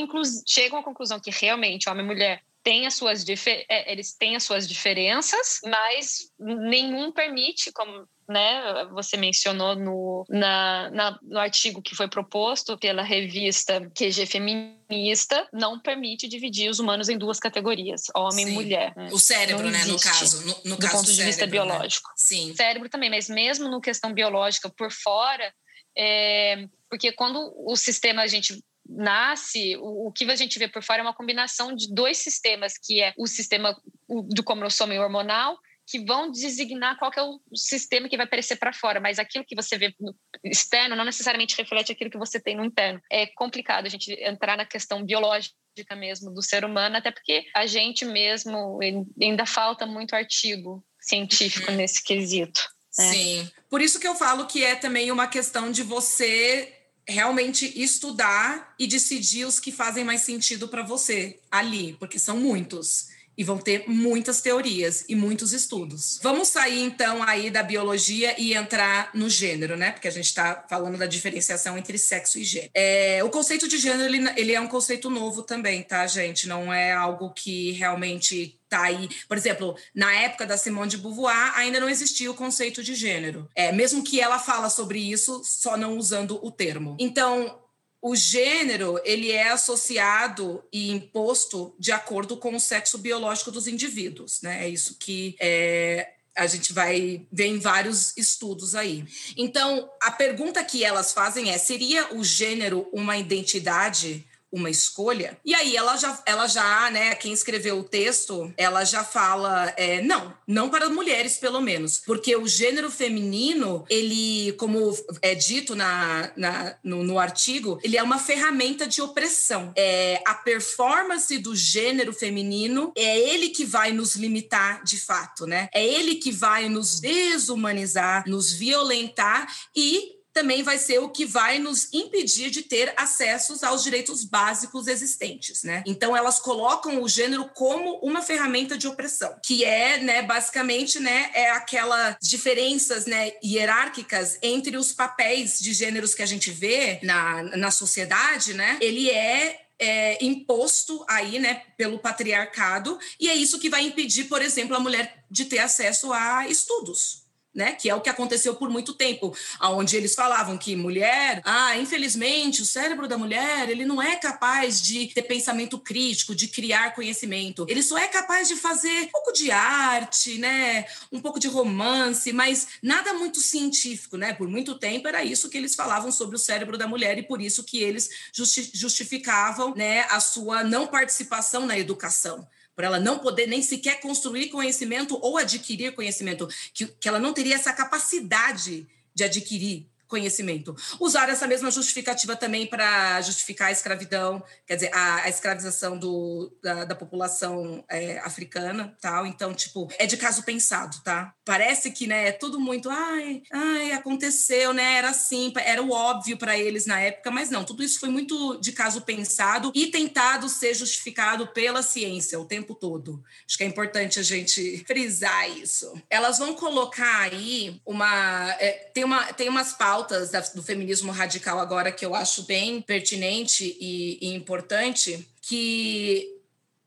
chegam 0.47 0.79
à 0.79 0.83
conclusão 0.83 1.21
que 1.21 1.31
realmente 1.31 1.89
homem 1.89 2.05
e 2.05 2.09
mulher 2.09 2.43
tem 2.63 2.87
as 2.87 2.95
suas 2.95 3.25
é, 3.29 3.93
eles 3.93 4.15
têm 4.15 4.37
as 4.37 4.45
suas 4.45 4.69
diferenças, 4.69 5.61
mas 5.65 6.31
nenhum 6.39 7.11
permite, 7.11 7.73
como 7.73 8.07
né, 8.29 8.85
você 8.93 9.17
mencionou 9.17 9.75
no, 9.75 10.25
na, 10.29 10.91
na, 10.91 11.19
no 11.23 11.39
artigo 11.39 11.83
que 11.83 11.95
foi 11.95 12.09
proposto 12.09 12.79
pela 12.79 13.03
revista 13.03 13.81
QG 13.91 14.27
Feminista, 14.27 15.49
não 15.53 15.79
permite 15.79 16.29
dividir 16.29 16.71
os 16.71 16.79
humanos 16.79 17.09
em 17.09 17.19
duas 17.19 17.39
categorias, 17.39 18.05
homem 18.15 18.47
Sim. 18.47 18.53
e 18.53 18.55
mulher. 18.55 18.95
O 19.11 19.19
cérebro, 19.19 19.71
né, 19.71 19.85
no 19.85 19.99
caso. 19.99 20.47
No, 20.47 20.57
no 20.65 20.77
do 20.77 20.83
caso 20.83 20.99
ponto 20.99 21.07
de 21.07 21.17
cérebro, 21.17 21.27
vista 21.27 21.47
né? 21.47 21.51
biológico. 21.51 22.09
Né? 22.09 22.15
Sim. 22.17 22.55
Cérebro 22.55 22.89
também, 22.89 23.11
mas 23.11 23.29
mesmo 23.29 23.69
no 23.69 23.81
questão 23.81 24.13
biológica 24.13 24.71
por 24.71 24.91
fora, 24.91 25.53
é, 25.97 26.67
porque 26.89 27.13
quando 27.13 27.53
o 27.57 27.77
sistema 27.77 28.23
a 28.23 28.27
gente 28.27 28.63
nasce, 28.97 29.77
o, 29.77 30.09
o, 30.09 30.13
que 30.13 30.25
a 30.31 30.37
gente 30.37 30.59
vê 30.59 30.69
por 30.69 30.83
fora 30.83 31.01
é 31.01 31.03
uma 31.03 31.15
combinação 31.15 31.75
de 31.75 31.93
dois 31.93 32.19
sistemas, 32.19 32.75
que 32.77 33.01
é 33.03 33.13
o 33.17 33.27
sistema 33.27 33.77
do 34.09 34.43
cromossomo 34.43 34.93
hormonal, 34.95 35.59
que 35.87 36.05
vão 36.05 36.31
designar 36.31 36.99
qual 36.99 37.11
é 37.17 37.23
o 37.23 37.41
sistema 37.55 38.09
que 38.09 38.17
vai 38.17 38.27
aparecer 38.27 38.57
para 38.57 38.73
fora, 38.73 39.01
mas 39.01 39.19
aquilo 39.19 39.45
que 39.45 39.55
você 39.55 39.77
vê 39.77 39.95
no 40.01 40.15
externo 40.45 40.97
não 40.97 41.05
necessariamente 41.05 41.57
reflete 41.57 41.93
aquilo 41.93 42.11
que 42.11 42.19
você 42.19 42.41
tem 42.41 42.57
no 42.57 42.65
interno. 42.65 43.01
É 43.11 43.27
complicado 43.27 43.87
a 43.87 43.89
gente 43.89 44.13
entrar 44.13 44.57
na 44.57 44.65
questão 44.65 45.05
biológica 45.05 45.55
mesmo 45.97 46.33
do 46.33 46.43
ser 46.43 46.65
humano, 46.65 46.97
até 46.97 47.11
porque 47.11 47.45
a 47.55 47.67
gente 47.67 48.05
mesmo 48.05 48.79
ainda 49.21 49.45
falta 49.45 49.85
muito 49.85 50.15
artigo 50.15 50.85
científico 51.01 51.71
uhum. 51.71 51.77
nesse 51.77 52.03
quesito. 52.03 52.61
Né? 52.97 53.05
Sim, 53.05 53.51
por 53.69 53.81
isso 53.81 53.99
que 53.99 54.07
eu 54.07 54.15
falo 54.15 54.47
que 54.47 54.63
é 54.65 54.75
também 54.75 55.11
uma 55.11 55.27
questão 55.27 55.71
de 55.71 55.83
você 55.83 56.82
realmente 57.07 57.81
estudar 57.81 58.75
e 58.79 58.87
decidir 58.87 59.45
os 59.45 59.59
que 59.59 59.73
fazem 59.73 60.05
mais 60.05 60.23
sentido 60.23 60.69
para 60.69 60.83
você 60.83 61.39
ali, 61.51 61.97
porque 61.99 62.19
são 62.19 62.37
muitos 62.37 63.09
e 63.43 63.45
vão 63.45 63.59
ter 63.59 63.85
muitas 63.89 64.41
teorias 64.41 65.05
e 65.09 65.17
muitos 65.17 65.53
estudos. 65.53 66.21
Vamos 66.23 66.47
sair 66.47 66.81
então 66.81 67.25
aí 67.25 67.51
da 67.51 67.61
biologia 67.61 68.41
e 68.41 68.55
entrar 68.55 69.11
no 69.13 69.29
gênero, 69.29 69.77
né? 69.77 69.91
Porque 69.91 70.07
a 70.07 70.13
gente 70.13 70.27
está 70.27 70.65
falando 70.71 70.97
da 70.97 71.07
diferenciação 71.07 71.77
entre 71.77 71.99
sexo 71.99 72.39
e 72.39 72.45
gênero. 72.45 72.71
É, 72.73 73.21
o 73.25 73.31
conceito 73.31 73.67
de 73.67 73.79
gênero 73.79 74.05
ele, 74.05 74.31
ele 74.37 74.53
é 74.53 74.61
um 74.61 74.69
conceito 74.69 75.11
novo 75.11 75.43
também, 75.43 75.83
tá, 75.83 76.07
gente? 76.07 76.47
Não 76.47 76.73
é 76.73 76.93
algo 76.93 77.33
que 77.33 77.73
realmente 77.73 78.57
tá 78.69 78.83
aí. 78.85 79.09
Por 79.29 79.37
exemplo, 79.37 79.77
na 79.93 80.15
época 80.15 80.47
da 80.47 80.57
Simone 80.57 80.89
de 80.89 80.99
Beauvoir, 80.99 81.53
ainda 81.57 81.81
não 81.81 81.91
existia 81.91 82.31
o 82.31 82.35
conceito 82.35 82.83
de 82.83 82.95
gênero. 82.95 83.49
É, 83.57 83.73
mesmo 83.73 84.05
que 84.05 84.21
ela 84.21 84.39
fala 84.39 84.71
sobre 84.71 84.99
isso, 84.99 85.43
só 85.45 85.77
não 85.77 85.99
usando 85.99 86.39
o 86.43 86.51
termo. 86.51 86.97
Então, 86.99 87.62
o 88.03 88.17
gênero 88.17 89.01
ele 89.05 89.31
é 89.31 89.51
associado 89.51 90.63
e 90.73 90.91
imposto 90.91 91.73
de 91.79 91.93
acordo 91.93 92.37
com 92.37 92.57
o 92.57 92.61
sexo 92.61 92.99
biológico 92.99 93.53
dos 93.53 93.69
indivíduos, 93.69 94.43
né? 94.43 94.65
É 94.65 94.69
isso 94.69 94.97
que 94.99 95.37
é, 95.39 96.11
a 96.37 96.49
gente 96.49 96.73
vai 96.73 97.25
ver 97.31 97.47
em 97.47 97.61
vários 97.61 98.13
estudos 98.17 98.75
aí. 98.75 99.05
Então, 99.37 99.89
a 100.03 100.11
pergunta 100.11 100.65
que 100.65 100.83
elas 100.83 101.13
fazem 101.13 101.51
é: 101.51 101.59
seria 101.59 102.13
o 102.17 102.25
gênero 102.25 102.89
uma 102.93 103.17
identidade 103.17 104.27
uma 104.53 104.69
escolha. 104.69 105.39
E 105.45 105.55
aí 105.55 105.77
ela 105.77 105.97
já, 105.97 106.23
ela 106.27 106.47
já, 106.47 106.91
né, 106.91 107.15
quem 107.15 107.33
escreveu 107.33 107.79
o 107.79 107.85
texto, 107.85 108.53
ela 108.57 108.85
já 108.85 109.03
fala, 109.03 109.73
é, 109.77 110.03
não, 110.03 110.35
não 110.47 110.69
para 110.69 110.91
mulheres 110.91 111.39
pelo 111.39 111.61
menos, 111.61 112.03
porque 112.05 112.37
o 112.37 112.47
gênero 112.47 112.91
feminino, 112.91 113.87
ele, 113.89 114.53
como 114.59 114.95
é 115.23 115.35
dito 115.35 115.75
na, 115.75 116.31
na 116.37 116.77
no, 116.85 117.03
no, 117.03 117.19
artigo, 117.19 117.81
ele 117.83 117.97
é 117.97 118.03
uma 118.03 118.19
ferramenta 118.19 118.87
de 118.87 119.01
opressão. 119.01 119.73
É 119.75 120.21
a 120.27 120.35
performance 120.35 121.39
do 121.39 121.57
gênero 121.57 122.13
feminino 122.13 122.93
é 122.97 123.19
ele 123.19 123.49
que 123.49 123.65
vai 123.65 123.93
nos 123.93 124.17
limitar 124.17 124.85
de 124.85 124.99
fato, 124.99 125.47
né? 125.47 125.69
É 125.73 125.85
ele 125.85 126.17
que 126.17 126.31
vai 126.31 126.69
nos 126.69 127.01
desumanizar, 127.01 128.25
nos 128.27 128.53
violentar 128.53 129.47
e 129.75 130.22
também 130.33 130.63
vai 130.63 130.79
ser 130.79 130.99
o 130.99 131.09
que 131.09 131.25
vai 131.25 131.59
nos 131.59 131.93
impedir 131.93 132.51
de 132.51 132.63
ter 132.63 132.93
acessos 132.97 133.63
aos 133.63 133.83
direitos 133.83 134.25
básicos 134.25 134.87
existentes, 134.87 135.63
né? 135.63 135.83
Então 135.87 136.17
elas 136.17 136.39
colocam 136.39 137.03
o 137.03 137.09
gênero 137.09 137.49
como 137.55 137.99
uma 137.99 138.23
ferramenta 138.23 138.77
de 138.77 138.89
opressão, 138.89 139.35
que 139.45 139.65
é, 139.65 139.99
né, 139.99 140.23
basicamente, 140.23 140.99
né, 140.99 141.31
é 141.35 141.51
aquelas 141.51 142.17
diferenças, 142.23 143.07
né, 143.07 143.33
hierárquicas 143.45 144.39
entre 144.43 144.77
os 144.77 144.93
papéis 144.93 145.61
de 145.61 145.73
gêneros 145.73 146.15
que 146.15 146.23
a 146.23 146.27
gente 146.27 146.51
vê 146.51 146.99
na, 147.03 147.43
na 147.57 147.71
sociedade, 147.71 148.55
né? 148.55 148.79
Ele 148.81 149.11
é 149.11 149.63
é, 149.83 150.25
imposto 150.25 151.05
aí, 151.09 151.41
né, 151.41 151.63
pelo 151.77 151.99
patriarcado, 151.99 152.99
e 153.19 153.29
é 153.29 153.35
isso 153.35 153.59
que 153.59 153.69
vai 153.69 153.83
impedir, 153.83 154.25
por 154.25 154.41
exemplo, 154.41 154.77
a 154.77 154.81
mulher 154.81 155.25
de 155.29 155.45
ter 155.45 155.59
acesso 155.59 156.13
a 156.13 156.47
estudos, 156.47 157.22
né? 157.55 157.73
Que 157.73 157.89
é 157.91 157.95
o 157.95 158.01
que 158.01 158.09
aconteceu 158.09 158.55
por 158.55 158.71
muito 158.71 158.95
tempo, 158.95 159.35
aonde 159.59 159.97
eles 159.97 160.15
falavam 160.15 160.57
que 160.57 160.75
mulher, 160.77 161.41
ah, 161.45 161.77
infelizmente, 161.77 162.63
o 162.63 162.67
cérebro 162.67 163.07
da 163.07 163.19
mulher, 163.19 163.69
ele 163.69 163.85
não 163.85 164.01
é 164.01 164.17
capaz 164.17 164.81
de 164.81 165.07
ter 165.09 165.23
pensamento 165.23 165.79
crítico, 165.79 166.35
de 166.35 166.49
criar 166.49 166.95
conhecimento. 166.95 167.67
Ele 167.69 167.83
só 167.83 167.99
é 167.99 168.09
capaz 168.09 168.49
de 168.49 168.57
fazer 168.57 169.03
um 169.03 169.09
pouco 169.09 169.33
de 169.33 169.51
arte, 169.51 170.39
né? 170.39 170.87
Um 171.11 171.21
pouco 171.21 171.39
de 171.39 171.49
romance, 171.49 172.33
mas 172.33 172.69
nada 172.83 173.13
muito 173.15 173.41
científico, 173.41 174.17
né? 174.17 174.33
Por 174.33 174.49
muito 174.49 174.79
tempo 174.79 175.09
era 175.09 175.25
isso 175.25 175.49
que 175.49 175.59
eles 175.59 175.75
falavam 175.75 176.11
sobre 176.11 176.37
o 176.37 176.39
cérebro 176.39 176.79
da 176.79 176.87
mulher 176.87 177.19
e 177.19 177.23
por 177.23 177.41
isso 177.41 177.65
que 177.65 177.79
eles 177.79 178.11
justificavam, 178.33 179.75
né, 179.75 180.03
a 180.11 180.21
sua 180.21 180.65
não 180.65 180.87
participação 180.87 181.67
na 181.67 181.79
educação 181.79 182.47
por 182.75 182.85
ela 182.85 182.99
não 182.99 183.19
poder 183.19 183.47
nem 183.47 183.63
sequer 183.63 184.01
construir 184.01 184.49
conhecimento 184.49 185.19
ou 185.21 185.37
adquirir 185.37 185.93
conhecimento, 185.93 186.49
que, 186.73 186.87
que 186.87 187.09
ela 187.09 187.19
não 187.19 187.33
teria 187.33 187.55
essa 187.55 187.73
capacidade 187.73 188.87
de 189.15 189.25
adquirir 189.25 189.92
conhecimento. 190.13 190.77
Usar 191.01 191.31
essa 191.31 191.47
mesma 191.47 191.71
justificativa 191.71 192.37
também 192.37 192.67
para 192.67 193.19
justificar 193.23 193.69
a 193.69 193.73
escravidão, 193.73 194.43
quer 194.67 194.75
dizer, 194.75 194.91
a, 194.93 195.23
a 195.23 195.29
escravização 195.31 195.99
do, 195.99 196.55
da, 196.63 196.85
da 196.85 196.95
população 196.95 197.83
é, 197.89 198.19
africana, 198.19 198.95
tal. 199.01 199.25
Então, 199.27 199.55
tipo, 199.55 199.89
é 199.99 200.07
de 200.07 200.19
caso 200.19 200.43
pensado, 200.43 201.01
tá? 201.03 201.33
Parece 201.47 201.91
que, 201.91 202.07
né, 202.07 202.29
é 202.29 202.33
tudo 202.33 202.61
muito, 202.61 202.91
ai, 202.91 203.43
ai, 203.51 203.93
aconteceu, 203.93 204.75
né? 204.75 204.97
Era 204.99 205.09
assim, 205.09 205.51
era 205.57 205.83
o 205.83 205.91
óbvio 205.91 206.37
para 206.37 206.59
eles 206.59 206.85
na 206.85 207.01
época, 207.01 207.31
mas 207.31 207.49
não, 207.49 207.65
tudo 207.65 207.83
isso 207.83 207.99
foi 207.99 208.11
muito 208.11 208.61
de 208.61 208.73
caso 208.73 209.01
pensado 209.01 209.73
e 209.75 209.87
tentado 209.87 210.47
ser 210.47 210.75
justificado 210.75 211.47
pela 211.49 211.83
ciência 211.83 212.39
o 212.39 212.45
tempo 212.45 212.75
todo. 212.75 213.25
Acho 213.49 213.57
que 213.57 213.65
é 213.65 213.67
importante 213.67 214.21
a 214.21 214.23
gente 214.23 214.85
frisar 214.87 215.49
isso. 215.57 215.91
Elas 216.11 216.39
vão 216.39 216.53
colocar 216.53 217.23
aí 217.23 217.81
uma. 217.87 218.51
É, 218.59 218.91
tem, 218.93 219.05
uma 219.05 219.33
tem 219.33 219.49
umas 219.49 219.73
pautas 219.73 220.02
da, 220.03 220.41
do 220.41 220.63
feminismo 220.63 221.13
radical 221.13 221.59
agora 221.59 221.93
que 221.93 222.05
eu 222.05 222.15
acho 222.15 222.43
bem 222.45 222.81
pertinente 222.81 223.77
e, 223.81 224.19
e 224.21 224.35
importante, 224.35 225.29
que 225.41 226.39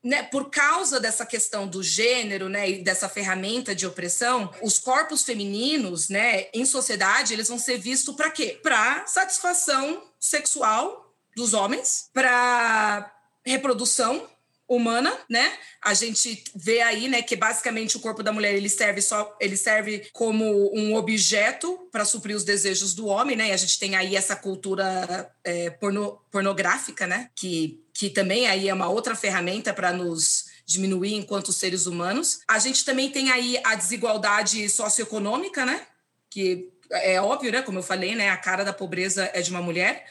né, 0.04 0.22
por 0.22 0.52
causa 0.52 1.00
dessa 1.00 1.26
questão 1.26 1.68
do 1.68 1.82
gênero, 1.82 2.48
né, 2.48 2.70
e 2.70 2.84
dessa 2.84 3.10
ferramenta 3.10 3.74
de 3.74 3.88
opressão, 3.88 4.54
os 4.62 4.78
corpos 4.78 5.24
femininos, 5.24 6.10
né, 6.10 6.46
em 6.54 6.64
sociedade, 6.64 7.34
eles 7.34 7.48
vão 7.48 7.58
ser 7.58 7.80
vistos 7.80 8.16
para 8.16 8.30
quê? 8.30 8.60
Para 8.62 9.08
satisfação 9.08 10.04
sexual 10.20 11.12
dos 11.36 11.56
homens, 11.56 12.10
para 12.14 13.12
reprodução 13.44 14.30
humana, 14.68 15.16
né? 15.30 15.54
A 15.82 15.94
gente 15.94 16.44
vê 16.56 16.82
aí, 16.82 17.08
né, 17.08 17.22
que 17.22 17.36
basicamente 17.36 17.98
o 17.98 18.00
corpo 18.00 18.24
da 18.24 18.32
mulher 18.32 18.56
ele 18.56 18.70
serve 18.70 19.02
só, 19.02 19.36
ele 19.40 19.56
serve 19.56 20.10
como 20.12 20.72
um 20.76 20.96
objeto 20.96 21.88
para 21.92 22.06
suprir 22.06 22.36
os 22.36 22.44
desejos 22.44 22.94
do 22.94 23.08
homem, 23.08 23.36
né? 23.36 23.50
E 23.50 23.52
a 23.52 23.58
gente 23.58 23.78
tem 23.78 23.96
aí 23.96 24.16
essa 24.16 24.36
cultura 24.36 25.32
é, 25.44 25.70
porno, 25.70 26.20
pornográfica, 26.32 27.06
né? 27.06 27.30
Que 27.36 27.82
que 27.96 28.10
também 28.10 28.46
aí 28.46 28.68
é 28.68 28.74
uma 28.74 28.90
outra 28.90 29.16
ferramenta 29.16 29.74
para 29.74 29.94
nos 29.94 30.48
diminuir 30.66 31.14
enquanto 31.14 31.54
seres 31.54 31.86
humanos. 31.86 32.42
A 32.46 32.60
gente 32.60 32.84
também 32.84 33.10
tem 33.10 33.32
aí 33.32 33.58
a 33.64 33.74
desigualdade 33.74 34.68
socioeconômica, 34.68 35.66
né? 35.66 35.88
Que 36.30 36.70
é 36.92 37.22
óbvio, 37.22 37.54
né? 37.54 37.62
Como 37.62 37.80
eu 37.80 37.84
falei, 37.84 38.14
né? 38.14 38.30
A 38.30 38.38
cara 38.38 38.66
da 38.66 38.74
pobreza 38.74 39.32
é 39.34 39.42
de 39.42 39.50
uma 39.50 39.62
mulher 39.62 40.06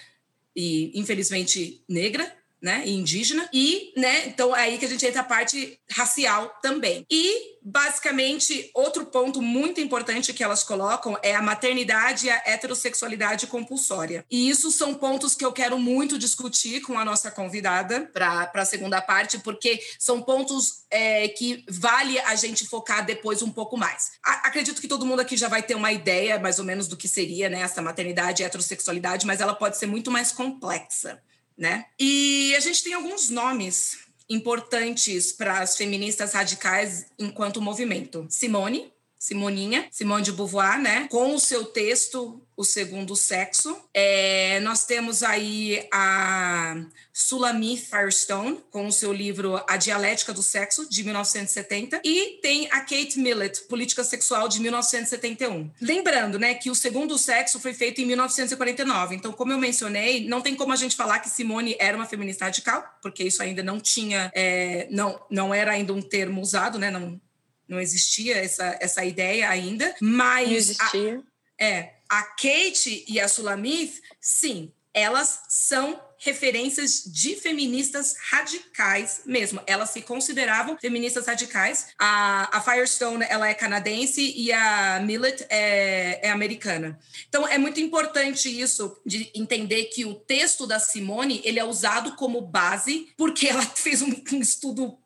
e 0.57 0.99
infelizmente 0.99 1.85
negra 1.87 2.33
né, 2.65 2.83
indígena, 2.89 3.47
e, 3.53 3.93
né, 3.95 4.27
então 4.27 4.57
é 4.57 4.62
aí 4.62 4.79
que 4.79 4.87
a 4.87 4.89
gente 4.89 5.05
entra 5.05 5.21
a 5.21 5.25
parte 5.25 5.79
racial 5.91 6.49
também. 6.62 7.05
E, 7.11 7.59
basicamente, 7.62 8.71
outro 8.73 9.05
ponto 9.05 9.43
muito 9.43 9.83
importante 9.83 10.33
que 10.33 10.43
elas 10.43 10.65
colocam 10.65 11.15
é 11.23 11.35
a 11.35 11.43
maternidade 11.43 12.25
e 12.25 12.31
a 12.31 12.43
heterossexualidade 12.47 13.47
compulsória. 13.49 14.25
E 14.31 14.49
isso 14.49 14.71
são 14.71 14.95
pontos 14.95 15.35
que 15.35 15.45
eu 15.45 15.53
quero 15.53 15.79
muito 15.79 16.19
discutir 16.19 16.81
com 16.81 16.99
a 16.99 17.05
nossa 17.05 17.31
convidada 17.31 18.09
para 18.15 18.51
a 18.55 18.65
segunda 18.65 18.99
parte, 19.03 19.39
porque 19.41 19.79
são 19.99 20.23
pontos 20.23 20.85
é, 20.91 21.29
que 21.29 21.67
vale 21.69 22.19
a 22.21 22.35
gente 22.35 22.67
focar 22.67 23.05
depois 23.05 23.43
um 23.43 23.53
pouco 23.53 23.77
mais. 23.77 24.12
A, 24.25 24.49
acredito 24.49 24.81
que 24.81 24.89
todo 24.89 25.05
mundo 25.05 25.21
aqui 25.21 25.37
já 25.37 25.49
vai 25.49 25.62
ter 25.62 25.75
uma 25.75 25.93
ideia, 25.93 26.39
mais 26.39 26.59
ou 26.59 26.65
menos, 26.65 26.89
do 26.89 26.97
que 26.97 27.09
seria 27.09 27.51
né, 27.51 27.61
essa 27.61 27.83
maternidade 27.83 28.43
e 28.43 28.47
heterossexualidade, 28.47 29.27
mas 29.27 29.43
ela 29.43 29.55
pode 29.55 29.77
ser 29.77 29.85
muito 29.85 30.11
mais 30.11 30.33
complexa 30.33 31.21
né? 31.57 31.87
E 31.99 32.55
a 32.57 32.61
gente 32.61 32.83
tem 32.83 32.95
alguns 32.95 33.31
nomes 33.31 33.99
importantes 34.29 35.33
para 35.33 35.61
as 35.61 35.77
feministas 35.77 36.33
radicais 36.33 37.07
enquanto 37.19 37.61
movimento. 37.61 38.27
Simone, 38.31 38.93
Simoninha, 39.19 39.89
Simone 39.91 40.25
de 40.25 40.33
Beauvoir, 40.33 40.81
né? 40.81 41.09
Com 41.09 41.35
o 41.35 41.41
seu 41.41 41.65
texto 41.65 42.43
O 42.57 42.65
Segundo 42.65 43.17
Sexo. 43.17 43.77
É, 43.93 44.61
nós 44.61 44.85
temos 44.85 45.23
aí 45.23 45.87
a 45.93 46.77
Sulamith 47.13 47.87
Firestone, 47.89 48.61
com 48.71 48.87
o 48.87 48.93
seu 48.93 49.13
livro 49.13 49.63
A 49.69 49.77
Dialética 49.77 50.33
do 50.33 50.43
Sexo, 50.43 50.89
de 50.89 51.03
1970. 51.05 52.01
E 52.05 52.39
tem 52.43 52.69
a 52.71 52.81
Kate 52.81 53.19
Millett, 53.19 53.63
Política 53.63 54.05
Sexual, 54.05 54.49
de 54.49 54.61
1971. 54.61 55.71
Lembrando, 55.81 56.39
né, 56.39 56.55
que 56.55 56.71
O 56.71 56.75
Segundo 56.75 57.19
Sexo 57.19 57.59
foi 57.59 57.75
feito 57.75 58.01
em 58.01 58.07
1949. 58.07 59.15
Então, 59.15 59.33
como 59.33 59.53
eu 59.53 59.59
mencionei, 59.59 60.27
não 60.27 60.41
tem 60.41 60.55
como 60.55 60.73
a 60.73 60.77
gente 60.77 60.97
falar 60.97 61.21
que 61.21 61.29
Simone 61.29 61.77
era 61.79 61.97
uma 61.97 62.07
feminista 62.07 62.45
radical, 62.45 62.85
porque 63.03 63.25
isso 63.25 63.43
ainda 63.43 63.63
não 63.63 63.81
tinha, 63.81 64.31
é, 64.35 64.87
não, 64.91 65.21
não 65.31 65.55
era 65.55 65.73
ainda 65.73 65.93
um 65.93 66.03
termo 66.03 66.41
usado, 66.41 66.79
né? 66.79 66.91
Não, 66.91 67.21
não 67.69 67.81
existia 67.81 68.37
essa, 68.37 68.77
essa 68.81 69.05
ideia 69.05 69.49
ainda, 69.49 69.95
mas. 70.01 70.49
Não 70.49 70.57
existia. 70.57 71.23
A, 71.61 71.65
é. 71.65 71.95
A 72.15 72.23
Kate 72.23 73.05
e 73.09 73.19
a 73.19 73.27
Sulamith, 73.27 74.01
sim, 74.21 74.73
elas 74.95 75.41
são 75.49 76.01
referências 76.17 77.03
de 77.05 77.35
feministas 77.35 78.15
radicais 78.31 79.23
mesmo. 79.27 79.61
Elas 79.67 79.91
se 79.91 80.01
consideravam 80.01 80.79
feministas 80.79 81.27
radicais. 81.27 81.89
A, 81.99 82.57
a 82.57 82.61
Firestone, 82.61 83.27
ela 83.29 83.49
é 83.49 83.53
canadense 83.53 84.33
e 84.37 84.53
a 84.53 85.01
Millet 85.01 85.45
é, 85.51 86.29
é, 86.29 86.31
americana. 86.31 87.01
Então, 87.29 87.49
é 87.49 87.59
muito 87.59 87.81
importante 87.81 88.49
isso, 88.49 88.97
de 89.05 89.29
entender 89.35 89.87
que 89.87 90.05
o 90.05 90.15
texto 90.15 90.69
da 90.69 90.79
Simone, 90.79 91.43
ele 91.45 91.59
é 91.59 91.65
usado 91.65 92.15
como 92.15 92.41
base 92.41 93.09
porque 93.17 93.49
ela 93.49 93.67
fez 93.75 94.03
um, 94.03 94.15
um 94.33 94.41
estudo 94.41 94.97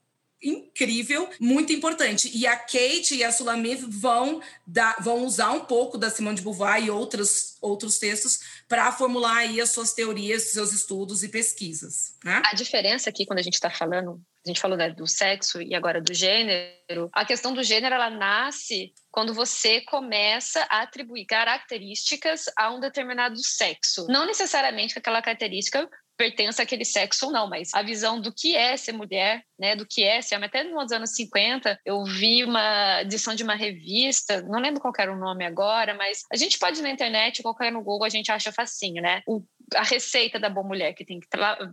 incrível, 0.42 1.28
muito 1.40 1.72
importante. 1.72 2.30
E 2.34 2.46
a 2.46 2.56
Kate 2.56 3.16
e 3.16 3.24
a 3.24 3.32
Sulamith 3.32 3.84
vão, 3.88 4.40
dar, 4.66 4.96
vão 5.00 5.24
usar 5.24 5.50
um 5.50 5.64
pouco 5.64 5.98
da 5.98 6.10
Simone 6.10 6.36
de 6.36 6.42
Beauvoir 6.42 6.82
e 6.82 6.90
outros, 6.90 7.56
outros 7.60 7.98
textos 7.98 8.40
para 8.68 8.92
formular 8.92 9.38
aí 9.38 9.60
as 9.60 9.70
suas 9.70 9.92
teorias, 9.92 10.52
seus 10.52 10.72
estudos 10.72 11.22
e 11.22 11.28
pesquisas. 11.28 12.14
Né? 12.24 12.42
A 12.44 12.54
diferença 12.54 13.10
aqui, 13.10 13.26
quando 13.26 13.40
a 13.40 13.42
gente 13.42 13.54
está 13.54 13.70
falando, 13.70 14.20
a 14.44 14.48
gente 14.48 14.60
falou 14.60 14.76
né, 14.76 14.90
do 14.90 15.06
sexo 15.06 15.60
e 15.60 15.74
agora 15.74 16.00
do 16.00 16.14
gênero, 16.14 17.10
a 17.12 17.24
questão 17.24 17.52
do 17.52 17.62
gênero, 17.62 17.94
ela 17.94 18.10
nasce 18.10 18.92
quando 19.10 19.34
você 19.34 19.80
começa 19.82 20.66
a 20.70 20.82
atribuir 20.82 21.26
características 21.26 22.44
a 22.56 22.72
um 22.72 22.80
determinado 22.80 23.36
sexo. 23.44 24.06
Não 24.08 24.26
necessariamente 24.26 24.92
que 24.92 25.00
aquela 25.00 25.20
característica 25.20 25.88
pertence 26.18 26.60
àquele 26.60 26.84
sexo 26.84 27.26
ou 27.26 27.32
não, 27.32 27.48
mas 27.48 27.72
a 27.72 27.80
visão 27.80 28.20
do 28.20 28.32
que 28.34 28.56
é 28.56 28.76
ser 28.76 28.92
mulher, 28.92 29.44
né, 29.58 29.76
do 29.76 29.86
que 29.86 30.02
é 30.02 30.20
ser 30.20 30.34
homem. 30.34 30.48
Até 30.48 30.64
nos 30.64 30.90
anos 30.90 31.14
50, 31.14 31.78
eu 31.86 32.04
vi 32.04 32.44
uma 32.44 33.02
edição 33.02 33.34
de 33.34 33.44
uma 33.44 33.54
revista, 33.54 34.42
não 34.42 34.60
lembro 34.60 34.80
qual 34.80 34.92
era 34.98 35.12
o 35.12 35.18
nome 35.18 35.46
agora, 35.46 35.94
mas 35.94 36.24
a 36.32 36.36
gente 36.36 36.58
pode 36.58 36.80
ir 36.80 36.82
na 36.82 36.90
internet, 36.90 37.42
colocar 37.42 37.70
no 37.70 37.82
Google, 37.82 38.04
a 38.04 38.10
gente 38.10 38.32
acha 38.32 38.50
facinho, 38.50 39.00
né? 39.00 39.22
O, 39.26 39.42
a 39.76 39.84
receita 39.84 40.40
da 40.40 40.50
boa 40.50 40.66
mulher, 40.66 40.92
que 40.94 41.04
tem 41.04 41.20
que 41.20 41.28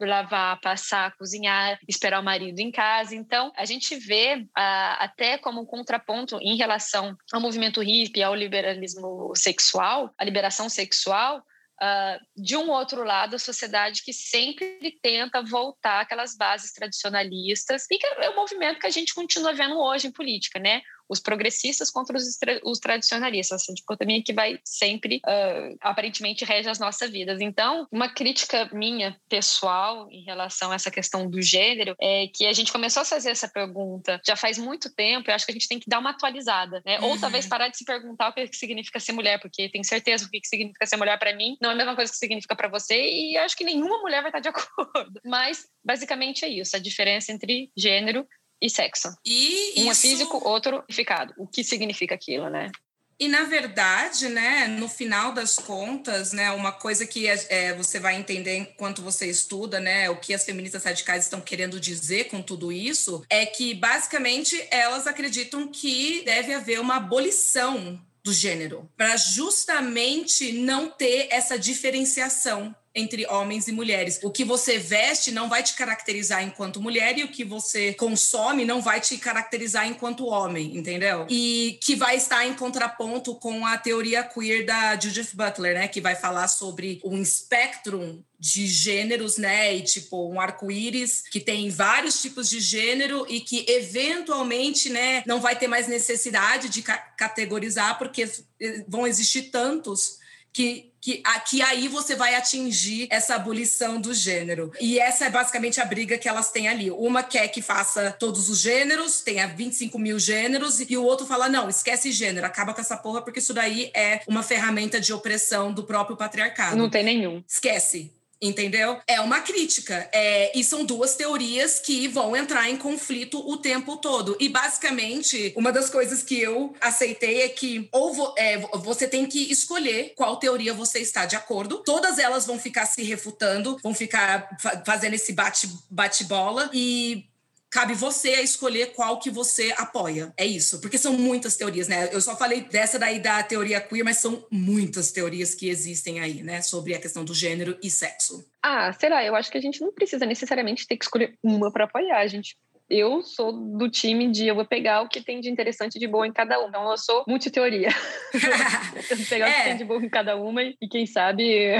lavar, 0.05 0.59
passar, 0.61 1.15
cozinhar, 1.17 1.79
esperar 1.87 2.19
o 2.19 2.23
marido 2.23 2.59
em 2.59 2.71
casa. 2.71 3.15
Então, 3.15 3.51
a 3.55 3.65
gente 3.65 3.95
vê 3.95 4.45
até 4.53 5.37
como 5.39 5.61
um 5.61 5.65
contraponto 5.65 6.37
em 6.41 6.55
relação 6.55 7.17
ao 7.33 7.41
movimento 7.41 7.81
hippie, 7.81 8.21
ao 8.21 8.35
liberalismo 8.35 9.33
sexual, 9.35 10.13
a 10.17 10.23
liberação 10.23 10.69
sexual, 10.69 11.41
Uh, 11.81 12.41
de 12.41 12.55
um 12.55 12.69
outro 12.69 13.03
lado, 13.03 13.35
a 13.35 13.39
sociedade 13.39 14.01
que 14.03 14.13
sempre 14.13 14.97
tenta 15.01 15.43
voltar 15.43 16.01
aquelas 16.01 16.35
bases 16.35 16.71
tradicionalistas, 16.71 17.85
e 17.91 17.97
que 17.97 18.05
é 18.05 18.29
o 18.29 18.35
movimento 18.35 18.79
que 18.79 18.87
a 18.87 18.91
gente 18.91 19.13
continua 19.13 19.53
vendo 19.53 19.77
hoje 19.77 20.07
em 20.07 20.11
política, 20.11 20.57
né? 20.57 20.81
Os 21.09 21.19
progressistas 21.19 21.91
contra 21.91 22.17
os, 22.17 22.23
os 22.63 22.79
tradicionalistas, 22.79 23.61
essa 23.61 23.73
dicotomia 23.73 24.23
que 24.23 24.33
vai 24.33 24.59
sempre, 24.63 25.17
uh, 25.17 25.77
aparentemente, 25.81 26.45
rege 26.45 26.69
as 26.69 26.79
nossas 26.79 27.11
vidas. 27.11 27.41
Então, 27.41 27.87
uma 27.91 28.09
crítica 28.09 28.69
minha, 28.73 29.17
pessoal, 29.29 30.07
em 30.11 30.23
relação 30.23 30.71
a 30.71 30.75
essa 30.75 30.91
questão 30.91 31.29
do 31.29 31.41
gênero, 31.41 31.95
é 32.01 32.27
que 32.33 32.45
a 32.45 32.53
gente 32.53 32.71
começou 32.71 33.01
a 33.01 33.05
fazer 33.05 33.29
essa 33.29 33.47
pergunta 33.47 34.19
já 34.25 34.35
faz 34.35 34.57
muito 34.57 34.93
tempo, 34.93 35.29
eu 35.29 35.35
acho 35.35 35.45
que 35.45 35.51
a 35.51 35.53
gente 35.53 35.67
tem 35.67 35.79
que 35.79 35.89
dar 35.89 35.99
uma 35.99 36.11
atualizada, 36.11 36.81
né? 36.85 36.99
Uhum. 36.99 37.09
Ou 37.09 37.19
talvez 37.19 37.47
parar 37.47 37.67
de 37.67 37.77
se 37.77 37.85
perguntar 37.85 38.29
o 38.29 38.33
que 38.33 38.47
significa 38.53 38.99
ser 38.99 39.11
mulher, 39.11 39.39
porque 39.39 39.69
tenho 39.69 39.83
certeza 39.83 40.25
o 40.25 40.29
que 40.29 40.39
significa 40.43 40.85
ser 40.85 40.97
mulher 40.97 41.17
para 41.17 41.35
mim 41.35 41.57
não 41.61 41.69
é 41.69 41.73
a 41.73 41.75
mesma 41.75 41.95
coisa 41.95 42.11
que 42.11 42.17
significa 42.17 42.55
para 42.55 42.67
você, 42.67 42.95
e 42.95 43.37
acho 43.37 43.55
que 43.55 43.63
nenhuma 43.63 43.99
mulher 43.99 44.21
vai 44.21 44.29
estar 44.29 44.39
de 44.39 44.49
acordo. 44.49 45.19
Mas, 45.23 45.67
basicamente, 45.83 46.45
é 46.45 46.47
isso, 46.47 46.75
a 46.75 46.79
diferença 46.79 47.31
entre 47.31 47.71
gênero 47.75 48.27
e 48.61 48.69
sexo. 48.69 49.09
E 49.25 49.73
um 49.77 49.91
isso... 49.91 49.91
é 49.91 49.95
físico, 49.95 50.47
outro 50.47 50.77
significado. 50.89 51.33
O 51.37 51.47
que 51.47 51.63
significa 51.63 52.15
aquilo, 52.15 52.49
né? 52.49 52.71
E 53.17 53.29
na 53.29 53.43
verdade, 53.43 54.27
né, 54.27 54.67
no 54.67 54.89
final 54.89 55.31
das 55.31 55.55
contas, 55.55 56.33
né, 56.33 56.51
uma 56.51 56.73
coisa 56.73 57.05
que 57.05 57.27
é, 57.27 57.45
é, 57.49 57.73
você 57.73 57.97
vai 57.97 58.17
entender 58.17 58.57
enquanto 58.57 59.01
você 59.01 59.27
estuda, 59.27 59.79
né, 59.79 60.09
o 60.09 60.17
que 60.17 60.33
as 60.33 60.43
feministas 60.43 60.83
radicais 60.83 61.23
estão 61.23 61.39
querendo 61.39 61.79
dizer 61.79 62.25
com 62.25 62.41
tudo 62.41 62.73
isso, 62.73 63.23
é 63.29 63.45
que 63.45 63.73
basicamente 63.73 64.61
elas 64.69 65.07
acreditam 65.07 65.65
que 65.69 66.23
deve 66.25 66.53
haver 66.53 66.81
uma 66.81 66.97
abolição 66.97 67.97
do 68.21 68.33
gênero, 68.33 68.89
para 68.97 69.15
justamente 69.15 70.51
não 70.51 70.89
ter 70.89 71.27
essa 71.31 71.57
diferenciação 71.57 72.75
entre 72.95 73.27
homens 73.27 73.67
e 73.67 73.73
mulheres. 73.73 74.19
O 74.23 74.31
que 74.31 74.45
você 74.45 74.79
veste 74.79 75.31
não 75.31 75.49
vai 75.49 75.61
te 75.61 75.73
caracterizar 75.73 76.41
enquanto 76.41 76.81
mulher 76.81 77.17
e 77.17 77.23
o 77.23 77.27
que 77.27 77.43
você 77.43 77.93
consome 77.93 78.63
não 78.63 78.81
vai 78.81 79.01
te 79.01 79.17
caracterizar 79.17 79.85
enquanto 79.85 80.25
homem, 80.27 80.77
entendeu? 80.77 81.27
E 81.29 81.77
que 81.83 81.95
vai 81.95 82.15
estar 82.15 82.45
em 82.45 82.53
contraponto 82.53 83.35
com 83.35 83.65
a 83.65 83.77
teoria 83.77 84.23
queer 84.23 84.65
da 84.65 84.97
Judith 84.97 85.31
Butler, 85.33 85.73
né, 85.73 85.87
que 85.89 85.99
vai 85.99 86.15
falar 86.15 86.47
sobre 86.47 87.01
um 87.03 87.21
espectro 87.21 88.23
de 88.39 88.67
gêneros, 88.67 89.37
né? 89.37 89.75
E 89.75 89.81
tipo, 89.81 90.29
um 90.29 90.39
arco-íris 90.39 91.23
que 91.29 91.39
tem 91.39 91.69
vários 91.69 92.21
tipos 92.21 92.49
de 92.49 92.59
gênero 92.59 93.25
e 93.27 93.41
que 93.41 93.65
eventualmente, 93.67 94.89
né, 94.89 95.23
não 95.25 95.41
vai 95.41 95.55
ter 95.55 95.67
mais 95.67 95.87
necessidade 95.87 96.69
de 96.69 96.81
ca 96.81 96.97
categorizar, 97.17 97.97
porque 97.97 98.29
eh, 98.59 98.83
vão 98.87 99.07
existir 99.07 99.43
tantos 99.43 100.19
que, 100.55 100.89
que, 101.01 101.21
que 101.49 101.61
aí 101.61 101.89
você 101.89 102.15
vai 102.15 102.33
atingir 102.33 103.07
essa 103.09 103.35
abolição 103.35 103.99
do 103.99 104.13
gênero. 104.13 104.71
E 104.79 104.97
essa 104.97 105.25
é 105.25 105.29
basicamente 105.29 105.81
a 105.81 105.85
briga 105.85 106.17
que 106.17 106.29
elas 106.29 106.49
têm 106.49 106.69
ali. 106.69 106.89
Uma 106.89 107.21
quer 107.23 107.49
que 107.49 107.61
faça 107.61 108.15
todos 108.17 108.49
os 108.49 108.61
gêneros, 108.61 109.19
tenha 109.19 109.47
25 109.47 109.99
mil 109.99 110.17
gêneros, 110.17 110.79
e 110.79 110.95
o 110.95 111.03
outro 111.03 111.25
fala: 111.25 111.49
não, 111.49 111.67
esquece 111.67 112.09
gênero, 112.09 112.47
acaba 112.47 112.73
com 112.73 112.79
essa 112.79 112.95
porra, 112.95 113.21
porque 113.21 113.39
isso 113.39 113.53
daí 113.53 113.91
é 113.93 114.21
uma 114.25 114.41
ferramenta 114.41 114.97
de 114.97 115.11
opressão 115.11 115.73
do 115.73 115.83
próprio 115.83 116.15
patriarcado. 116.15 116.77
Não 116.77 116.89
tem 116.89 117.03
nenhum. 117.03 117.43
Esquece 117.45 118.14
entendeu? 118.41 118.99
É 119.07 119.19
uma 119.19 119.41
crítica. 119.41 120.09
É, 120.11 120.57
e 120.57 120.63
são 120.63 120.85
duas 120.85 121.15
teorias 121.15 121.79
que 121.79 122.07
vão 122.07 122.35
entrar 122.35 122.69
em 122.69 122.77
conflito 122.77 123.39
o 123.47 123.57
tempo 123.57 123.97
todo. 123.97 124.35
E 124.39 124.49
basicamente, 124.49 125.53
uma 125.55 125.71
das 125.71 125.89
coisas 125.89 126.23
que 126.23 126.39
eu 126.39 126.75
aceitei 126.79 127.41
é 127.41 127.49
que 127.49 127.87
ou 127.91 128.13
vo, 128.13 128.33
é, 128.37 128.57
você 128.77 129.07
tem 129.07 129.25
que 129.25 129.51
escolher 129.51 130.13
qual 130.15 130.37
teoria 130.37 130.73
você 130.73 130.99
está 130.99 131.25
de 131.25 131.35
acordo. 131.35 131.83
Todas 131.85 132.19
elas 132.19 132.45
vão 132.45 132.59
ficar 132.59 132.85
se 132.85 133.03
refutando, 133.03 133.77
vão 133.81 133.93
ficar 133.93 134.49
fazendo 134.85 135.13
esse 135.13 135.33
bate-bola. 135.33 136.65
Bate 136.65 136.77
e 136.77 137.34
cabe 137.75 137.93
você 137.93 138.29
a 138.29 138.41
escolher 138.41 138.93
qual 138.93 139.19
que 139.19 139.29
você 139.29 139.75
apoia. 139.77 140.33
É 140.37 140.45
isso, 140.45 140.79
porque 140.79 140.97
são 140.97 141.11
muitas 141.11 141.57
teorias, 141.57 141.89
né? 141.89 142.07
Eu 142.13 142.21
só 142.21 142.33
falei 142.33 142.61
dessa 142.61 142.97
daí 142.97 143.19
da 143.19 143.43
teoria 143.43 143.81
queer, 143.81 144.01
mas 144.01 144.19
são 144.19 144.47
muitas 144.49 145.11
teorias 145.11 145.53
que 145.53 145.67
existem 145.67 146.21
aí, 146.21 146.41
né, 146.41 146.61
sobre 146.61 146.95
a 146.95 146.99
questão 147.01 147.25
do 147.25 147.33
gênero 147.33 147.77
e 147.83 147.91
sexo. 147.91 148.49
Ah, 148.63 148.93
será? 148.93 149.25
Eu 149.25 149.35
acho 149.35 149.51
que 149.51 149.57
a 149.57 149.61
gente 149.61 149.81
não 149.81 149.91
precisa 149.91 150.25
necessariamente 150.25 150.87
ter 150.87 150.95
que 150.95 151.03
escolher 151.03 151.37
uma 151.43 151.69
para 151.69 151.83
apoiar. 151.83 152.19
A 152.19 152.27
gente 152.27 152.55
eu 152.89 153.23
sou 153.23 153.51
do 153.51 153.89
time 153.89 154.29
de 154.29 154.47
eu 154.47 154.55
vou 154.55 154.65
pegar 154.65 155.01
o 155.01 155.09
que 155.09 155.21
tem 155.21 155.39
de 155.41 155.49
interessante 155.49 155.97
de 155.97 156.07
boa 156.07 156.27
em 156.27 156.31
cada 156.31 156.59
uma. 156.59 156.69
Então 156.69 156.89
eu 156.89 156.97
sou 156.97 157.23
multiteoria. 157.27 157.89
eu 159.09 159.17
vou 159.17 159.25
pegar 159.25 159.47
é. 159.47 159.49
o 159.49 159.53
que 159.53 159.59
é. 159.59 159.63
tem 159.63 159.77
de 159.77 159.85
boa 159.85 160.03
em 160.03 160.09
cada 160.09 160.35
uma 160.35 160.61
e 160.61 160.87
quem 160.89 161.05
sabe 161.05 161.71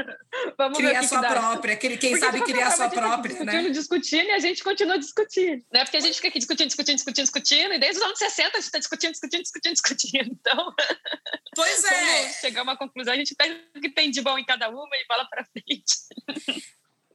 vamos 0.56 0.78
criar 0.78 1.02
sua 1.02 1.20
própria, 1.20 1.76
quem 1.76 1.90
Porque 1.90 2.16
sabe 2.16 2.40
criar 2.42 2.68
a 2.68 2.70
sua 2.70 2.88
própria, 2.88 3.34
discutindo, 3.34 3.62
né? 3.62 3.70
Discutindo 3.70 4.26
e 4.28 4.32
a 4.32 4.38
gente 4.38 4.64
continua 4.64 4.98
discutindo, 4.98 5.64
né? 5.72 5.84
Porque 5.84 5.98
a 5.98 6.00
gente 6.00 6.16
fica 6.16 6.28
aqui 6.28 6.38
discutindo, 6.38 6.68
discutindo, 6.68 6.96
discutindo, 6.96 7.24
discutindo 7.24 7.74
e 7.74 7.78
desde 7.78 7.98
os 7.98 8.04
anos 8.04 8.18
60 8.18 8.48
a 8.48 8.52
gente 8.54 8.64
está 8.64 8.78
discutindo, 8.78 9.12
discutindo, 9.12 9.42
discutindo, 9.42 9.72
discutindo. 9.72 10.36
Então, 10.40 10.74
pois 11.54 11.84
é. 11.84 12.32
chegar 12.32 12.60
a 12.60 12.64
uma 12.64 12.76
conclusão, 12.76 13.12
a 13.12 13.16
gente 13.16 13.34
pega 13.34 13.58
o 13.76 13.80
que 13.80 13.90
tem 13.90 14.10
de 14.10 14.22
bom 14.22 14.38
em 14.38 14.44
cada 14.44 14.70
uma 14.70 14.96
e 14.96 15.04
fala 15.06 15.26
para 15.26 15.44
frente. 15.44 16.64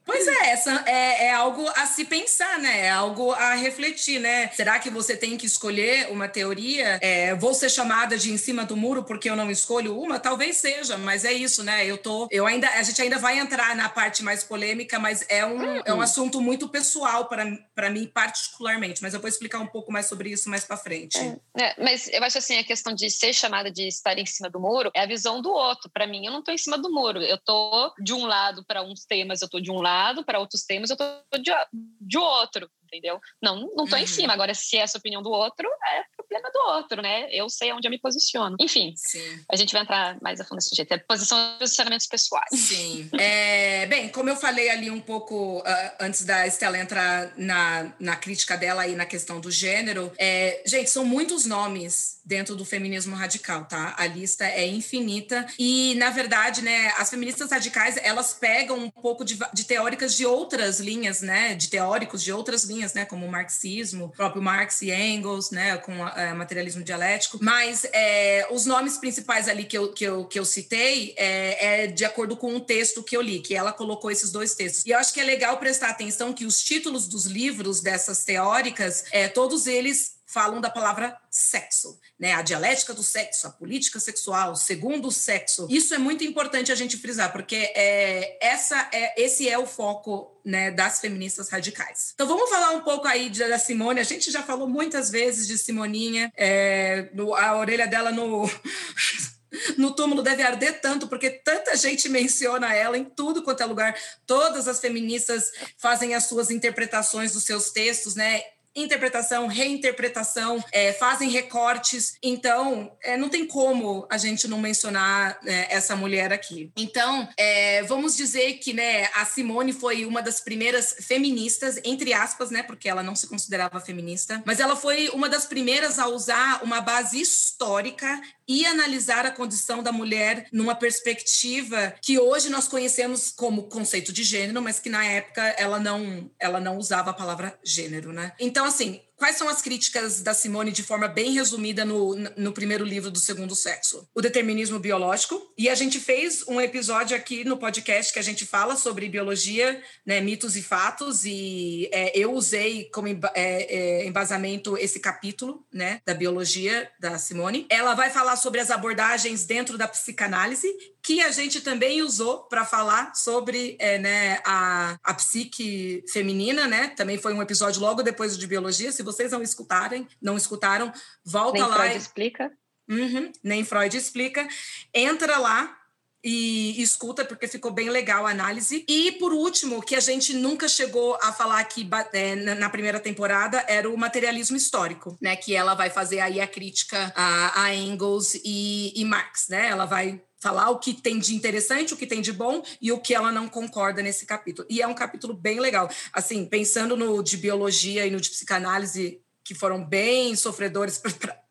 Pois 0.04 0.26
é, 0.26 0.50
essa 0.50 0.84
é, 0.86 1.26
é, 1.26 1.32
algo 1.32 1.66
a 1.76 1.86
se 1.86 2.04
pensar, 2.04 2.58
né? 2.58 2.86
É 2.86 2.90
algo 2.90 3.32
a 3.32 3.54
refletir, 3.54 4.18
né? 4.18 4.48
Será 4.48 4.78
que 4.78 4.90
você 4.90 5.16
tem 5.16 5.36
que 5.36 5.46
escolher 5.46 6.10
uma 6.10 6.28
teoria? 6.28 6.98
É, 7.00 7.34
vou 7.34 7.54
ser 7.54 7.70
chamada 7.70 8.18
de 8.18 8.32
em 8.32 8.36
cima 8.36 8.64
do 8.64 8.76
muro 8.76 9.04
porque 9.04 9.30
eu 9.30 9.36
não 9.36 9.50
escolho 9.50 9.98
uma? 9.98 10.18
Talvez 10.18 10.56
seja, 10.56 10.98
mas 10.98 11.24
é 11.24 11.32
isso, 11.32 11.62
né? 11.62 11.86
Eu 11.86 11.98
tô, 11.98 12.26
eu 12.30 12.46
ainda, 12.46 12.68
a 12.70 12.82
gente 12.82 13.00
ainda 13.00 13.18
vai 13.18 13.38
entrar 13.38 13.76
na 13.76 13.88
parte 13.88 14.22
mais 14.22 14.42
polêmica, 14.42 14.98
mas 14.98 15.24
é 15.28 15.46
um, 15.46 15.58
uhum. 15.58 15.82
é 15.84 15.94
um 15.94 16.00
assunto 16.00 16.40
muito 16.40 16.68
pessoal 16.68 17.28
para 17.28 17.90
mim 17.90 18.06
particularmente. 18.12 19.02
Mas 19.02 19.14
eu 19.14 19.20
vou 19.20 19.28
explicar 19.28 19.60
um 19.60 19.66
pouco 19.66 19.92
mais 19.92 20.06
sobre 20.06 20.30
isso 20.30 20.50
mais 20.50 20.64
para 20.64 20.76
frente. 20.76 21.18
É, 21.18 21.62
é, 21.62 21.74
mas 21.78 22.08
eu 22.08 22.22
acho 22.24 22.38
assim 22.38 22.58
a 22.58 22.64
questão 22.64 22.92
de 22.92 23.08
ser 23.08 23.32
chamada 23.32 23.70
de 23.70 23.86
estar 23.86 24.18
em 24.18 24.26
cima 24.26 24.50
do 24.50 24.58
muro 24.58 24.90
é 24.94 25.02
a 25.02 25.06
visão 25.06 25.40
do 25.40 25.50
outro. 25.50 25.88
Para 25.92 26.06
mim, 26.06 26.26
eu 26.26 26.32
não 26.32 26.42
tô 26.42 26.50
em 26.50 26.58
cima 26.58 26.76
do 26.76 26.90
muro. 26.90 27.22
Eu 27.22 27.38
tô 27.38 27.94
de 28.02 28.12
um 28.12 28.26
lado 28.26 28.64
para 28.64 28.82
uns 28.82 29.04
temas, 29.04 29.42
eu 29.42 29.48
tô 29.48 29.60
de 29.60 29.70
um 29.70 29.80
lado 29.80 29.91
lado, 29.92 30.24
para 30.24 30.38
outros 30.38 30.64
temas 30.64 30.90
eu 30.90 30.94
estou 30.94 31.42
de, 31.42 31.52
de 32.00 32.18
outro 32.18 32.70
entendeu? 32.92 33.18
Não, 33.40 33.70
não 33.74 33.86
tô 33.86 33.96
uhum. 33.96 34.02
em 34.02 34.06
cima. 34.06 34.32
Agora, 34.32 34.54
se 34.54 34.76
é 34.76 34.80
essa 34.80 34.98
opinião 34.98 35.22
do 35.22 35.30
outro, 35.30 35.66
é 35.66 36.04
problema 36.16 36.50
do 36.50 36.58
outro, 36.74 37.02
né? 37.02 37.26
Eu 37.30 37.48
sei 37.48 37.72
onde 37.72 37.86
eu 37.86 37.90
me 37.90 37.98
posiciono. 37.98 38.56
Enfim, 38.60 38.92
Sim. 38.96 39.44
a 39.50 39.56
gente 39.56 39.72
vai 39.72 39.82
entrar 39.82 40.18
mais 40.20 40.40
a 40.40 40.44
fundo 40.44 40.56
nesse 40.56 40.74
jeito. 40.74 40.92
É 40.92 40.98
posição, 40.98 41.56
posicionamentos 41.58 42.06
pessoais. 42.06 42.50
Sim. 42.52 43.08
É, 43.18 43.86
bem, 43.86 44.08
como 44.08 44.28
eu 44.28 44.36
falei 44.36 44.68
ali 44.68 44.90
um 44.90 45.00
pouco 45.00 45.58
uh, 45.60 45.92
antes 46.00 46.24
da 46.24 46.46
Estela 46.46 46.78
entrar 46.78 47.32
na, 47.36 47.92
na 47.98 48.16
crítica 48.16 48.56
dela 48.56 48.82
aí 48.82 48.94
na 48.94 49.06
questão 49.06 49.40
do 49.40 49.50
gênero, 49.50 50.12
é, 50.18 50.62
gente, 50.66 50.90
são 50.90 51.04
muitos 51.04 51.46
nomes 51.46 52.20
dentro 52.24 52.54
do 52.54 52.64
feminismo 52.64 53.16
radical, 53.16 53.64
tá? 53.64 53.94
A 53.98 54.06
lista 54.06 54.44
é 54.46 54.66
infinita 54.66 55.46
e, 55.58 55.94
na 55.96 56.10
verdade, 56.10 56.62
né, 56.62 56.92
as 56.96 57.10
feministas 57.10 57.50
radicais, 57.50 57.96
elas 58.02 58.32
pegam 58.32 58.78
um 58.78 58.90
pouco 58.90 59.24
de, 59.24 59.38
de 59.52 59.64
teóricas 59.64 60.14
de 60.16 60.24
outras 60.24 60.78
linhas, 60.78 61.20
né, 61.20 61.54
de 61.54 61.68
teóricos 61.68 62.22
de 62.22 62.32
outras 62.32 62.64
linhas 62.64 62.81
linhas, 62.82 62.94
né, 62.94 63.04
como 63.04 63.24
o 63.24 63.30
marxismo, 63.30 64.06
o 64.06 64.08
próprio 64.08 64.42
Marx 64.42 64.82
e 64.82 64.90
Engels, 64.90 65.50
né, 65.50 65.76
com 65.78 66.04
a, 66.04 66.34
materialismo 66.34 66.82
dialético. 66.82 67.38
Mas 67.40 67.86
é, 67.92 68.46
os 68.50 68.66
nomes 68.66 68.98
principais 68.98 69.48
ali 69.48 69.64
que 69.64 69.78
eu, 69.78 69.92
que 69.92 70.04
eu, 70.04 70.24
que 70.24 70.38
eu 70.38 70.44
citei 70.44 71.14
é, 71.16 71.84
é 71.84 71.86
de 71.86 72.04
acordo 72.04 72.36
com 72.36 72.52
um 72.52 72.60
texto 72.60 73.02
que 73.02 73.16
eu 73.16 73.22
li, 73.22 73.40
que 73.40 73.54
ela 73.54 73.72
colocou 73.72 74.10
esses 74.10 74.30
dois 74.30 74.54
textos. 74.54 74.84
E 74.84 74.90
eu 74.90 74.98
acho 74.98 75.12
que 75.12 75.20
é 75.20 75.24
legal 75.24 75.56
prestar 75.58 75.90
atenção 75.90 76.32
que 76.32 76.44
os 76.44 76.62
títulos 76.62 77.06
dos 77.06 77.26
livros 77.26 77.80
dessas 77.80 78.24
teóricas, 78.24 79.04
é, 79.12 79.28
todos 79.28 79.66
eles 79.66 80.21
falam 80.32 80.60
da 80.60 80.70
palavra 80.70 81.16
sexo, 81.30 81.98
né? 82.18 82.32
A 82.32 82.42
dialética 82.42 82.94
do 82.94 83.02
sexo, 83.02 83.46
a 83.46 83.50
política 83.50 84.00
sexual, 84.00 84.56
segundo 84.56 85.08
o 85.08 85.12
sexo. 85.12 85.66
Isso 85.70 85.94
é 85.94 85.98
muito 85.98 86.24
importante 86.24 86.72
a 86.72 86.74
gente 86.74 86.96
frisar, 86.96 87.30
porque 87.32 87.56
é, 87.56 88.38
essa 88.40 88.88
é, 88.92 89.22
esse 89.22 89.48
é 89.48 89.58
o 89.58 89.66
foco 89.66 90.40
né, 90.44 90.70
das 90.70 91.00
feministas 91.00 91.48
radicais. 91.48 92.12
Então 92.14 92.26
vamos 92.26 92.48
falar 92.48 92.70
um 92.70 92.80
pouco 92.80 93.06
aí 93.06 93.28
da 93.30 93.58
Simone. 93.58 94.00
A 94.00 94.04
gente 94.04 94.30
já 94.30 94.42
falou 94.42 94.68
muitas 94.68 95.10
vezes 95.10 95.46
de 95.46 95.58
Simoninha, 95.58 96.32
é, 96.36 97.10
no, 97.12 97.34
a 97.34 97.56
orelha 97.58 97.86
dela 97.86 98.10
no 98.10 98.48
no 99.76 99.94
túmulo 99.94 100.22
deve 100.22 100.42
arder 100.42 100.80
tanto, 100.80 101.06
porque 101.06 101.28
tanta 101.28 101.76
gente 101.76 102.08
menciona 102.08 102.74
ela 102.74 102.96
em 102.96 103.04
tudo 103.04 103.42
quanto 103.42 103.62
é 103.62 103.66
lugar. 103.66 103.94
Todas 104.26 104.66
as 104.66 104.80
feministas 104.80 105.50
fazem 105.76 106.14
as 106.14 106.24
suas 106.24 106.50
interpretações 106.50 107.32
dos 107.32 107.44
seus 107.44 107.70
textos, 107.70 108.14
né? 108.14 108.42
Interpretação, 108.74 109.46
reinterpretação, 109.46 110.62
é, 110.72 110.92
fazem 110.92 111.28
recortes. 111.28 112.16
Então, 112.22 112.96
é, 113.02 113.16
não 113.16 113.28
tem 113.28 113.46
como 113.46 114.06
a 114.10 114.16
gente 114.16 114.48
não 114.48 114.58
mencionar 114.58 115.38
né, 115.42 115.66
essa 115.70 115.94
mulher 115.94 116.32
aqui. 116.32 116.70
Então, 116.76 117.28
é, 117.36 117.82
vamos 117.82 118.16
dizer 118.16 118.54
que 118.54 118.72
né, 118.72 119.08
a 119.14 119.24
Simone 119.24 119.72
foi 119.72 120.04
uma 120.04 120.22
das 120.22 120.40
primeiras 120.40 120.96
feministas, 121.00 121.80
entre 121.84 122.12
aspas, 122.12 122.50
né, 122.50 122.62
porque 122.62 122.88
ela 122.88 123.02
não 123.02 123.14
se 123.14 123.26
considerava 123.26 123.80
feminista, 123.80 124.42
mas 124.44 124.60
ela 124.60 124.76
foi 124.76 125.08
uma 125.10 125.28
das 125.28 125.46
primeiras 125.46 125.98
a 125.98 126.06
usar 126.06 126.62
uma 126.62 126.80
base 126.80 127.20
histórica 127.20 128.20
e 128.46 128.66
analisar 128.66 129.24
a 129.24 129.30
condição 129.30 129.82
da 129.82 129.92
mulher 129.92 130.46
numa 130.52 130.74
perspectiva 130.74 131.94
que 132.02 132.18
hoje 132.18 132.50
nós 132.50 132.68
conhecemos 132.68 133.30
como 133.30 133.64
conceito 133.64 134.12
de 134.12 134.22
gênero, 134.22 134.60
mas 134.60 134.78
que 134.78 134.90
na 134.90 135.04
época 135.04 135.42
ela 135.58 135.78
não, 135.78 136.30
ela 136.38 136.60
não 136.60 136.76
usava 136.76 137.10
a 137.10 137.14
palavra 137.14 137.58
gênero, 137.64 138.12
né? 138.12 138.32
Então, 138.38 138.61
assim, 138.62 139.00
Quais 139.22 139.36
são 139.36 139.48
as 139.48 139.62
críticas 139.62 140.20
da 140.20 140.34
Simone 140.34 140.72
de 140.72 140.82
forma 140.82 141.06
bem 141.06 141.34
resumida 141.34 141.84
no, 141.84 142.16
no 142.36 142.52
primeiro 142.52 142.84
livro 142.84 143.08
do 143.08 143.20
Segundo 143.20 143.54
Sexo? 143.54 144.08
O 144.12 144.20
determinismo 144.20 144.80
biológico. 144.80 145.40
E 145.56 145.68
a 145.68 145.76
gente 145.76 146.00
fez 146.00 146.44
um 146.48 146.60
episódio 146.60 147.16
aqui 147.16 147.44
no 147.44 147.56
podcast 147.56 148.12
que 148.12 148.18
a 148.18 148.22
gente 148.22 148.44
fala 148.44 148.74
sobre 148.74 149.08
biologia, 149.08 149.80
né, 150.04 150.20
mitos 150.20 150.56
e 150.56 150.62
fatos, 150.62 151.24
e 151.24 151.88
é, 151.92 152.18
eu 152.18 152.32
usei 152.32 152.90
como 152.92 153.06
é, 153.06 153.20
é, 153.36 154.06
embasamento 154.06 154.76
esse 154.76 154.98
capítulo 154.98 155.64
né, 155.72 156.00
da 156.04 156.14
biologia 156.14 156.90
da 156.98 157.16
Simone. 157.16 157.64
Ela 157.70 157.94
vai 157.94 158.10
falar 158.10 158.34
sobre 158.34 158.58
as 158.58 158.72
abordagens 158.72 159.44
dentro 159.44 159.78
da 159.78 159.86
psicanálise, 159.86 160.66
que 161.02 161.20
a 161.20 161.32
gente 161.32 161.60
também 161.60 162.00
usou 162.00 162.44
para 162.44 162.64
falar 162.64 163.14
sobre 163.14 163.76
é, 163.80 163.98
né, 163.98 164.40
a, 164.44 164.96
a 165.02 165.14
psique 165.14 166.04
feminina, 166.12 166.68
né? 166.68 166.88
Também 166.88 167.18
foi 167.18 167.34
um 167.34 167.42
episódio 167.42 167.80
logo 167.80 168.02
depois 168.02 168.38
de 168.38 168.46
biologia. 168.46 168.92
Se 168.92 169.02
vocês 169.02 169.32
não 169.32 169.42
escutarem, 169.42 170.06
não 170.20 170.36
escutaram, 170.36 170.92
volta 171.24 171.58
Nem 171.58 171.68
lá. 171.68 171.74
Freud 171.74 171.94
e... 171.94 171.98
explica. 171.98 172.52
Uhum, 172.88 173.32
nem 173.42 173.64
Freud 173.64 173.96
explica. 173.96 174.46
Entra 174.94 175.38
lá 175.38 175.76
e 176.24 176.80
escuta, 176.80 177.24
porque 177.24 177.48
ficou 177.48 177.72
bem 177.72 177.90
legal 177.90 178.24
a 178.24 178.30
análise. 178.30 178.84
E, 178.88 179.12
por 179.12 179.32
último, 179.32 179.82
que 179.82 179.96
a 179.96 180.00
gente 180.00 180.32
nunca 180.34 180.68
chegou 180.68 181.18
a 181.20 181.32
falar 181.32 181.58
aqui 181.58 181.88
é, 182.12 182.36
na 182.36 182.70
primeira 182.70 183.00
temporada, 183.00 183.64
era 183.66 183.90
o 183.90 183.96
materialismo 183.96 184.56
histórico, 184.56 185.18
né? 185.20 185.34
Que 185.34 185.56
ela 185.56 185.74
vai 185.74 185.90
fazer 185.90 186.20
aí 186.20 186.40
a 186.40 186.46
crítica 186.46 187.12
a, 187.16 187.64
a 187.64 187.74
Engels 187.74 188.34
e, 188.44 188.92
e 188.94 189.04
Marx, 189.04 189.48
né? 189.48 189.68
Ela 189.68 189.84
vai 189.84 190.22
falar 190.42 190.70
o 190.70 190.80
que 190.80 190.92
tem 190.92 191.20
de 191.20 191.36
interessante, 191.36 191.94
o 191.94 191.96
que 191.96 192.04
tem 192.04 192.20
de 192.20 192.32
bom 192.32 192.64
e 192.80 192.90
o 192.90 192.98
que 192.98 193.14
ela 193.14 193.30
não 193.30 193.48
concorda 193.48 194.02
nesse 194.02 194.26
capítulo. 194.26 194.66
E 194.68 194.82
é 194.82 194.86
um 194.88 194.94
capítulo 194.94 195.32
bem 195.32 195.60
legal. 195.60 195.88
Assim, 196.12 196.44
pensando 196.44 196.96
no 196.96 197.22
de 197.22 197.36
biologia 197.36 198.04
e 198.04 198.10
no 198.10 198.20
de 198.20 198.28
psicanálise, 198.28 199.20
que 199.44 199.54
foram 199.54 199.84
bem 199.84 200.34
sofredores 200.34 200.98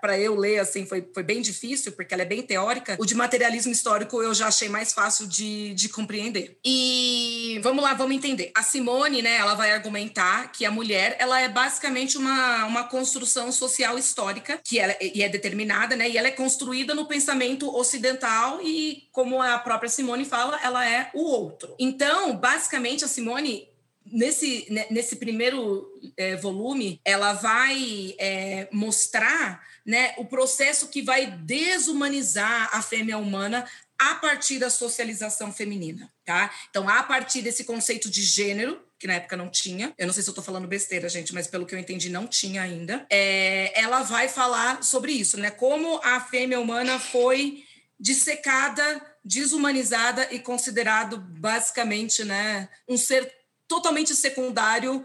para 0.00 0.18
eu 0.18 0.34
ler, 0.34 0.58
assim, 0.58 0.86
foi, 0.86 1.06
foi 1.12 1.22
bem 1.22 1.40
difícil, 1.40 1.92
porque 1.92 2.14
ela 2.14 2.22
é 2.22 2.26
bem 2.26 2.42
teórica. 2.42 2.96
O 2.98 3.06
de 3.06 3.14
materialismo 3.14 3.72
histórico 3.72 4.22
eu 4.22 4.34
já 4.34 4.48
achei 4.48 4.68
mais 4.68 4.92
fácil 4.92 5.26
de, 5.26 5.74
de 5.74 5.88
compreender. 5.88 6.58
E 6.64 7.60
vamos 7.62 7.82
lá, 7.82 7.94
vamos 7.94 8.16
entender. 8.16 8.50
A 8.54 8.62
Simone, 8.62 9.22
né, 9.22 9.36
ela 9.36 9.54
vai 9.54 9.72
argumentar 9.72 10.52
que 10.52 10.64
a 10.64 10.70
mulher, 10.70 11.16
ela 11.18 11.40
é 11.40 11.48
basicamente 11.48 12.16
uma, 12.16 12.64
uma 12.66 12.84
construção 12.84 13.50
social 13.52 13.98
histórica, 13.98 14.60
que 14.64 14.78
ela, 14.78 14.94
e 15.00 15.22
é 15.22 15.28
determinada, 15.28 15.96
né, 15.96 16.08
e 16.08 16.16
ela 16.16 16.28
é 16.28 16.32
construída 16.32 16.94
no 16.94 17.06
pensamento 17.06 17.74
ocidental 17.74 18.60
e, 18.62 19.04
como 19.12 19.40
a 19.42 19.58
própria 19.58 19.88
Simone 19.88 20.24
fala, 20.24 20.58
ela 20.62 20.88
é 20.88 21.10
o 21.14 21.22
outro. 21.22 21.74
Então, 21.78 22.36
basicamente, 22.36 23.04
a 23.04 23.08
Simone 23.08 23.69
nesse, 24.04 24.66
nesse 24.90 25.16
primeiro 25.16 25.88
é, 26.16 26.36
volume, 26.36 27.00
ela 27.04 27.32
vai 27.32 28.14
é, 28.18 28.68
mostrar 28.72 29.64
né, 29.84 30.14
o 30.18 30.24
processo 30.24 30.88
que 30.88 31.02
vai 31.02 31.26
desumanizar 31.30 32.70
a 32.72 32.82
fêmea 32.82 33.18
humana 33.18 33.64
a 33.98 34.14
partir 34.14 34.58
da 34.58 34.70
socialização 34.70 35.52
feminina, 35.52 36.10
tá? 36.24 36.50
Então, 36.70 36.88
a 36.88 37.02
partir 37.02 37.42
desse 37.42 37.64
conceito 37.64 38.08
de 38.08 38.22
gênero, 38.22 38.82
que 38.98 39.06
na 39.06 39.14
época 39.14 39.36
não 39.36 39.50
tinha, 39.50 39.92
eu 39.98 40.06
não 40.06 40.14
sei 40.14 40.22
se 40.22 40.28
eu 40.28 40.32
estou 40.32 40.44
falando 40.44 40.66
besteira, 40.66 41.08
gente, 41.08 41.34
mas 41.34 41.46
pelo 41.46 41.66
que 41.66 41.74
eu 41.74 41.78
entendi, 41.78 42.08
não 42.08 42.26
tinha 42.26 42.62
ainda, 42.62 43.06
é, 43.10 43.78
ela 43.78 44.02
vai 44.02 44.26
falar 44.28 44.82
sobre 44.82 45.12
isso, 45.12 45.36
né? 45.38 45.50
Como 45.50 46.00
a 46.02 46.18
fêmea 46.18 46.58
humana 46.58 46.98
foi 46.98 47.64
dissecada, 47.98 49.02
desumanizada 49.22 50.32
e 50.32 50.38
considerado 50.38 51.18
basicamente, 51.18 52.24
né, 52.24 52.70
um 52.88 52.96
ser 52.96 53.30
totalmente 53.70 54.16
secundário 54.16 55.04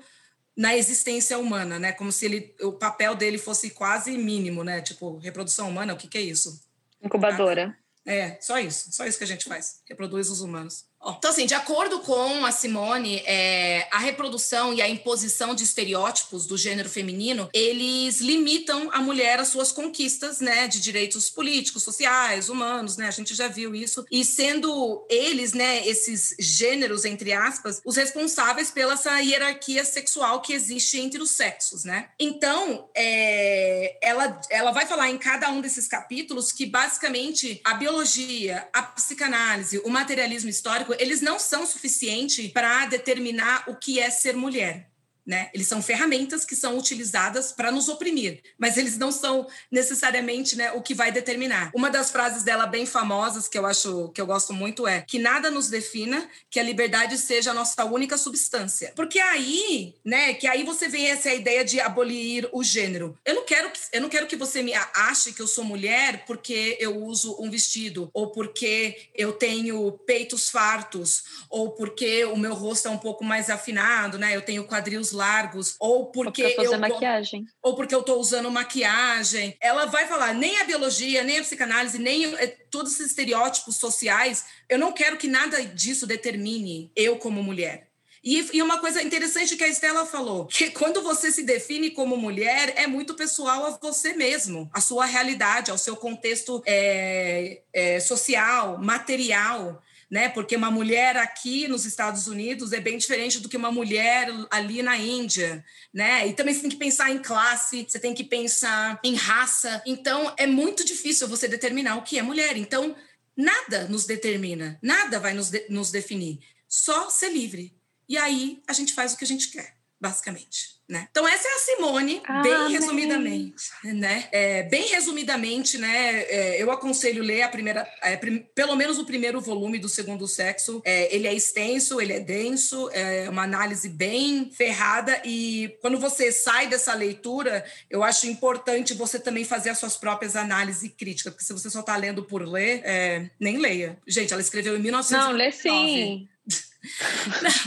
na 0.58 0.76
existência 0.76 1.38
humana, 1.38 1.78
né? 1.78 1.92
Como 1.92 2.12
se 2.12 2.26
ele, 2.26 2.56
o 2.62 2.74
papel 2.74 3.14
dele 3.14 3.38
fosse 3.38 3.70
quase 3.70 4.18
mínimo, 4.18 4.64
né? 4.64 4.82
Tipo, 4.82 5.20
reprodução 5.20 5.70
humana, 5.70 5.94
o 5.94 5.98
que, 5.98 6.08
que 6.08 6.18
é 6.18 6.22
isso? 6.22 6.60
Incubadora. 7.00 7.78
É, 8.04 8.40
só 8.42 8.58
isso, 8.60 8.92
só 8.92 9.06
isso 9.06 9.18
que 9.18 9.24
a 9.24 9.28
gente 9.28 9.46
faz, 9.46 9.82
reproduz 9.88 10.30
os 10.30 10.42
humanos. 10.42 10.86
Então, 11.08 11.30
assim, 11.30 11.46
de 11.46 11.54
acordo 11.54 12.00
com 12.00 12.46
a 12.46 12.52
Simone, 12.52 13.22
é, 13.26 13.88
a 13.92 14.00
reprodução 14.00 14.74
e 14.74 14.82
a 14.82 14.90
imposição 14.90 15.54
de 15.54 15.64
estereótipos 15.64 16.46
do 16.48 16.58
gênero 16.58 16.90
feminino, 16.90 17.50
eles 17.54 18.20
limitam 18.20 18.90
a 18.92 19.02
mulher 19.02 19.40
às 19.40 19.50
suas 19.50 19.72
conquistas, 19.72 20.40
né, 20.40 20.68
de 20.68 20.80
direitos 20.80 21.30
políticos, 21.30 21.84
sociais, 21.84 22.50
humanos, 22.50 22.98
né, 22.98 23.08
a 23.08 23.12
gente 23.12 23.36
já 23.36 23.48
viu 23.48 23.76
isso, 23.76 24.06
e 24.12 24.26
sendo 24.26 25.06
eles, 25.10 25.54
né, 25.54 25.86
esses 25.88 26.36
gêneros, 26.40 27.06
entre 27.06 27.34
aspas, 27.34 27.82
os 27.86 27.96
responsáveis 27.96 28.72
pela 28.72 28.96
essa 28.96 29.20
hierarquia 29.20 29.84
sexual 29.84 30.42
que 30.42 30.54
existe 30.54 30.98
entre 31.00 31.22
os 31.22 31.32
sexos, 31.32 31.84
né. 31.84 32.10
Então, 32.20 32.90
é, 32.96 33.98
ela, 34.02 34.40
ela 34.50 34.72
vai 34.72 34.86
falar 34.86 35.10
em 35.10 35.18
cada 35.18 35.50
um 35.52 35.62
desses 35.62 35.88
capítulos 35.88 36.52
que, 36.52 36.66
basicamente, 36.66 37.62
a 37.64 37.74
biologia, 37.74 38.68
a 38.74 38.82
psicanálise, 38.82 39.80
o 39.80 39.90
materialismo 39.90 40.50
histórico, 40.50 40.95
eles 41.00 41.22
não 41.22 41.40
são 41.40 41.66
suficientes 41.66 42.52
para 42.52 42.86
determinar 42.86 43.66
o 43.68 43.76
que 43.76 44.00
é 44.00 44.10
ser 44.10 44.36
mulher. 44.36 44.90
Né? 45.26 45.50
Eles 45.54 45.68
são 45.68 45.82
ferramentas 45.82 46.46
que 46.46 46.56
são 46.56 46.78
utilizadas 46.78 47.52
para 47.52 47.72
nos 47.72 47.90
oprimir, 47.90 48.44
mas 48.60 48.78
eles 48.78 48.96
não 48.96 49.12
são 49.12 49.48
necessariamente 49.72 50.56
né, 50.56 50.72
o 50.74 50.82
que 50.84 50.94
vai 50.94 51.12
determinar. 51.12 51.72
Uma 51.74 51.90
das 51.90 52.12
frases 52.12 52.44
dela 52.44 52.68
bem 52.68 52.86
famosas 52.86 53.48
que 53.48 53.58
eu 53.58 53.66
acho 53.66 54.10
que 54.10 54.22
eu 54.22 54.28
gosto 54.28 54.54
muito 54.54 54.88
é 54.88 55.02
que 55.02 55.18
nada 55.18 55.50
nos 55.50 55.68
defina, 55.68 56.30
que 56.50 56.60
a 56.60 56.64
liberdade 56.64 57.18
seja 57.18 57.52
a 57.52 57.54
nossa 57.54 57.84
única 57.86 58.18
substância. 58.18 58.94
Porque 58.96 59.20
aí, 59.20 59.96
né, 60.06 60.36
que 60.36 60.46
aí 60.46 60.64
você 60.64 60.88
vem 60.88 61.10
essa 61.10 61.34
ideia 61.34 61.66
de 61.66 61.80
abolir 61.80 62.48
o 62.52 62.64
gênero. 62.64 63.18
Eu 63.26 63.34
não 63.34 63.46
quero 63.46 63.72
que, 63.72 63.80
eu 63.94 64.02
não 64.02 64.10
quero 64.10 64.28
que 64.28 64.36
você 64.36 64.62
me 64.62 64.74
ache 64.74 65.34
que 65.34 65.42
eu 65.42 65.48
sou 65.48 65.64
mulher 65.64 66.24
porque 66.28 66.78
eu 66.80 67.04
uso 67.04 67.36
um 67.40 67.50
vestido 67.50 68.10
ou 68.14 68.32
porque 68.32 69.10
eu 69.16 69.34
tenho 69.34 69.92
peitos 70.06 70.50
fartos 70.50 71.24
ou 71.50 71.72
porque 71.72 72.26
o 72.26 72.38
meu 72.38 72.54
rosto 72.54 72.88
é 72.88 72.92
um 72.92 72.98
pouco 72.98 73.24
mais 73.24 73.50
afinado, 73.50 74.20
né? 74.20 74.36
Eu 74.36 74.42
tenho 74.42 74.66
quadris 74.66 75.15
largos, 75.16 75.76
ou 75.80 76.12
porque 76.12 76.44
ou 76.44 76.64
eu 76.64 76.80
maquiagem. 76.80 77.46
Ou 77.64 77.76
porque 77.76 77.96
eu 77.96 78.02
estou 78.02 78.20
usando 78.20 78.52
maquiagem. 78.52 79.58
Ela 79.60 79.86
vai 79.86 80.06
falar, 80.06 80.36
nem 80.36 80.60
a 80.60 80.66
biologia, 80.66 81.24
nem 81.24 81.40
a 81.40 81.42
psicanálise, 81.42 81.98
nem 81.98 82.36
é, 82.36 82.46
todos 82.70 82.94
esses 82.94 83.08
estereótipos 83.08 83.78
sociais, 83.78 84.46
eu 84.70 84.78
não 84.78 84.92
quero 84.92 85.18
que 85.18 85.28
nada 85.28 85.66
disso 85.66 86.06
determine 86.06 86.92
eu 86.96 87.18
como 87.18 87.42
mulher. 87.42 87.90
E, 88.26 88.44
e, 88.54 88.62
uma 88.64 88.80
coisa 88.80 89.04
interessante 89.04 89.56
que 89.56 89.64
a 89.64 89.68
Estela 89.68 90.04
falou, 90.04 90.48
que 90.48 90.72
quando 90.72 91.04
você 91.04 91.32
se 91.32 91.44
define 91.44 91.92
como 91.92 92.18
mulher, 92.18 92.74
é 92.76 92.88
muito 92.88 93.14
pessoal 93.14 93.68
a 93.68 93.70
você 93.80 94.14
mesmo, 94.14 94.68
a 94.74 94.82
sua 94.82 95.06
realidade, 95.06 95.70
ao 95.70 95.78
seu 95.78 95.96
contexto 95.96 96.64
é, 96.66 97.62
é, 97.72 98.00
social, 98.00 98.80
material 98.80 99.80
né? 100.10 100.30
Porque 100.30 100.56
uma 100.56 100.72
mulher 100.72 101.18
aqui 101.18 101.68
nos 101.68 101.86
Estados 101.86 102.28
Unidos 102.28 102.74
é 102.74 102.80
bem 102.80 102.98
diferente 102.98 103.40
do 103.40 103.50
que 103.50 103.58
uma 103.58 103.72
mulher 103.72 104.28
ali 104.52 104.82
na 104.82 104.98
Índia, 104.98 105.64
né? 105.94 106.28
E 106.28 106.34
também 106.34 106.54
você 106.54 106.62
tem 106.62 106.70
que 106.70 106.78
pensar 106.78 107.12
em 107.12 107.20
classe, 107.20 107.86
você 107.88 108.00
tem 108.00 108.14
que 108.14 108.24
pensar 108.24 109.00
em 109.04 109.16
raça. 109.16 109.82
Então 109.86 110.34
é 110.38 110.48
muito 110.48 110.86
difícil 110.86 111.28
você 111.28 111.48
determinar 111.48 111.96
o 111.98 112.04
que 112.04 112.18
é 112.18 112.22
mulher. 112.22 112.58
Então 112.58 112.96
nada 113.36 113.88
nos 113.88 114.06
determina, 114.06 114.80
nada 114.82 115.20
vai 115.20 115.34
nos, 115.34 115.50
de 115.50 115.66
nos 115.70 115.92
definir. 115.92 116.40
Só 116.68 117.10
ser 117.10 117.32
livre. 117.32 117.76
E 118.08 118.18
aí 118.18 118.62
a 118.68 118.74
gente 118.74 118.94
faz 118.94 119.14
o 119.14 119.18
que 119.18 119.24
a 119.24 119.28
gente 119.28 119.50
quer, 119.50 119.75
basicamente. 120.00 120.76
Né? 120.88 121.08
Então 121.10 121.28
essa 121.28 121.48
é 121.48 121.52
a 121.52 121.58
Simone, 121.58 122.22
ah, 122.28 122.44
bem 122.44 122.72
resumidamente, 122.74 123.72
né? 123.86 124.28
É, 124.32 124.62
bem 124.62 124.88
resumidamente, 124.90 125.80
né? 125.80 126.22
É, 126.26 126.62
eu 126.62 126.70
aconselho 126.70 127.24
ler 127.24 127.42
a 127.42 127.50
primeira, 127.50 127.92
é, 128.04 128.16
prim, 128.16 128.46
pelo 128.54 128.76
menos 128.76 129.00
o 129.00 129.06
primeiro 129.06 129.42
volume 129.42 129.80
do 129.80 129.90
Segundo 129.90 130.28
Sexo. 130.28 130.84
É, 130.86 131.14
ele 131.16 131.26
é 131.26 131.34
extenso, 131.34 132.00
ele 132.00 132.14
é 132.14 132.20
denso, 132.20 132.88
é 132.94 133.28
uma 133.28 133.42
análise 133.42 133.90
bem 133.90 134.52
ferrada 134.52 135.20
e 135.26 135.76
quando 135.82 135.98
você 135.98 136.32
sai 136.32 136.68
dessa 136.68 136.94
leitura, 136.94 137.66
eu 137.90 138.04
acho 138.04 138.28
importante 138.28 138.94
você 138.94 139.20
também 139.20 139.44
fazer 139.44 139.72
as 139.72 139.80
suas 139.80 139.98
próprias 139.98 140.36
análises 140.36 140.92
críticas, 140.96 141.34
porque 141.34 141.46
se 141.46 141.54
você 141.54 141.68
só 141.68 141.80
está 141.80 141.98
lendo 141.98 142.22
por 142.22 142.48
ler, 142.48 142.82
é, 142.86 143.28
nem 143.40 143.58
leia. 143.58 143.98
Gente, 144.06 144.32
ela 144.32 144.42
escreveu 144.42 144.78
em 144.78 144.82
1909. 144.82 145.32
Não, 145.32 145.36
lê 145.36 145.52
sim. 145.52 146.30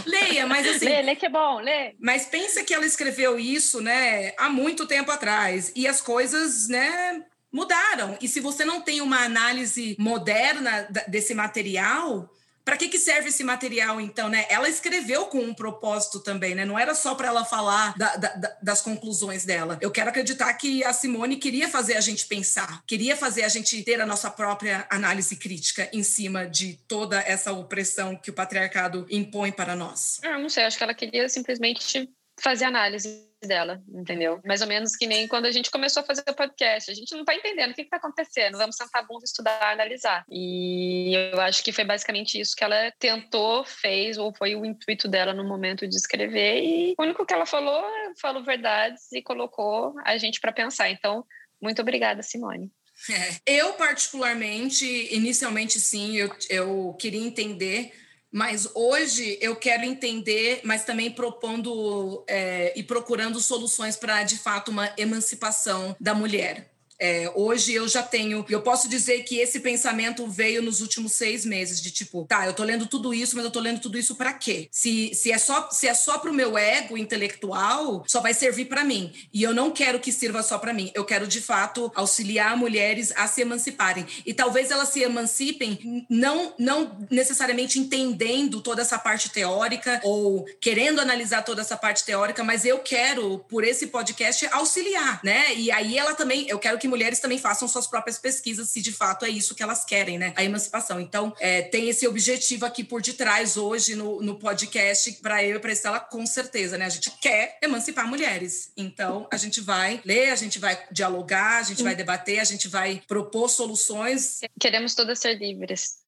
Leia, 0.07 0.47
mas 0.47 0.66
assim. 0.66 0.87
Lê, 0.87 1.03
lê 1.03 1.16
que 1.16 1.27
é 1.27 1.31
bom, 1.31 1.61
lê. 1.61 1.95
Mas 2.01 2.27
pensa 2.27 2.64
que 2.64 2.75
ela 2.75 2.87
escreveu 2.87 3.39
isso, 3.39 3.81
né, 3.81 4.33
há 4.39 4.49
muito 4.49 4.87
tempo 4.87 5.11
atrás. 5.11 5.73
E 5.75 5.87
as 5.87 6.01
coisas, 6.01 6.69
né, 6.69 7.25
mudaram. 7.53 8.16
E 8.21 8.29
se 8.29 8.41
você 8.41 8.64
não 8.64 8.81
tem 8.81 9.01
uma 9.01 9.25
análise 9.25 9.97
moderna 9.99 10.89
desse 11.09 11.35
material, 11.35 12.31
para 12.69 12.77
que, 12.77 12.87
que 12.91 12.99
serve 12.99 13.31
esse 13.31 13.43
material, 13.43 13.99
então, 13.99 14.29
né? 14.29 14.45
Ela 14.51 14.69
escreveu 14.69 15.25
com 15.25 15.39
um 15.39 15.55
propósito 15.55 16.21
também, 16.21 16.55
né? 16.55 16.66
Não 16.66 16.79
era 16.79 16.95
só 16.95 17.14
para 17.14 17.29
ela 17.29 17.43
falar 17.43 17.97
da, 17.97 18.14
da, 18.16 18.59
das 18.62 18.83
conclusões 18.83 19.43
dela. 19.43 19.79
Eu 19.81 19.91
quero 19.91 20.11
acreditar 20.11 20.53
que 20.53 20.85
a 20.85 20.93
Simone 20.93 21.37
queria 21.37 21.66
fazer 21.66 21.97
a 21.97 22.01
gente 22.03 22.27
pensar, 22.27 22.83
queria 22.87 23.16
fazer 23.16 23.45
a 23.45 23.49
gente 23.49 23.83
ter 23.83 24.03
a 24.03 24.05
nossa 24.05 24.31
própria 24.31 24.87
análise 24.91 25.35
crítica 25.37 25.89
em 25.95 26.03
cima 26.03 26.47
de 26.47 26.79
toda 26.87 27.19
essa 27.21 27.55
opressão 27.55 28.14
que 28.14 28.29
o 28.29 28.35
patriarcado 28.35 29.07
impõe 29.11 29.51
para 29.51 29.75
nós. 29.75 30.21
Ah, 30.23 30.37
não 30.37 30.51
sei, 30.51 30.64
acho 30.64 30.77
que 30.77 30.85
ela 30.85 30.93
queria 30.93 31.27
simplesmente 31.27 32.07
fazer 32.39 32.66
análise 32.66 33.28
dela, 33.47 33.82
entendeu? 33.89 34.41
Mais 34.45 34.61
ou 34.61 34.66
menos 34.66 34.97
que 34.97 35.07
nem 35.07 35.28
quando 35.28 35.47
a 35.47 35.51
gente 35.51 35.70
começou 35.70 36.03
a 36.03 36.07
fazer 36.07 36.24
o 36.28 36.34
podcast. 36.34 36.91
A 36.91 36.95
gente 36.95 37.12
não 37.12 37.20
está 37.20 37.34
entendendo 37.34 37.70
o 37.70 37.74
que 37.74 37.82
está 37.82 37.97
acontecendo. 37.97 38.59
Vamos 38.59 38.76
sentar 38.76 39.03
a 39.03 39.07
bunda, 39.07 39.24
estudar, 39.24 39.72
analisar. 39.72 40.24
E 40.30 41.14
eu 41.32 41.41
acho 41.41 41.62
que 41.62 41.72
foi 41.72 41.84
basicamente 41.84 42.41
isso 42.41 42.57
que 42.57 42.64
ela 42.64 42.93
tentou, 42.99 43.64
fez, 43.64 44.18
ou 44.18 44.34
foi 44.34 44.57
o 44.57 44.64
intuito 44.64 45.07
dela 45.07 45.32
no 45.32 45.45
momento 45.45 45.86
de 45.86 45.97
escrever. 45.97 46.62
E 46.62 46.95
o 46.99 47.03
único 47.03 47.24
que 47.24 47.32
ela 47.32 47.47
falou, 47.47 47.84
falou 48.20 48.43
verdades 48.43 49.12
e 49.12 49.22
colocou 49.22 49.95
a 50.05 50.16
gente 50.18 50.41
para 50.41 50.53
pensar. 50.53 50.91
Então, 50.91 51.24
muito 51.61 51.82
obrigada, 51.82 52.22
Simone. 52.22 52.70
É. 53.11 53.61
Eu, 53.61 53.74
particularmente, 53.74 54.84
inicialmente, 55.14 55.78
sim, 55.78 56.16
eu, 56.16 56.34
eu 56.51 56.97
queria 56.99 57.20
entender 57.20 57.93
mas 58.33 58.68
hoje 58.74 59.39
eu 59.41 59.57
quero 59.57 59.85
entender, 59.85 60.61
mas 60.64 60.85
também 60.85 61.11
propondo 61.11 62.24
é, 62.29 62.72
e 62.76 62.83
procurando 62.83 63.41
soluções 63.41 63.97
para, 63.97 64.22
de 64.22 64.39
fato, 64.39 64.70
uma 64.70 64.93
emancipação 64.97 65.97
da 65.99 66.14
mulher. 66.14 66.78
É, 67.01 67.30
hoje 67.34 67.74
eu 67.74 67.86
já 67.86 68.03
tenho, 68.03 68.44
eu 68.49 68.61
posso 68.61 68.88
dizer 68.88 69.22
que 69.22 69.38
esse 69.38 69.61
pensamento 69.61 70.26
veio 70.26 70.61
nos 70.61 70.80
últimos 70.80 71.12
seis 71.12 71.44
meses, 71.44 71.80
de 71.80 71.90
tipo, 71.90 72.24
tá, 72.24 72.46
eu 72.46 72.53
tô 72.53 72.64
lendo 72.64 72.86
tudo 72.86 73.14
isso, 73.14 73.36
mas 73.36 73.44
eu 73.44 73.51
tô 73.51 73.61
lendo 73.61 73.80
tudo 73.80 73.96
isso 73.96 74.16
para 74.16 74.32
quê? 74.32 74.68
Se, 74.70 75.14
se 75.14 75.30
é 75.30 75.38
só 75.38 75.70
se 75.70 75.86
é 75.86 75.94
só 75.94 76.18
pro 76.18 76.32
meu 76.32 76.59
ego 76.59 76.96
intelectual, 76.96 78.03
só 78.07 78.20
vai 78.20 78.34
servir 78.34 78.64
para 78.64 78.82
mim. 78.82 79.12
E 79.32 79.42
eu 79.42 79.55
não 79.55 79.70
quero 79.70 80.01
que 80.01 80.11
sirva 80.11 80.42
só 80.42 80.59
para 80.59 80.72
mim. 80.72 80.90
Eu 80.94 81.05
quero, 81.05 81.26
de 81.26 81.40
fato, 81.40 81.92
auxiliar 81.94 82.57
mulheres 82.57 83.12
a 83.16 83.26
se 83.28 83.42
emanciparem. 83.42 84.07
E 84.26 84.34
talvez 84.34 84.70
elas 84.70 84.88
se 84.88 85.03
emancipem 85.03 86.07
não, 86.09 86.55
não 86.59 87.07
necessariamente 87.11 87.78
entendendo 87.78 88.61
toda 88.61 88.82
essa 88.82 88.99
parte 88.99 89.30
teórica 89.30 90.01
ou 90.03 90.44
querendo 90.61 91.01
analisar 91.01 91.42
toda 91.42 91.61
essa 91.61 91.76
parte 91.76 92.05
teórica, 92.05 92.42
mas 92.42 92.64
eu 92.64 92.78
quero, 92.80 93.38
por 93.49 93.62
esse 93.62 93.88
podcast, 93.88 94.46
auxiliar, 94.51 95.20
né? 95.22 95.55
E 95.55 95.70
aí 95.70 95.96
ela 95.96 96.14
também, 96.14 96.49
eu 96.49 96.59
quero 96.59 96.78
que 96.78 96.88
mulheres 96.89 97.20
também 97.20 97.39
façam 97.39 97.68
suas 97.68 97.86
próprias 97.86 98.18
pesquisas, 98.18 98.68
se 98.68 98.80
de 98.80 98.93
fato 98.93 99.24
é 99.24 99.28
isso 99.28 99.55
que 99.55 99.62
elas 99.62 99.84
querem, 99.84 100.18
né? 100.18 100.32
A 100.36 100.43
emancipação. 100.43 101.01
Então, 101.01 101.34
é, 101.39 101.62
tem 101.62 101.89
esse 101.89 102.07
objetivo 102.07 102.66
aqui 102.66 102.82
por 102.82 103.03
detrás 103.03 103.57
hoje 103.57 103.95
no, 103.95 104.20
no 104.20 104.39
podcast 104.39 105.12
para 105.22 105.45
eu 105.45 105.57
e 105.57 105.61
para 105.61 105.72
Estela, 105.72 106.01
com 106.01 106.24
certeza, 106.26 106.76
né? 106.76 106.86
A 106.86 106.91
gente 106.91 107.11
quer 107.20 107.59
emancipar 107.62 108.09
mulheres. 108.09 108.72
Então, 108.76 109.28
a 109.32 109.36
gente 109.36 109.61
vai 109.61 110.01
ler, 110.05 110.30
a 110.30 110.36
gente 110.36 110.59
vai 110.59 110.86
dialogar, 110.91 111.59
a 111.59 111.62
gente 111.62 111.82
vai 111.82 111.95
debater, 111.95 112.41
a 112.41 112.45
gente 112.45 112.68
vai 112.68 113.03
propor 113.07 113.49
soluções. 113.49 114.41
Queremos 114.61 114.95
todas 114.95 115.18
ser 115.18 115.39
livres. 115.39 115.99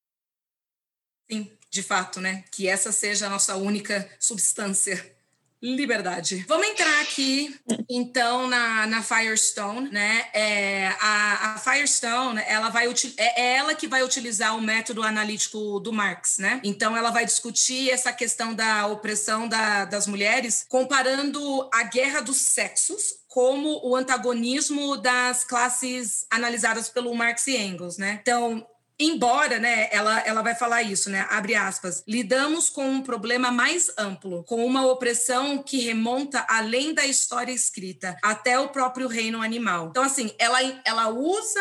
Sim, 1.31 1.51
de 1.71 1.83
fato, 1.83 2.21
né? 2.21 2.45
Que 2.51 2.67
essa 2.67 2.91
seja 2.91 3.27
a 3.27 3.31
nossa 3.31 3.57
única 3.57 4.09
substância 4.19 5.20
Liberdade. 5.63 6.45
Vamos 6.49 6.69
entrar 6.69 7.03
aqui, 7.03 7.55
então, 7.89 8.47
na, 8.47 8.87
na 8.87 9.03
Firestone, 9.03 9.91
né? 9.91 10.27
É, 10.33 10.89
a, 10.99 11.53
a 11.53 11.59
Firestone, 11.59 12.41
ela 12.47 12.71
vai 12.71 12.89
é, 13.19 13.43
é 13.43 13.57
ela 13.57 13.75
que 13.75 13.87
vai 13.87 14.03
utilizar 14.03 14.57
o 14.57 14.63
método 14.63 15.03
analítico 15.03 15.79
do 15.81 15.93
Marx, 15.93 16.39
né? 16.39 16.61
Então, 16.65 16.97
ela 16.97 17.11
vai 17.11 17.27
discutir 17.27 17.91
essa 17.91 18.11
questão 18.11 18.55
da 18.55 18.87
opressão 18.87 19.47
da, 19.47 19.85
das 19.85 20.07
mulheres, 20.07 20.65
comparando 20.67 21.69
a 21.73 21.83
guerra 21.83 22.21
dos 22.21 22.39
sexos 22.39 23.21
como 23.29 23.81
o 23.87 23.95
antagonismo 23.95 24.97
das 24.97 25.45
classes 25.45 26.27
analisadas 26.31 26.89
pelo 26.89 27.15
Marx 27.15 27.47
e 27.47 27.57
Engels, 27.57 27.97
né? 27.97 28.19
Então, 28.21 28.67
Embora, 29.03 29.59
né, 29.59 29.89
ela, 29.91 30.21
ela 30.21 30.43
vai 30.43 30.55
falar 30.55 30.83
isso, 30.83 31.09
né, 31.09 31.27
abre 31.31 31.55
aspas, 31.55 32.05
lidamos 32.07 32.69
com 32.69 32.87
um 32.87 33.03
problema 33.03 33.51
mais 33.51 33.91
amplo, 33.97 34.45
com 34.45 34.63
uma 34.63 34.85
opressão 34.87 35.63
que 35.63 35.79
remonta 35.79 36.45
além 36.47 36.93
da 36.93 37.07
história 37.07 37.51
escrita, 37.51 38.15
até 38.23 38.61
o 38.61 38.69
próprio 38.69 39.09
reino 39.09 39.41
animal. 39.41 39.89
Então, 39.89 40.03
assim, 40.03 40.31
ela, 40.39 40.59
ela 40.85 41.09
usa 41.09 41.61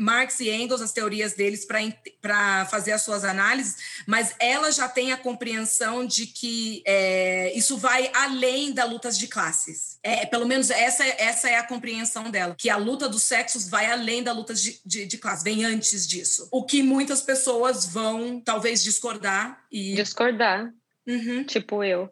Marx 0.00 0.40
e 0.40 0.50
Engels, 0.50 0.80
as 0.80 0.92
teorias 0.92 1.34
deles, 1.34 1.66
para 1.66 2.64
fazer 2.66 2.92
as 2.92 3.02
suas 3.02 3.22
análises, 3.22 3.76
mas 4.06 4.34
ela 4.40 4.72
já 4.72 4.88
tem 4.88 5.12
a 5.12 5.16
compreensão 5.16 6.06
de 6.06 6.26
que 6.26 6.82
é, 6.86 7.52
isso 7.54 7.76
vai 7.76 8.10
além 8.14 8.72
da 8.72 8.84
luta 8.84 9.10
de 9.12 9.26
classes. 9.26 9.98
É, 10.02 10.24
pelo 10.24 10.46
menos 10.46 10.70
essa, 10.70 11.04
essa 11.04 11.50
é 11.50 11.56
a 11.56 11.66
compreensão 11.66 12.30
dela, 12.30 12.54
que 12.56 12.70
a 12.70 12.76
luta 12.76 13.08
dos 13.08 13.22
sexos 13.24 13.68
vai 13.68 13.90
além 13.90 14.22
da 14.22 14.32
luta 14.32 14.54
de, 14.54 14.80
de, 14.86 15.04
de 15.04 15.18
classe, 15.18 15.44
vem 15.44 15.64
antes 15.64 16.06
disso. 16.06 16.48
O 16.50 16.64
que 16.64 16.82
muitas 16.82 17.20
pessoas 17.20 17.84
vão, 17.84 18.40
talvez, 18.40 18.82
discordar. 18.82 19.62
E... 19.70 19.94
Discordar. 19.94 20.72
Uhum. 21.10 21.42
Tipo 21.44 21.82
eu. 21.82 22.08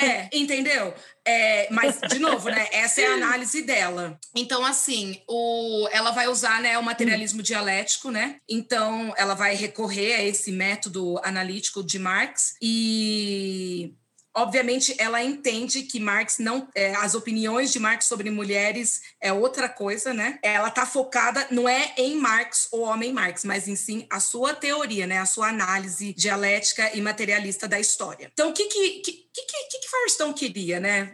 É, 0.00 0.28
entendeu? 0.32 0.94
É, 1.26 1.68
mas, 1.72 1.98
de 2.08 2.20
novo, 2.20 2.48
né? 2.48 2.68
Essa 2.72 3.00
é 3.00 3.06
a 3.06 3.14
análise 3.14 3.62
dela. 3.62 4.18
Então, 4.34 4.64
assim, 4.64 5.20
o, 5.28 5.88
ela 5.90 6.12
vai 6.12 6.28
usar 6.28 6.62
né, 6.62 6.78
o 6.78 6.82
materialismo 6.82 7.42
dialético, 7.42 8.10
né? 8.10 8.36
Então, 8.48 9.12
ela 9.16 9.34
vai 9.34 9.54
recorrer 9.54 10.14
a 10.14 10.24
esse 10.24 10.52
método 10.52 11.18
analítico 11.24 11.82
de 11.82 11.98
Marx 11.98 12.54
e 12.62 13.94
Obviamente, 14.38 14.94
ela 14.98 15.22
entende 15.22 15.82
que 15.82 15.98
Marx 15.98 16.38
não. 16.38 16.68
É, 16.74 16.94
as 16.94 17.16
opiniões 17.16 17.72
de 17.72 17.80
Marx 17.80 18.04
sobre 18.04 18.30
mulheres 18.30 19.02
é 19.20 19.32
outra 19.32 19.68
coisa, 19.68 20.14
né? 20.14 20.38
Ela 20.42 20.68
está 20.68 20.86
focada, 20.86 21.44
não 21.50 21.68
é 21.68 21.92
em 21.96 22.14
Marx 22.14 22.68
ou 22.70 22.82
homem 22.82 23.12
Marx, 23.12 23.44
mas 23.44 23.66
em 23.66 23.74
sim 23.74 24.06
a 24.08 24.20
sua 24.20 24.54
teoria, 24.54 25.08
né? 25.08 25.18
A 25.18 25.26
sua 25.26 25.48
análise 25.48 26.12
dialética 26.12 26.94
e 26.94 27.00
materialista 27.00 27.66
da 27.66 27.80
história. 27.80 28.30
Então, 28.32 28.50
o 28.50 28.52
que 28.52 28.66
que, 28.66 28.90
que, 29.00 29.12
que, 29.12 29.78
que, 29.80 29.88
Firestone 29.88 30.34
queria, 30.34 30.78
né? 30.78 31.10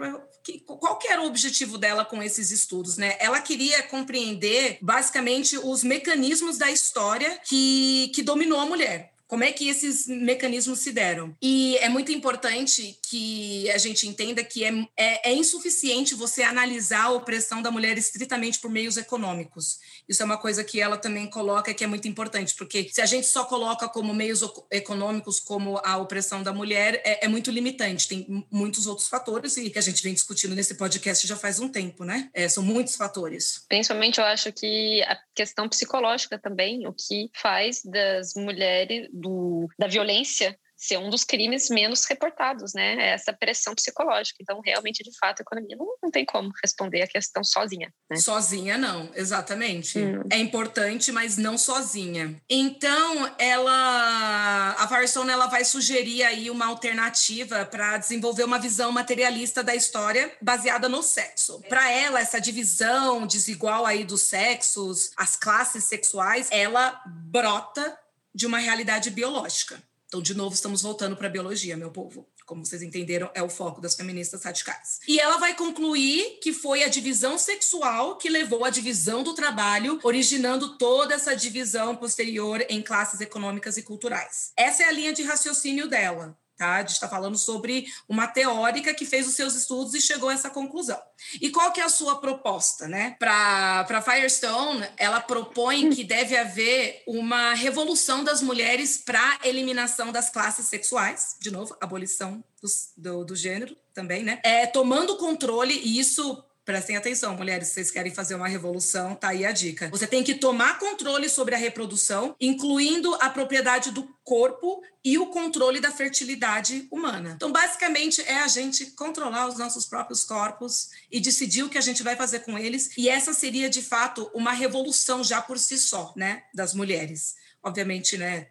qual 0.66 0.98
que 0.98 1.08
era 1.08 1.22
o 1.22 1.26
objetivo 1.26 1.78
dela 1.78 2.04
com 2.04 2.22
esses 2.22 2.50
estudos, 2.50 2.98
né? 2.98 3.16
Ela 3.18 3.40
queria 3.40 3.82
compreender 3.84 4.78
basicamente 4.82 5.56
os 5.56 5.82
mecanismos 5.82 6.58
da 6.58 6.70
história 6.70 7.40
que, 7.44 8.12
que 8.14 8.22
dominou 8.22 8.60
a 8.60 8.66
mulher. 8.66 9.13
Como 9.26 9.42
é 9.42 9.52
que 9.52 9.68
esses 9.68 10.06
mecanismos 10.06 10.80
se 10.80 10.92
deram? 10.92 11.34
E 11.40 11.76
é 11.78 11.88
muito 11.88 12.12
importante 12.12 12.98
que 13.08 13.70
a 13.70 13.78
gente 13.78 14.06
entenda 14.06 14.44
que 14.44 14.64
é, 14.64 14.70
é, 14.96 15.30
é, 15.30 15.34
insuficiente 15.34 16.14
você 16.14 16.42
analisar 16.42 17.04
a 17.04 17.10
opressão 17.10 17.62
da 17.62 17.70
mulher 17.70 17.96
estritamente 17.96 18.60
por 18.60 18.70
meios 18.70 18.96
econômicos. 18.96 19.78
Isso 20.08 20.22
é 20.22 20.24
uma 20.24 20.38
coisa 20.38 20.62
que 20.62 20.80
ela 20.80 20.96
também 20.96 21.28
coloca 21.28 21.72
que 21.72 21.84
é 21.84 21.86
muito 21.86 22.06
importante, 22.08 22.54
porque 22.54 22.88
se 22.92 23.00
a 23.00 23.06
gente 23.06 23.26
só 23.26 23.44
coloca 23.44 23.88
como 23.88 24.14
meios 24.14 24.40
econômicos 24.70 25.40
como 25.40 25.80
a 25.84 25.96
opressão 25.96 26.42
da 26.42 26.52
mulher, 26.52 27.00
é, 27.04 27.24
é 27.24 27.28
muito 27.28 27.50
limitante. 27.50 28.08
Tem 28.08 28.46
muitos 28.50 28.86
outros 28.86 29.08
fatores 29.08 29.56
e 29.56 29.70
que 29.70 29.78
a 29.78 29.82
gente 29.82 30.02
vem 30.02 30.14
discutindo 30.14 30.54
nesse 30.54 30.76
podcast 30.76 31.26
já 31.26 31.36
faz 31.36 31.58
um 31.60 31.68
tempo, 31.68 32.04
né? 32.04 32.30
É, 32.34 32.48
são 32.48 32.62
muitos 32.62 32.96
fatores. 32.96 33.64
Principalmente, 33.68 34.18
eu 34.18 34.24
acho 34.24 34.52
que 34.52 35.02
a 35.02 35.18
questão 35.34 35.68
psicológica 35.68 36.38
também, 36.38 36.86
o 36.86 36.92
que 36.92 37.30
faz 37.34 37.82
das 37.84 38.34
mulheres 38.34 39.08
do, 39.12 39.68
da 39.78 39.86
violência 39.86 40.58
ser 40.86 40.98
um 40.98 41.08
dos 41.08 41.24
crimes 41.24 41.70
menos 41.70 42.04
reportados, 42.04 42.74
né? 42.74 42.94
É 42.96 43.14
essa 43.14 43.32
pressão 43.32 43.74
psicológica. 43.74 44.38
Então, 44.40 44.60
realmente, 44.62 45.02
de 45.02 45.16
fato, 45.18 45.40
a 45.40 45.42
economia 45.42 45.76
não, 45.76 45.86
não 46.02 46.10
tem 46.10 46.26
como 46.26 46.52
responder 46.62 47.00
a 47.02 47.06
questão 47.06 47.42
sozinha. 47.42 47.92
Né? 48.10 48.16
Sozinha, 48.16 48.76
não, 48.76 49.10
exatamente. 49.14 49.98
Hum. 49.98 50.22
É 50.30 50.38
importante, 50.38 51.10
mas 51.10 51.38
não 51.38 51.56
sozinha. 51.56 52.38
Então, 52.50 53.34
ela, 53.38 54.76
a 54.78 54.86
Firestone, 54.86 55.30
ela 55.30 55.46
vai 55.46 55.64
sugerir 55.64 56.22
aí 56.22 56.50
uma 56.50 56.66
alternativa 56.66 57.64
para 57.64 57.96
desenvolver 57.96 58.44
uma 58.44 58.58
visão 58.58 58.92
materialista 58.92 59.62
da 59.62 59.74
história 59.74 60.30
baseada 60.40 60.88
no 60.88 61.02
sexo. 61.02 61.62
Para 61.68 61.90
ela, 61.90 62.20
essa 62.20 62.40
divisão 62.40 63.26
desigual 63.26 63.86
aí 63.86 64.04
dos 64.04 64.22
sexos, 64.22 65.10
as 65.16 65.34
classes 65.34 65.84
sexuais, 65.84 66.48
ela 66.50 67.00
brota 67.06 67.98
de 68.34 68.46
uma 68.46 68.58
realidade 68.58 69.10
biológica. 69.10 69.82
Então, 70.14 70.22
de 70.22 70.32
novo, 70.32 70.54
estamos 70.54 70.80
voltando 70.80 71.16
para 71.16 71.26
a 71.26 71.30
biologia, 71.30 71.76
meu 71.76 71.90
povo. 71.90 72.24
Como 72.46 72.64
vocês 72.64 72.82
entenderam, 72.82 73.32
é 73.34 73.42
o 73.42 73.48
foco 73.48 73.80
das 73.80 73.96
feministas 73.96 74.44
radicais. 74.44 75.00
E 75.08 75.18
ela 75.18 75.38
vai 75.38 75.56
concluir 75.56 76.38
que 76.40 76.52
foi 76.52 76.84
a 76.84 76.88
divisão 76.88 77.36
sexual 77.36 78.16
que 78.16 78.28
levou 78.28 78.64
à 78.64 78.70
divisão 78.70 79.24
do 79.24 79.34
trabalho, 79.34 79.98
originando 80.04 80.78
toda 80.78 81.14
essa 81.14 81.34
divisão 81.34 81.96
posterior 81.96 82.64
em 82.68 82.80
classes 82.80 83.20
econômicas 83.20 83.76
e 83.76 83.82
culturais. 83.82 84.52
Essa 84.56 84.84
é 84.84 84.86
a 84.86 84.92
linha 84.92 85.12
de 85.12 85.24
raciocínio 85.24 85.88
dela. 85.88 86.38
Tá? 86.56 86.76
A 86.76 86.80
gente 86.80 86.90
está 86.90 87.08
falando 87.08 87.36
sobre 87.36 87.86
uma 88.08 88.28
teórica 88.28 88.94
que 88.94 89.04
fez 89.04 89.26
os 89.26 89.34
seus 89.34 89.56
estudos 89.56 89.92
e 89.92 90.00
chegou 90.00 90.28
a 90.28 90.34
essa 90.34 90.48
conclusão. 90.48 91.00
E 91.40 91.50
qual 91.50 91.72
que 91.72 91.80
é 91.80 91.84
a 91.84 91.88
sua 91.88 92.20
proposta? 92.20 92.86
Né? 92.86 93.16
Para 93.18 94.02
Firestone, 94.02 94.86
ela 94.96 95.20
propõe 95.20 95.90
que 95.90 96.04
deve 96.04 96.36
haver 96.36 97.02
uma 97.08 97.54
revolução 97.54 98.22
das 98.22 98.40
mulheres 98.40 98.98
para 98.98 99.38
eliminação 99.42 100.12
das 100.12 100.30
classes 100.30 100.66
sexuais, 100.66 101.36
de 101.40 101.50
novo, 101.50 101.76
abolição 101.80 102.42
do, 102.62 102.68
do, 102.96 103.24
do 103.24 103.36
gênero 103.36 103.76
também, 103.92 104.22
né? 104.22 104.40
É, 104.44 104.66
tomando 104.66 105.16
controle, 105.16 105.74
e 105.74 105.98
isso 105.98 106.44
Prestem 106.64 106.96
atenção, 106.96 107.36
mulheres, 107.36 107.68
se 107.68 107.74
vocês 107.74 107.90
querem 107.90 108.14
fazer 108.14 108.34
uma 108.34 108.48
revolução, 108.48 109.14
tá 109.14 109.28
aí 109.28 109.44
a 109.44 109.52
dica. 109.52 109.90
Você 109.90 110.06
tem 110.06 110.24
que 110.24 110.34
tomar 110.34 110.78
controle 110.78 111.28
sobre 111.28 111.54
a 111.54 111.58
reprodução, 111.58 112.34
incluindo 112.40 113.14
a 113.16 113.28
propriedade 113.28 113.90
do 113.90 114.08
corpo 114.24 114.82
e 115.04 115.18
o 115.18 115.26
controle 115.26 115.78
da 115.78 115.90
fertilidade 115.90 116.88
humana. 116.90 117.32
Então, 117.36 117.52
basicamente, 117.52 118.22
é 118.22 118.38
a 118.38 118.48
gente 118.48 118.86
controlar 118.92 119.46
os 119.46 119.58
nossos 119.58 119.84
próprios 119.84 120.24
corpos 120.24 120.88
e 121.12 121.20
decidir 121.20 121.64
o 121.64 121.68
que 121.68 121.76
a 121.76 121.82
gente 121.82 122.02
vai 122.02 122.16
fazer 122.16 122.40
com 122.40 122.58
eles. 122.58 122.96
E 122.96 123.10
essa 123.10 123.34
seria, 123.34 123.68
de 123.68 123.82
fato, 123.82 124.30
uma 124.32 124.52
revolução 124.54 125.22
já 125.22 125.42
por 125.42 125.58
si 125.58 125.76
só, 125.76 126.14
né, 126.16 126.44
das 126.54 126.72
mulheres. 126.72 127.34
Obviamente, 127.62 128.16
né, 128.16 128.48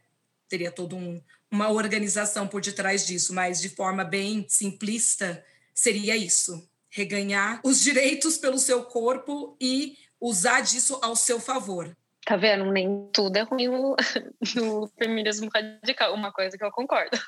teria 0.47 0.69
todo 0.69 0.95
um, 0.95 1.19
uma 1.49 1.71
organização 1.71 2.47
por 2.47 2.61
detrás 2.61 3.07
disso, 3.07 3.33
mas 3.33 3.59
de 3.59 3.69
forma 3.69 4.03
bem 4.03 4.45
simplista, 4.47 5.43
seria 5.73 6.15
isso 6.15 6.71
reganhar 6.93 7.59
os 7.63 7.81
direitos 7.81 8.37
pelo 8.37 8.59
seu 8.59 8.83
corpo 8.83 9.57
e 9.59 9.97
usar 10.21 10.61
disso 10.61 10.99
ao 11.01 11.15
seu 11.15 11.39
favor. 11.39 11.95
Tá 12.25 12.37
vendo? 12.37 12.71
Nem 12.71 13.09
tudo 13.11 13.35
é 13.35 13.41
ruim 13.41 13.67
no, 13.67 13.95
no 14.55 14.87
feminismo 14.97 15.49
radical, 15.53 16.13
uma 16.13 16.31
coisa 16.31 16.57
que 16.57 16.63
eu 16.63 16.71
concordo. 16.71 17.19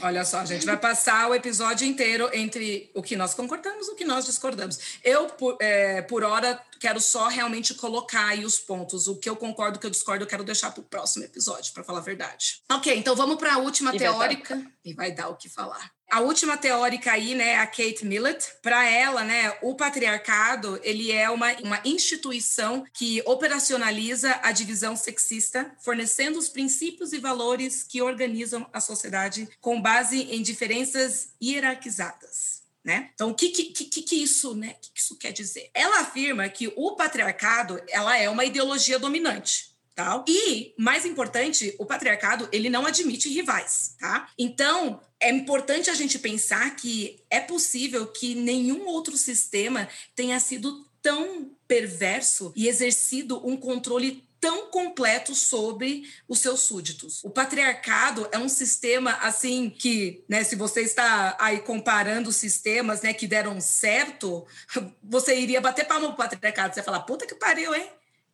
Olha 0.00 0.24
só, 0.24 0.38
a 0.38 0.44
gente 0.46 0.64
vai 0.64 0.76
passar 0.78 1.28
o 1.28 1.34
episódio 1.34 1.86
inteiro 1.86 2.30
entre 2.32 2.90
o 2.94 3.02
que 3.02 3.16
nós 3.16 3.34
concordamos 3.34 3.88
e 3.88 3.90
o 3.90 3.96
que 3.96 4.04
nós 4.04 4.24
discordamos. 4.24 5.00
Eu, 5.04 5.26
por, 5.26 5.58
é, 5.60 6.00
por 6.00 6.22
hora, 6.24 6.58
quero 6.80 7.00
só 7.00 7.28
realmente 7.28 7.74
colocar 7.74 8.26
aí 8.26 8.44
os 8.44 8.58
pontos. 8.58 9.06
O 9.06 9.16
que 9.16 9.28
eu 9.28 9.36
concordo, 9.36 9.76
o 9.76 9.80
que 9.80 9.86
eu 9.86 9.90
discordo, 9.90 10.24
eu 10.24 10.28
quero 10.28 10.42
deixar 10.42 10.72
para 10.72 10.80
o 10.80 10.84
próximo 10.84 11.24
episódio, 11.24 11.72
para 11.74 11.84
falar 11.84 11.98
a 11.98 12.02
verdade. 12.02 12.62
Ok, 12.72 12.96
então 12.96 13.14
vamos 13.14 13.36
para 13.36 13.54
a 13.54 13.58
última 13.58 13.94
e 13.94 13.98
teórica. 13.98 14.56
Vai 14.56 14.66
e 14.84 14.94
vai 14.94 15.12
dar 15.12 15.28
o 15.28 15.36
que 15.36 15.48
falar. 15.48 15.92
A 16.10 16.20
última 16.20 16.56
teórica 16.56 17.12
aí, 17.12 17.36
né, 17.36 17.56
a 17.58 17.66
Kate 17.66 18.04
Millett, 18.04 18.54
para 18.62 18.84
ela, 18.88 19.22
né, 19.22 19.56
o 19.62 19.76
patriarcado, 19.76 20.80
ele 20.82 21.12
é 21.12 21.30
uma, 21.30 21.52
uma 21.60 21.80
instituição 21.84 22.84
que 22.92 23.22
operacionaliza 23.24 24.40
a 24.42 24.50
divisão 24.50 24.96
sexista, 24.96 25.70
fornecendo 25.84 26.36
os 26.36 26.48
princípios 26.48 27.12
e 27.12 27.18
valores 27.18 27.84
que 27.84 28.02
organizam 28.02 28.68
a 28.72 28.80
sociedade 28.80 29.48
com 29.60 29.80
base 29.80 30.22
em 30.22 30.42
diferenças 30.42 31.28
hierarquizadas. 31.40 32.59
Né? 32.84 33.10
Então, 33.14 33.30
o 33.30 33.34
que, 33.34 33.50
que, 33.50 33.84
que, 33.84 34.02
que 34.02 34.16
isso, 34.16 34.54
né? 34.54 34.74
Que, 34.80 34.92
que 34.92 35.00
isso 35.00 35.18
quer 35.18 35.32
dizer? 35.32 35.70
Ela 35.74 36.00
afirma 36.00 36.48
que 36.48 36.72
o 36.76 36.96
patriarcado 36.96 37.80
ela 37.88 38.16
é 38.16 38.28
uma 38.28 38.44
ideologia 38.44 38.98
dominante. 38.98 39.70
Tá? 39.94 40.24
E, 40.26 40.72
mais 40.78 41.04
importante, 41.04 41.74
o 41.78 41.84
patriarcado 41.84 42.48
ele 42.52 42.70
não 42.70 42.86
admite 42.86 43.28
rivais, 43.28 43.96
tá? 43.98 44.30
Então, 44.38 44.98
é 45.20 45.30
importante 45.30 45.90
a 45.90 45.94
gente 45.94 46.18
pensar 46.18 46.74
que 46.74 47.22
é 47.28 47.38
possível 47.38 48.06
que 48.06 48.34
nenhum 48.34 48.86
outro 48.86 49.14
sistema 49.18 49.86
tenha 50.14 50.40
sido 50.40 50.86
tão 51.02 51.54
perverso 51.68 52.50
e 52.56 52.66
exercido 52.66 53.46
um 53.46 53.56
controle 53.56 54.26
tão 54.40 54.70
completo 54.70 55.34
sobre 55.34 56.10
os 56.26 56.38
seus 56.38 56.60
súditos. 56.60 57.22
O 57.22 57.30
patriarcado 57.30 58.26
é 58.32 58.38
um 58.38 58.48
sistema 58.48 59.12
assim 59.20 59.68
que, 59.68 60.24
né, 60.28 60.42
se 60.42 60.56
você 60.56 60.80
está 60.80 61.36
aí 61.38 61.60
comparando 61.60 62.32
sistemas, 62.32 63.02
né, 63.02 63.12
que 63.12 63.26
deram 63.26 63.60
certo, 63.60 64.46
você 65.02 65.38
iria 65.38 65.60
bater 65.60 65.86
palma 65.86 66.08
no 66.08 66.16
patriarcado, 66.16 66.74
você 66.74 66.80
ia 66.80 66.84
falar, 66.84 67.00
puta 67.00 67.26
que 67.26 67.34
pariu, 67.34 67.74
hein? 67.74 67.90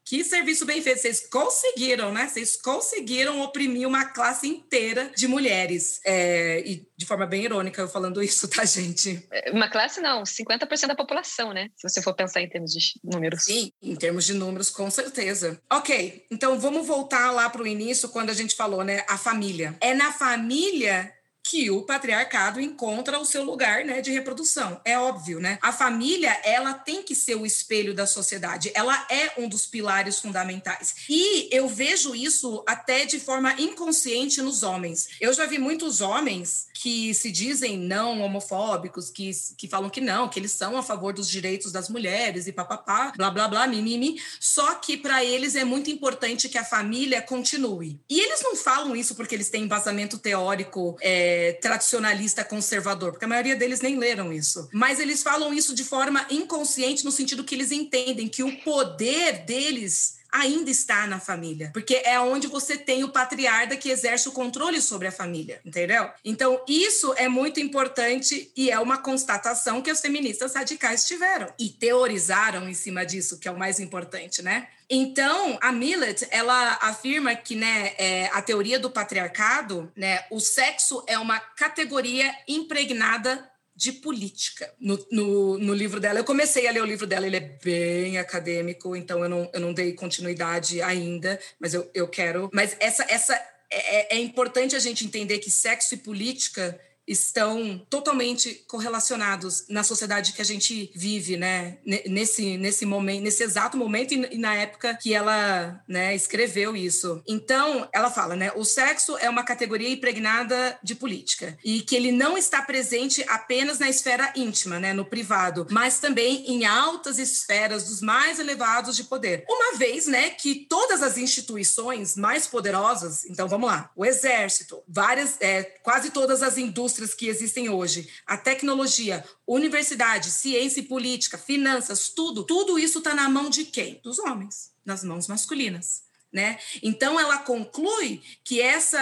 Que 0.07 0.23
serviço 0.23 0.65
bem 0.65 0.81
feito. 0.81 1.01
Vocês 1.01 1.27
conseguiram, 1.29 2.13
né? 2.13 2.29
Vocês 2.29 2.57
conseguiram 2.57 3.41
oprimir 3.41 3.89
uma 3.89 4.05
classe 4.05 4.47
inteira 4.47 5.11
de 5.17 5.27
mulheres. 5.27 6.01
É, 6.07 6.63
e 6.65 6.89
de 6.97 7.05
forma 7.05 7.27
bem 7.27 7.43
irônica 7.43 7.83
eu 7.83 7.89
falando 7.89 8.23
isso, 8.23 8.47
tá, 8.47 8.65
gente? 8.65 9.27
É, 9.33 9.51
uma 9.51 9.69
classe 9.69 10.01
não, 10.01 10.23
50% 10.23 10.87
da 10.87 10.95
população, 10.95 11.53
né? 11.53 11.71
Se 11.75 11.89
você 11.89 12.01
for 12.01 12.15
pensar 12.15 12.41
em 12.41 12.49
termos 12.49 12.71
de 12.71 13.01
números. 13.03 13.43
Sim, 13.43 13.73
em 13.83 13.97
termos 13.97 14.25
de 14.25 14.35
números, 14.35 14.71
com 14.71 14.89
certeza. 14.93 15.61
Ok, 15.73 16.25
então 16.31 16.57
vamos 16.61 16.87
voltar 16.87 17.33
lá 17.33 17.51
para 17.51 17.63
o 17.63 17.67
início, 17.67 18.09
quando 18.09 18.31
a 18.31 18.35
gente 18.35 18.55
falou, 18.55 18.85
né? 18.85 19.05
A 19.09 19.19
família. 19.19 19.77
É 19.81 19.93
na 19.93 20.13
família 20.13 21.13
que 21.49 21.71
o 21.71 21.83
patriarcado 21.83 22.61
encontra 22.61 23.21
o 23.21 23.25
seu 23.25 23.45
lugar 23.45 23.85
né, 23.85 24.01
de 24.01 24.11
reprodução. 24.11 24.81
É 24.85 24.99
óbvio, 24.99 25.39
né? 25.39 25.59
A 25.63 25.73
família, 25.73 26.37
ela 26.43 26.75
tem 26.75 27.05
que 27.05 27.15
ser 27.15 27.37
o 27.37 27.47
espelho 27.47 27.95
da 27.95 28.05
sociedade. 28.05 28.73
Ela 28.75 29.07
é 29.09 29.33
um 29.39 29.49
dos 29.49 29.65
pilares 29.65 30.19
fundamentais. 30.19 31.07
E 31.09 31.49
eu 31.53 31.69
vejo 31.69 32.17
isso 32.17 32.65
até 32.67 33.05
de 33.05 33.21
forma 33.21 33.55
inconsciente 33.61 34.43
nos 34.43 34.65
homens. 34.65 35.09
Eu 35.21 35.33
já 35.33 35.47
vi 35.47 35.57
muitos 35.57 36.01
homens 36.01 36.67
que 36.75 37.15
se 37.15 37.31
dizem 37.31 37.79
não 37.79 38.21
homofóbicos, 38.21 39.09
que, 39.09 39.31
que 39.57 39.69
falam 39.69 39.89
que 39.89 40.01
não, 40.01 40.29
que 40.29 40.41
eles 40.41 40.53
são 40.53 40.77
a 40.77 40.83
favor 40.83 41.13
dos 41.13 41.29
direitos 41.29 41.71
das 41.71 41.89
mulheres 41.89 42.49
e 42.49 42.53
papapá, 42.53 43.13
blá, 43.17 43.31
blá, 43.31 43.47
blá, 43.47 43.67
mimimi. 43.69 44.21
Só 44.41 44.75
que 44.75 44.97
para 44.97 45.25
eles 45.25 45.55
é 45.55 45.65
muito 45.65 45.91
importante 45.91 46.49
que 46.49 46.59
a 46.59 46.65
família 46.65 47.23
continue. 47.23 48.01
E 48.11 48.21
eles 48.21 48.43
não 48.43 48.57
falam 48.57 48.97
isso 48.97 49.15
porque 49.15 49.35
eles 49.35 49.49
têm 49.49 49.63
embasamento 49.63 50.19
teórico 50.19 50.97
é, 51.01 51.36
tradicionalista 51.61 52.45
conservador, 52.45 53.13
porque 53.13 53.25
a 53.25 53.29
maioria 53.29 53.57
deles 53.57 53.81
nem 53.81 53.99
leram 53.99 54.33
isso. 54.33 54.69
Mas 54.73 54.99
eles 54.99 55.23
falam 55.23 55.53
isso 55.53 55.75
de 55.75 55.85
forma 55.85 56.27
inconsciente, 56.31 57.05
no 57.05 57.11
sentido 57.11 57.45
que 57.45 57.55
eles 57.55 57.73
entendem 57.73 58.29
que 58.29 58.43
o 58.43 58.57
poder 58.63 59.45
deles 59.45 60.16
ainda 60.33 60.71
está 60.71 61.07
na 61.07 61.21
família, 61.21 61.71
porque 61.73 62.03
é 62.05 62.19
onde 62.21 62.47
você 62.47 62.77
tem 62.77 63.05
o 63.05 63.09
patriarca 63.09 63.77
que 63.77 63.91
exerce 63.91 64.29
o 64.29 64.33
controle 64.33 64.81
sobre 64.81 65.09
a 65.09 65.13
família, 65.13 65.61
entendeu? 65.65 66.11
Então, 66.25 66.61
isso 66.69 67.15
é 67.17 67.29
muito 67.29 67.61
importante 67.61 68.51
e 68.57 68.71
é 68.71 68.79
uma 68.79 68.99
constatação 68.99 69.83
que 69.83 69.91
as 69.91 70.01
feministas 70.01 70.55
radicais 70.55 71.05
tiveram 71.05 71.49
e 71.59 71.69
teorizaram 71.69 72.69
em 72.69 72.75
cima 72.75 73.05
disso, 73.05 73.39
que 73.39 73.49
é 73.49 73.51
o 73.51 73.59
mais 73.59 73.81
importante, 73.81 74.43
né? 74.43 74.69
Então, 74.89 75.59
a 75.61 75.73
Millet, 75.73 76.27
ela 76.31 76.79
afirma 76.81 77.35
que, 77.35 77.57
né, 77.57 77.95
é, 77.99 78.31
a 78.33 78.41
teoria 78.41 78.79
do 78.79 78.89
patriarcado, 78.89 79.91
né, 79.97 80.25
o 80.31 80.39
sexo 80.39 81.03
é 81.09 81.19
uma 81.19 81.41
categoria 81.41 82.33
impregnada 82.47 83.51
de 83.77 83.93
política 83.93 84.73
no, 84.81 84.99
no, 85.13 85.59
no, 85.59 85.75
livro 85.75 86.01
dela. 86.01 86.19
Eu 86.19 86.25
comecei 86.25 86.67
a 86.67 86.71
ler 86.73 86.83
o 86.83 86.87
livro 86.87 87.07
dela, 87.07 87.27
ele 87.27 87.37
é 87.37 87.41
bem 87.41 88.17
acadêmico, 88.17 88.97
então 88.97 89.23
eu 89.23 89.29
não, 89.29 89.51
eu 89.53 89.61
não 89.61 89.75
dei 89.75 89.93
continuidade 89.93 90.81
ainda, 90.81 91.39
mas 91.61 91.75
eu, 91.75 91.89
eu 91.95 92.09
quero. 92.09 92.49
Mas 92.55 92.75
essa, 92.81 93.05
essa 93.09 93.35
é, 93.71 94.15
é, 94.15 94.17
é 94.17 94.19
importante 94.19 94.75
a 94.75 94.79
gente 94.79 95.05
entender 95.05 95.39
que 95.39 95.51
sexo 95.51 95.95
e 95.95 95.99
política 95.99 96.79
estão 97.07 97.81
totalmente 97.89 98.65
correlacionados 98.67 99.65
na 99.69 99.83
sociedade 99.83 100.33
que 100.33 100.43
a 100.43 100.45
gente 100.45 100.91
vive, 100.95 101.37
né? 101.37 101.79
Nesse, 102.07 102.57
nesse 102.57 102.85
momento, 102.85 103.23
nesse 103.23 103.43
exato 103.43 103.77
momento 103.77 104.15
e 104.15 104.39
na 104.39 104.55
época 104.55 104.95
que 104.95 105.15
ela, 105.15 105.83
né, 105.89 106.15
escreveu 106.15 106.75
isso. 106.75 107.23
Então, 107.27 107.89
ela 107.93 108.11
fala, 108.11 108.35
né? 108.35 108.51
O 108.57 108.65
sexo 108.65 109.17
é 109.19 109.31
uma 109.31 109.45
categoria 109.45 109.91
impregnada 109.91 110.79
de 110.83 110.95
política 110.95 111.57
e 111.65 111.81
que 111.81 111.95
ele 111.95 112.11
não 112.11 112.37
está 112.37 112.63
presente 112.63 113.25
apenas 113.29 113.79
na 113.79 113.89
esfera 113.89 114.33
íntima, 114.35 114.81
né, 114.81 114.93
no 114.93 115.05
privado, 115.05 115.67
mas 115.71 115.99
também 115.99 116.45
em 116.51 116.65
altas 116.65 117.19
esferas 117.19 117.85
dos 117.85 118.01
mais 118.01 118.39
elevados 118.39 118.97
de 118.97 119.05
poder. 119.05 119.45
Uma 119.49 119.77
vez, 119.79 120.07
né, 120.07 120.31
que 120.31 120.67
todas 120.69 121.03
as 121.03 121.17
instituições 121.17 122.17
mais 122.17 122.47
poderosas, 122.47 123.25
então 123.27 123.49
vamos 123.49 123.69
lá, 123.69 123.91
o 123.95 124.05
exército, 124.05 124.83
várias, 124.89 125.37
é, 125.41 125.63
quase 125.63 126.11
todas 126.11 126.43
as 126.43 126.59
indústrias 126.59 126.96
indústrias 126.97 127.15
que 127.15 127.29
existem 127.29 127.69
hoje, 127.69 128.09
a 128.27 128.37
tecnologia, 128.37 129.25
universidade, 129.47 130.31
ciência 130.31 130.81
e 130.81 130.85
política, 130.85 131.39
finanças, 131.39 132.09
tudo, 132.09 132.45
tudo 132.45 132.79
isso 132.79 132.99
está 132.99 133.15
na 133.15 133.29
mão 133.29 133.51
de 133.51 133.65
quem? 133.65 134.01
Dos 134.03 134.19
homens, 134.19 134.73
nas 134.85 135.05
mãos 135.05 135.29
masculinas. 135.29 136.05
Né? 136.33 136.59
Então 136.83 137.19
ela 137.19 137.39
conclui 137.39 138.21
que 138.45 138.61
essa, 138.61 139.01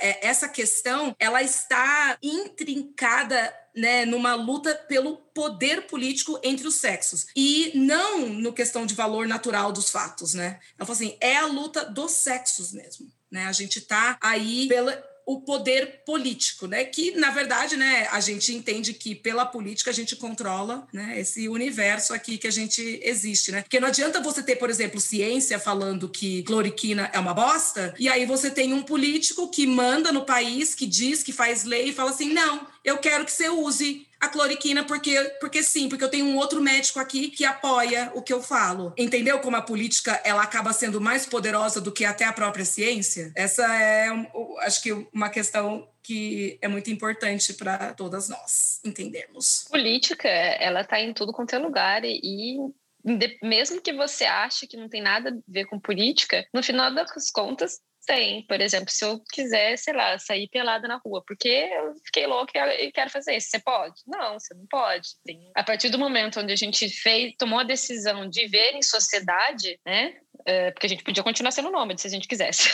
é, 0.00 0.26
essa 0.26 0.48
questão 0.48 1.14
ela 1.18 1.42
está 1.42 2.16
intrincada 2.22 3.54
né, 3.74 4.06
numa 4.06 4.34
luta 4.34 4.74
pelo 4.88 5.16
poder 5.16 5.86
político 5.88 6.40
entre 6.42 6.66
os 6.66 6.76
sexos 6.76 7.26
e 7.36 7.72
não 7.74 8.28
no 8.28 8.52
questão 8.52 8.86
de 8.86 8.94
valor 8.94 9.26
natural 9.26 9.72
dos 9.72 9.90
fatos, 9.90 10.32
né? 10.32 10.58
Ela 10.78 10.86
fala 10.86 10.92
assim, 10.92 11.16
é 11.20 11.36
a 11.36 11.46
luta 11.46 11.84
dos 11.84 12.12
sexos 12.12 12.72
mesmo, 12.72 13.12
né? 13.30 13.46
A 13.46 13.52
gente 13.52 13.78
está 13.78 14.16
aí 14.20 14.66
pela, 14.68 14.92
o 15.26 15.42
poder 15.42 16.02
político, 16.04 16.66
né? 16.66 16.84
Que 16.84 17.12
na 17.12 17.30
verdade, 17.30 17.76
né, 17.76 18.08
a 18.10 18.20
gente 18.20 18.54
entende 18.54 18.94
que 18.94 19.14
pela 19.14 19.46
política 19.46 19.90
a 19.90 19.94
gente 19.94 20.16
controla, 20.16 20.86
né, 20.92 21.20
esse 21.20 21.48
universo 21.48 22.12
aqui 22.12 22.38
que 22.38 22.46
a 22.46 22.52
gente 22.52 23.00
existe, 23.02 23.52
né? 23.52 23.62
Porque 23.62 23.80
não 23.80 23.88
adianta 23.88 24.20
você 24.20 24.42
ter, 24.42 24.56
por 24.56 24.70
exemplo, 24.70 25.00
ciência 25.00 25.58
falando 25.58 26.08
que 26.08 26.42
cloriquina 26.42 27.10
é 27.12 27.18
uma 27.18 27.34
bosta, 27.34 27.94
e 27.98 28.08
aí 28.08 28.26
você 28.26 28.50
tem 28.50 28.72
um 28.72 28.82
político 28.82 29.48
que 29.50 29.66
manda 29.66 30.12
no 30.12 30.24
país, 30.24 30.74
que 30.74 30.86
diz 30.86 31.22
que 31.22 31.32
faz 31.32 31.64
lei 31.64 31.90
e 31.90 31.92
fala 31.92 32.10
assim: 32.10 32.32
"Não, 32.32 32.66
eu 32.84 32.98
quero 32.98 33.24
que 33.24 33.32
você 33.32 33.48
use 33.48 34.06
a 34.20 34.28
cloriquina 34.28 34.84
porque, 34.84 35.18
porque 35.40 35.62
sim, 35.62 35.88
porque 35.88 36.04
eu 36.04 36.10
tenho 36.10 36.26
um 36.26 36.36
outro 36.36 36.60
médico 36.60 37.00
aqui 37.00 37.30
que 37.30 37.44
apoia 37.44 38.12
o 38.14 38.22
que 38.22 38.32
eu 38.32 38.42
falo. 38.42 38.92
Entendeu 38.96 39.38
como 39.40 39.56
a 39.56 39.62
política 39.62 40.20
ela 40.24 40.42
acaba 40.42 40.72
sendo 40.72 41.00
mais 41.00 41.24
poderosa 41.24 41.80
do 41.80 41.90
que 41.90 42.04
até 42.04 42.24
a 42.24 42.32
própria 42.32 42.64
ciência? 42.64 43.32
Essa 43.34 43.64
é, 43.74 44.08
acho 44.60 44.82
que, 44.82 44.92
uma 45.12 45.30
questão 45.30 45.88
que 46.02 46.58
é 46.60 46.68
muito 46.68 46.90
importante 46.90 47.54
para 47.54 47.94
todas 47.94 48.28
nós 48.28 48.80
entendermos. 48.84 49.66
Política, 49.70 50.28
ela 50.28 50.82
está 50.82 51.00
em 51.00 51.14
tudo 51.14 51.32
quanto 51.32 51.54
é 51.54 51.58
lugar 51.58 52.02
e 52.04 52.58
mesmo 53.42 53.80
que 53.80 53.94
você 53.94 54.24
ache 54.24 54.66
que 54.66 54.76
não 54.76 54.88
tem 54.88 55.00
nada 55.00 55.30
a 55.30 55.32
ver 55.48 55.64
com 55.66 55.80
política, 55.80 56.46
no 56.52 56.62
final 56.62 56.92
das 56.92 57.30
contas 57.30 57.80
tem. 58.10 58.42
Por 58.42 58.60
exemplo, 58.60 58.90
se 58.90 59.04
eu 59.04 59.22
quiser, 59.32 59.76
sei 59.78 59.94
lá, 59.94 60.18
sair 60.18 60.48
pelada 60.48 60.88
na 60.88 60.96
rua, 60.96 61.22
porque 61.24 61.48
eu 61.48 61.94
fiquei 62.04 62.26
louca 62.26 62.74
e 62.74 62.90
quero 62.90 63.08
fazer 63.08 63.36
isso. 63.36 63.50
Você 63.50 63.60
pode? 63.60 63.94
Não, 64.04 64.38
você 64.38 64.52
não 64.52 64.66
pode. 64.68 65.10
Tem... 65.24 65.50
A 65.54 65.62
partir 65.62 65.90
do 65.90 65.98
momento 65.98 66.40
onde 66.40 66.52
a 66.52 66.56
gente 66.56 66.88
fez, 66.88 67.34
tomou 67.38 67.60
a 67.60 67.64
decisão 67.64 68.28
de 68.28 68.48
ver 68.48 68.74
em 68.74 68.82
sociedade, 68.82 69.78
né? 69.86 70.16
É, 70.46 70.70
porque 70.70 70.86
a 70.86 70.88
gente 70.88 71.04
podia 71.04 71.22
continuar 71.22 71.52
sendo 71.52 71.70
nômade 71.70 72.00
se 72.00 72.06
a 72.06 72.10
gente 72.10 72.26
quisesse. 72.26 72.70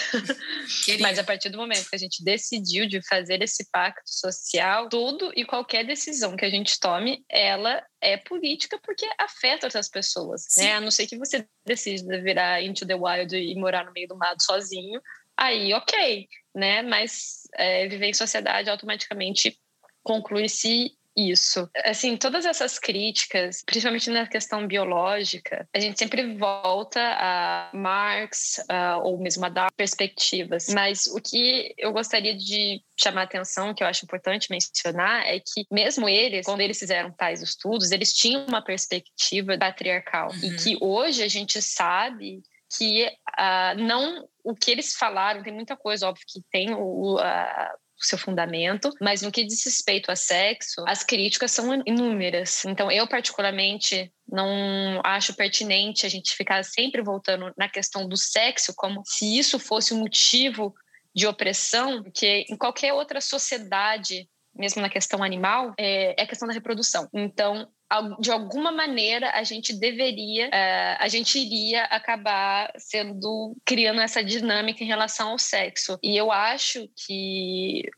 Mas 1.00 1.18
a 1.18 1.24
partir 1.24 1.50
do 1.50 1.58
momento 1.58 1.90
que 1.90 1.96
a 1.96 1.98
gente 1.98 2.24
decidiu 2.24 2.86
de 2.86 3.06
fazer 3.06 3.42
esse 3.42 3.68
pacto 3.70 4.08
social, 4.08 4.88
tudo 4.88 5.32
e 5.34 5.44
qualquer 5.44 5.84
decisão 5.84 6.36
que 6.36 6.44
a 6.44 6.50
gente 6.50 6.78
tome, 6.78 7.24
ela 7.28 7.84
é 8.00 8.16
política 8.16 8.78
porque 8.82 9.06
afeta 9.18 9.66
outras 9.66 9.88
pessoas, 9.88 10.46
né? 10.56 10.74
A 10.74 10.80
não 10.80 10.92
ser 10.92 11.06
que 11.06 11.18
você 11.18 11.44
decida 11.66 12.22
virar 12.22 12.62
into 12.62 12.86
the 12.86 12.94
wild 12.94 13.36
e 13.36 13.54
morar 13.56 13.84
no 13.84 13.92
meio 13.92 14.06
do 14.06 14.16
mato 14.16 14.44
sozinho, 14.44 15.00
aí 15.36 15.72
ok, 15.74 16.28
né? 16.54 16.82
Mas 16.82 17.42
é, 17.54 17.86
viver 17.88 18.06
em 18.06 18.14
sociedade 18.14 18.70
automaticamente 18.70 19.56
conclui-se 20.02 20.92
isso. 21.16 21.68
Assim, 21.84 22.16
todas 22.16 22.44
essas 22.44 22.78
críticas, 22.78 23.62
principalmente 23.64 24.10
na 24.10 24.26
questão 24.26 24.66
biológica, 24.66 25.66
a 25.74 25.80
gente 25.80 25.98
sempre 25.98 26.36
volta 26.36 27.00
a 27.00 27.70
Marx 27.72 28.58
uh, 28.70 29.00
ou 29.02 29.18
mesmo 29.18 29.46
a 29.46 29.48
dar 29.48 29.72
perspectivas. 29.72 30.68
Mas 30.68 31.06
o 31.06 31.16
que 31.16 31.74
eu 31.78 31.90
gostaria 31.92 32.36
de 32.36 32.82
chamar 33.00 33.22
a 33.22 33.24
atenção, 33.24 33.72
que 33.72 33.82
eu 33.82 33.86
acho 33.86 34.04
importante 34.04 34.50
mencionar, 34.50 35.26
é 35.26 35.40
que 35.40 35.64
mesmo 35.70 36.06
eles, 36.06 36.44
quando 36.44 36.60
eles 36.60 36.78
fizeram 36.78 37.10
tais 37.12 37.40
estudos, 37.40 37.90
eles 37.92 38.12
tinham 38.12 38.44
uma 38.46 38.62
perspectiva 38.62 39.56
patriarcal. 39.56 40.30
Uhum. 40.30 40.38
E 40.42 40.56
que 40.56 40.76
hoje 40.82 41.22
a 41.22 41.28
gente 41.28 41.62
sabe 41.62 42.42
que 42.76 43.06
uh, 43.06 43.78
não 43.78 44.28
o 44.42 44.54
que 44.54 44.70
eles 44.70 44.94
falaram 44.94 45.42
tem 45.42 45.52
muita 45.52 45.76
coisa 45.76 46.08
óbvio 46.08 46.24
que 46.26 46.40
tem 46.50 46.72
o, 46.74 47.18
o 47.98 48.04
seu 48.04 48.18
fundamento, 48.18 48.92
mas 49.00 49.22
no 49.22 49.32
que 49.32 49.44
diz 49.44 49.64
respeito 49.64 50.10
a 50.10 50.16
sexo, 50.16 50.84
as 50.86 51.02
críticas 51.02 51.50
são 51.50 51.82
inúmeras. 51.86 52.64
Então, 52.64 52.90
eu, 52.90 53.08
particularmente, 53.08 54.12
não 54.28 55.00
acho 55.02 55.34
pertinente 55.34 56.04
a 56.04 56.08
gente 56.08 56.36
ficar 56.36 56.62
sempre 56.64 57.02
voltando 57.02 57.52
na 57.56 57.68
questão 57.68 58.06
do 58.06 58.16
sexo 58.16 58.74
como 58.76 59.02
se 59.06 59.38
isso 59.38 59.58
fosse 59.58 59.94
um 59.94 59.98
motivo 59.98 60.74
de 61.14 61.26
opressão, 61.26 62.02
porque 62.02 62.44
em 62.50 62.56
qualquer 62.56 62.92
outra 62.92 63.20
sociedade, 63.20 64.28
mesmo 64.54 64.82
na 64.82 64.90
questão 64.90 65.22
animal, 65.22 65.72
é, 65.78 66.20
é 66.20 66.24
a 66.24 66.26
questão 66.26 66.46
da 66.46 66.52
reprodução. 66.52 67.08
Então, 67.14 67.66
de 68.18 68.30
alguma 68.30 68.72
maneira 68.72 69.30
a 69.30 69.44
gente 69.44 69.72
deveria, 69.72 70.48
uh, 70.48 70.96
a 70.98 71.08
gente 71.08 71.38
iria 71.38 71.84
acabar 71.84 72.72
sendo 72.76 73.56
criando 73.64 74.00
essa 74.00 74.22
dinâmica 74.24 74.82
em 74.82 74.86
relação 74.86 75.30
ao 75.30 75.38
sexo. 75.38 75.98
E 76.02 76.16
eu 76.16 76.32
acho 76.32 76.88
que 76.96 77.88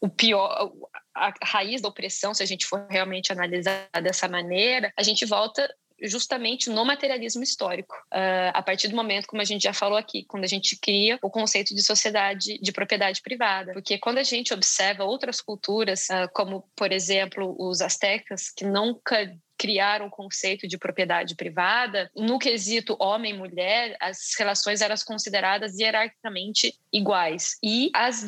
o 0.00 0.08
pior, 0.08 0.72
a 1.14 1.32
raiz 1.42 1.80
da 1.80 1.88
opressão, 1.88 2.34
se 2.34 2.42
a 2.42 2.46
gente 2.46 2.66
for 2.66 2.86
realmente 2.90 3.32
analisar 3.32 3.88
dessa 4.02 4.28
maneira, 4.28 4.92
a 4.96 5.02
gente 5.02 5.24
volta 5.24 5.68
justamente 6.02 6.70
no 6.70 6.84
materialismo 6.84 7.42
histórico. 7.42 7.94
Uh, 8.12 8.52
a 8.52 8.62
partir 8.62 8.88
do 8.88 8.96
momento, 8.96 9.26
como 9.26 9.42
a 9.42 9.44
gente 9.44 9.62
já 9.62 9.72
falou 9.72 9.98
aqui, 9.98 10.24
quando 10.24 10.44
a 10.44 10.48
gente 10.48 10.76
cria 10.76 11.18
o 11.22 11.30
conceito 11.30 11.74
de 11.74 11.82
sociedade 11.82 12.58
de 12.58 12.72
propriedade 12.72 13.22
privada. 13.22 13.72
Porque 13.72 13.98
quando 13.98 14.18
a 14.18 14.22
gente 14.22 14.52
observa 14.52 15.04
outras 15.04 15.40
culturas, 15.40 16.08
uh, 16.08 16.28
como, 16.32 16.68
por 16.74 16.92
exemplo, 16.92 17.54
os 17.58 17.80
astecas, 17.80 18.50
que 18.50 18.64
nunca 18.64 19.34
criaram 19.58 20.06
o 20.06 20.10
conceito 20.10 20.68
de 20.68 20.76
propriedade 20.76 21.34
privada, 21.34 22.10
no 22.14 22.38
quesito 22.38 22.96
homem 23.00 23.32
mulher, 23.32 23.96
as 24.00 24.34
relações 24.38 24.82
eram 24.82 24.94
consideradas 25.06 25.78
hierarquicamente 25.78 26.74
iguais. 26.92 27.56
E 27.62 27.90
as 27.94 28.24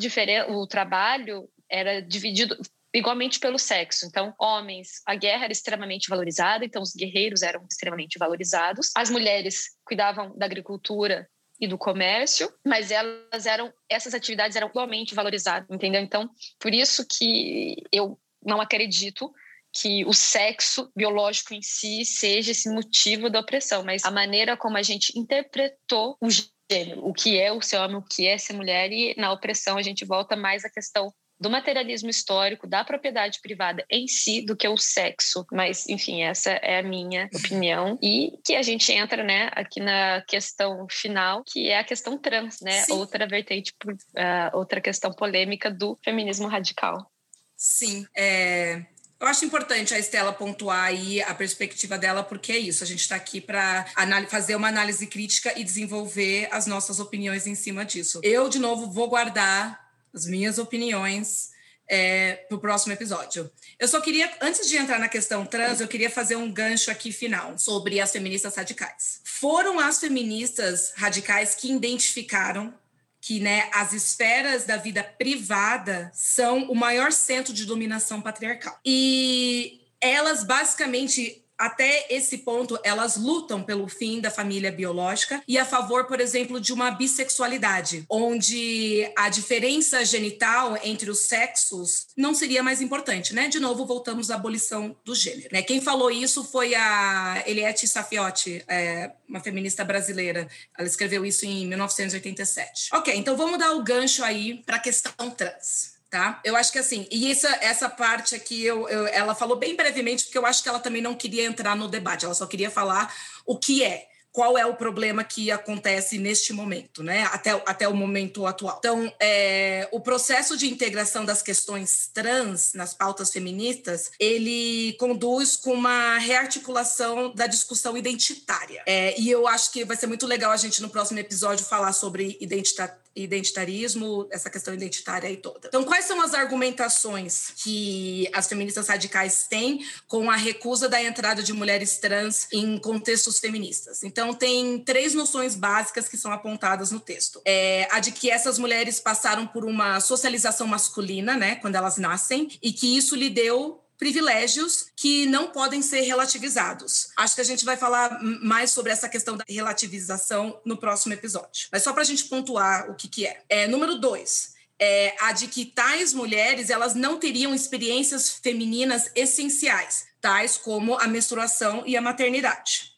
o 0.49 0.67
trabalho 0.67 1.47
era 1.69 2.01
dividido 2.01 2.57
igualmente 2.93 3.39
pelo 3.39 3.59
sexo. 3.59 4.05
Então, 4.05 4.33
homens, 4.39 5.01
a 5.05 5.15
guerra 5.15 5.45
era 5.45 5.53
extremamente 5.53 6.09
valorizada, 6.09 6.65
então 6.65 6.81
os 6.81 6.93
guerreiros 6.93 7.41
eram 7.41 7.65
extremamente 7.69 8.17
valorizados. 8.17 8.91
As 8.95 9.09
mulheres 9.09 9.65
cuidavam 9.85 10.35
da 10.37 10.45
agricultura 10.45 11.27
e 11.59 11.67
do 11.67 11.77
comércio, 11.77 12.51
mas 12.65 12.89
elas 12.89 13.45
eram 13.45 13.71
essas 13.89 14.13
atividades 14.13 14.55
eram 14.55 14.69
igualmente 14.69 15.13
valorizadas, 15.13 15.67
entendeu? 15.69 16.01
Então, 16.01 16.29
por 16.57 16.73
isso 16.73 17.05
que 17.05 17.75
eu 17.91 18.17
não 18.43 18.61
acredito 18.61 19.31
que 19.73 20.03
o 20.05 20.13
sexo 20.13 20.91
biológico 20.95 21.53
em 21.53 21.61
si 21.61 22.03
seja 22.05 22.51
esse 22.51 22.69
motivo 22.69 23.29
da 23.29 23.41
opressão, 23.41 23.83
mas 23.83 24.03
a 24.03 24.09
maneira 24.09 24.57
como 24.57 24.77
a 24.77 24.81
gente 24.81 25.17
interpretou 25.19 26.17
o 26.21 26.29
gênero, 26.29 27.05
o 27.05 27.13
que 27.13 27.37
é 27.37 27.51
o 27.51 27.61
ser 27.61 27.77
homem, 27.77 27.97
o 27.97 28.01
que 28.01 28.25
é 28.25 28.37
ser 28.37 28.53
mulher, 28.53 28.91
e 28.91 29.13
na 29.17 29.31
opressão 29.31 29.77
a 29.77 29.81
gente 29.81 30.05
volta 30.05 30.35
mais 30.35 30.65
à 30.65 30.69
questão 30.69 31.13
do 31.39 31.49
materialismo 31.49 32.09
histórico, 32.09 32.67
da 32.67 32.83
propriedade 32.83 33.39
privada 33.41 33.85
em 33.89 34.07
si, 34.07 34.41
do 34.41 34.55
que 34.55 34.67
o 34.67 34.77
sexo. 34.77 35.45
Mas, 35.51 35.87
enfim, 35.87 36.21
essa 36.21 36.51
é 36.51 36.79
a 36.79 36.83
minha 36.83 37.29
opinião. 37.33 37.97
E 38.01 38.33
que 38.45 38.55
a 38.55 38.61
gente 38.61 38.91
entra, 38.91 39.23
né, 39.23 39.49
aqui 39.53 39.79
na 39.79 40.21
questão 40.27 40.85
final, 40.89 41.43
que 41.45 41.69
é 41.69 41.79
a 41.79 41.83
questão 41.83 42.17
trans, 42.17 42.59
né? 42.61 42.83
Sim. 42.83 42.93
Outra 42.93 43.25
vertente, 43.27 43.73
uh, 43.85 44.57
outra 44.57 44.81
questão 44.81 45.11
polêmica 45.11 45.71
do 45.71 45.97
feminismo 46.03 46.47
radical. 46.47 47.09
Sim, 47.55 48.07
é, 48.15 48.85
eu 49.19 49.27
acho 49.27 49.43
importante 49.43 49.93
a 49.93 49.99
Estela 49.99 50.31
pontuar 50.31 50.85
aí 50.85 51.21
a 51.21 51.35
perspectiva 51.35 51.97
dela, 51.97 52.23
porque 52.23 52.53
é 52.53 52.57
isso, 52.57 52.85
a 52.85 52.87
gente 52.87 53.01
está 53.01 53.17
aqui 53.17 53.41
para 53.41 53.85
fazer 54.29 54.55
uma 54.55 54.69
análise 54.69 55.05
crítica 55.07 55.51
e 55.59 55.63
desenvolver 55.63 56.47
as 56.51 56.65
nossas 56.65 57.01
opiniões 57.01 57.45
em 57.45 57.53
cima 57.53 57.83
disso. 57.83 58.21
Eu, 58.23 58.47
de 58.47 58.59
novo, 58.59 58.89
vou 58.89 59.09
guardar 59.09 59.88
as 60.13 60.25
minhas 60.25 60.57
opiniões 60.57 61.49
é, 61.89 62.35
para 62.47 62.55
o 62.55 62.59
próximo 62.59 62.93
episódio. 62.93 63.49
Eu 63.79 63.87
só 63.87 63.99
queria, 63.99 64.31
antes 64.41 64.69
de 64.69 64.77
entrar 64.77 64.99
na 64.99 65.09
questão 65.09 65.45
trans, 65.45 65.81
eu 65.81 65.87
queria 65.87 66.09
fazer 66.09 66.35
um 66.35 66.51
gancho 66.51 66.91
aqui 66.91 67.11
final 67.11 67.57
sobre 67.57 67.99
as 67.99 68.11
feministas 68.11 68.55
radicais. 68.55 69.21
Foram 69.23 69.79
as 69.79 69.99
feministas 69.99 70.93
radicais 70.95 71.55
que 71.55 71.71
identificaram 71.71 72.73
que 73.21 73.39
né, 73.39 73.69
as 73.73 73.91
esferas 73.91 74.63
da 74.63 74.77
vida 74.77 75.03
privada 75.03 76.09
são 76.13 76.69
o 76.69 76.75
maior 76.75 77.11
centro 77.11 77.53
de 77.53 77.65
dominação 77.65 78.21
patriarcal. 78.21 78.79
E 78.85 79.81
elas 79.99 80.43
basicamente 80.43 81.43
até 81.59 82.07
esse 82.09 82.37
ponto, 82.37 82.79
elas 82.83 83.17
lutam 83.17 83.61
pelo 83.61 83.89
fim 83.89 84.21
da 84.21 84.31
família 84.31 84.71
biológica 84.71 85.43
e 85.45 85.57
a 85.57 85.65
favor, 85.65 86.05
por 86.05 86.21
exemplo, 86.21 86.59
de 86.59 86.71
uma 86.71 86.89
bissexualidade, 86.89 88.05
onde 88.09 89.11
a 89.17 89.27
diferença 89.27 90.05
genital 90.05 90.79
entre 90.81 91.11
os 91.11 91.19
sexos 91.19 92.07
não 92.15 92.33
seria 92.33 92.63
mais 92.63 92.81
importante, 92.81 93.35
né? 93.35 93.49
De 93.49 93.59
novo, 93.59 93.85
voltamos 93.85 94.31
à 94.31 94.35
abolição 94.35 94.95
do 95.03 95.13
gênero. 95.13 95.49
Né? 95.51 95.61
Quem 95.61 95.81
falou 95.81 96.09
isso 96.09 96.45
foi 96.45 96.73
a 96.73 97.43
Eliette 97.45 97.87
Safiotti, 97.87 98.63
é, 98.65 99.11
uma 99.27 99.41
feminista 99.41 99.83
brasileira. 99.83 100.47
Ela 100.77 100.87
escreveu 100.87 101.25
isso 101.25 101.45
em 101.45 101.67
1987. 101.67 102.89
Ok, 102.93 103.13
então 103.13 103.35
vamos 103.35 103.59
dar 103.59 103.73
o 103.73 103.83
gancho 103.83 104.23
aí 104.23 104.63
para 104.65 104.77
a 104.77 104.79
questão 104.79 105.29
trans 105.31 105.98
tá? 106.09 106.41
Eu 106.43 106.55
acho 106.55 106.71
que 106.71 106.79
assim, 106.79 107.07
e 107.11 107.31
essa, 107.31 107.49
essa 107.61 107.89
parte 107.89 108.35
aqui, 108.35 108.63
eu, 108.63 108.87
eu, 108.89 109.07
ela 109.07 109.35
falou 109.35 109.57
bem 109.57 109.75
brevemente, 109.75 110.25
porque 110.25 110.37
eu 110.37 110.45
acho 110.45 110.63
que 110.63 110.69
ela 110.69 110.79
também 110.79 111.01
não 111.01 111.15
queria 111.15 111.45
entrar 111.45 111.75
no 111.75 111.87
debate, 111.87 112.25
ela 112.25 112.33
só 112.33 112.45
queria 112.47 112.71
falar 112.71 113.13
o 113.45 113.57
que 113.57 113.83
é 113.83 114.09
qual 114.31 114.57
é 114.57 114.65
o 114.65 114.75
problema 114.75 115.23
que 115.23 115.49
acontece 115.49 116.17
neste 116.17 116.53
momento, 116.53 117.01
né? 117.01 117.27
Até, 117.31 117.51
até 117.65 117.87
o 117.87 117.95
momento 117.95 118.45
atual. 118.45 118.77
Então, 118.77 119.11
é, 119.19 119.87
o 119.91 119.99
processo 119.99 120.55
de 120.55 120.69
integração 120.69 121.25
das 121.25 121.41
questões 121.41 122.09
trans 122.13 122.73
nas 122.73 122.93
pautas 122.93 123.31
feministas, 123.31 124.11
ele 124.19 124.95
conduz 124.99 125.55
com 125.55 125.73
uma 125.73 126.17
rearticulação 126.19 127.33
da 127.33 127.47
discussão 127.47 127.97
identitária. 127.97 128.83
É, 128.85 129.19
e 129.19 129.29
eu 129.29 129.47
acho 129.47 129.71
que 129.71 129.83
vai 129.83 129.97
ser 129.97 130.07
muito 130.07 130.27
legal 130.27 130.51
a 130.51 130.57
gente, 130.57 130.81
no 130.81 130.89
próximo 130.89 131.19
episódio, 131.19 131.65
falar 131.65 131.91
sobre 131.93 132.37
identidade 132.39 132.93
identitarismo, 133.23 134.27
essa 134.31 134.49
questão 134.49 134.73
identitária 134.73 135.29
aí 135.29 135.37
toda. 135.37 135.67
Então, 135.67 135.83
quais 135.83 136.05
são 136.05 136.21
as 136.21 136.33
argumentações 136.33 137.51
que 137.55 138.29
as 138.33 138.47
feministas 138.47 138.87
radicais 138.87 139.45
têm 139.47 139.85
com 140.07 140.29
a 140.29 140.35
recusa 140.35 140.87
da 140.87 141.01
entrada 141.01 141.43
de 141.43 141.53
mulheres 141.53 141.97
trans 141.97 142.47
em 142.51 142.77
contextos 142.77 143.39
feministas? 143.39 144.03
Então, 144.03 144.33
tem 144.33 144.79
três 144.79 145.13
noções 145.13 145.55
básicas 145.55 146.07
que 146.07 146.17
são 146.17 146.31
apontadas 146.31 146.91
no 146.91 146.99
texto. 146.99 147.41
É 147.45 147.87
a 147.91 147.99
de 147.99 148.11
que 148.11 148.29
essas 148.29 148.57
mulheres 148.57 148.99
passaram 148.99 149.45
por 149.47 149.65
uma 149.65 149.99
socialização 149.99 150.67
masculina, 150.67 151.35
né, 151.35 151.55
quando 151.55 151.75
elas 151.75 151.97
nascem, 151.97 152.47
e 152.61 152.71
que 152.71 152.97
isso 152.97 153.15
lhe 153.15 153.29
deu 153.29 153.81
privilégios 153.99 154.87
que 154.95 155.25
não 155.25 155.51
podem 155.51 155.81
ser 155.81 156.01
relativizados. 156.01 157.09
Acho 157.17 157.35
que 157.35 157.41
a 157.41 157.45
gente 157.45 157.65
vai 157.65 157.75
falar 157.75 158.23
mais 158.23 158.71
sobre 158.71 158.93
essa 158.93 159.09
questão 159.09 159.35
da 159.35 159.43
relativização 159.47 160.59
no 160.65 160.77
próximo 160.77 161.13
episódio. 161.13 161.67
Mas 161.71 161.83
só 161.83 161.91
para 161.91 162.01
a 162.01 162.05
gente 162.05 162.23
pontuar 162.23 162.89
o 162.89 162.95
que, 162.95 163.09
que 163.09 163.27
é. 163.27 163.43
é. 163.49 163.67
Número 163.67 163.99
dois. 163.99 164.57
É 164.81 165.13
a 165.19 165.33
de 165.33 165.47
que 165.47 165.65
tais 165.65 166.13
mulheres 166.13 166.69
elas 166.69 166.95
não 166.95 167.19
teriam 167.19 167.53
experiências 167.53 168.29
femininas 168.29 169.11
essenciais, 169.13 170.05
tais 170.21 170.55
como 170.55 170.97
a 170.97 171.05
menstruação 171.05 171.83
e 171.85 171.97
a 171.97 172.01
maternidade. 172.01 172.93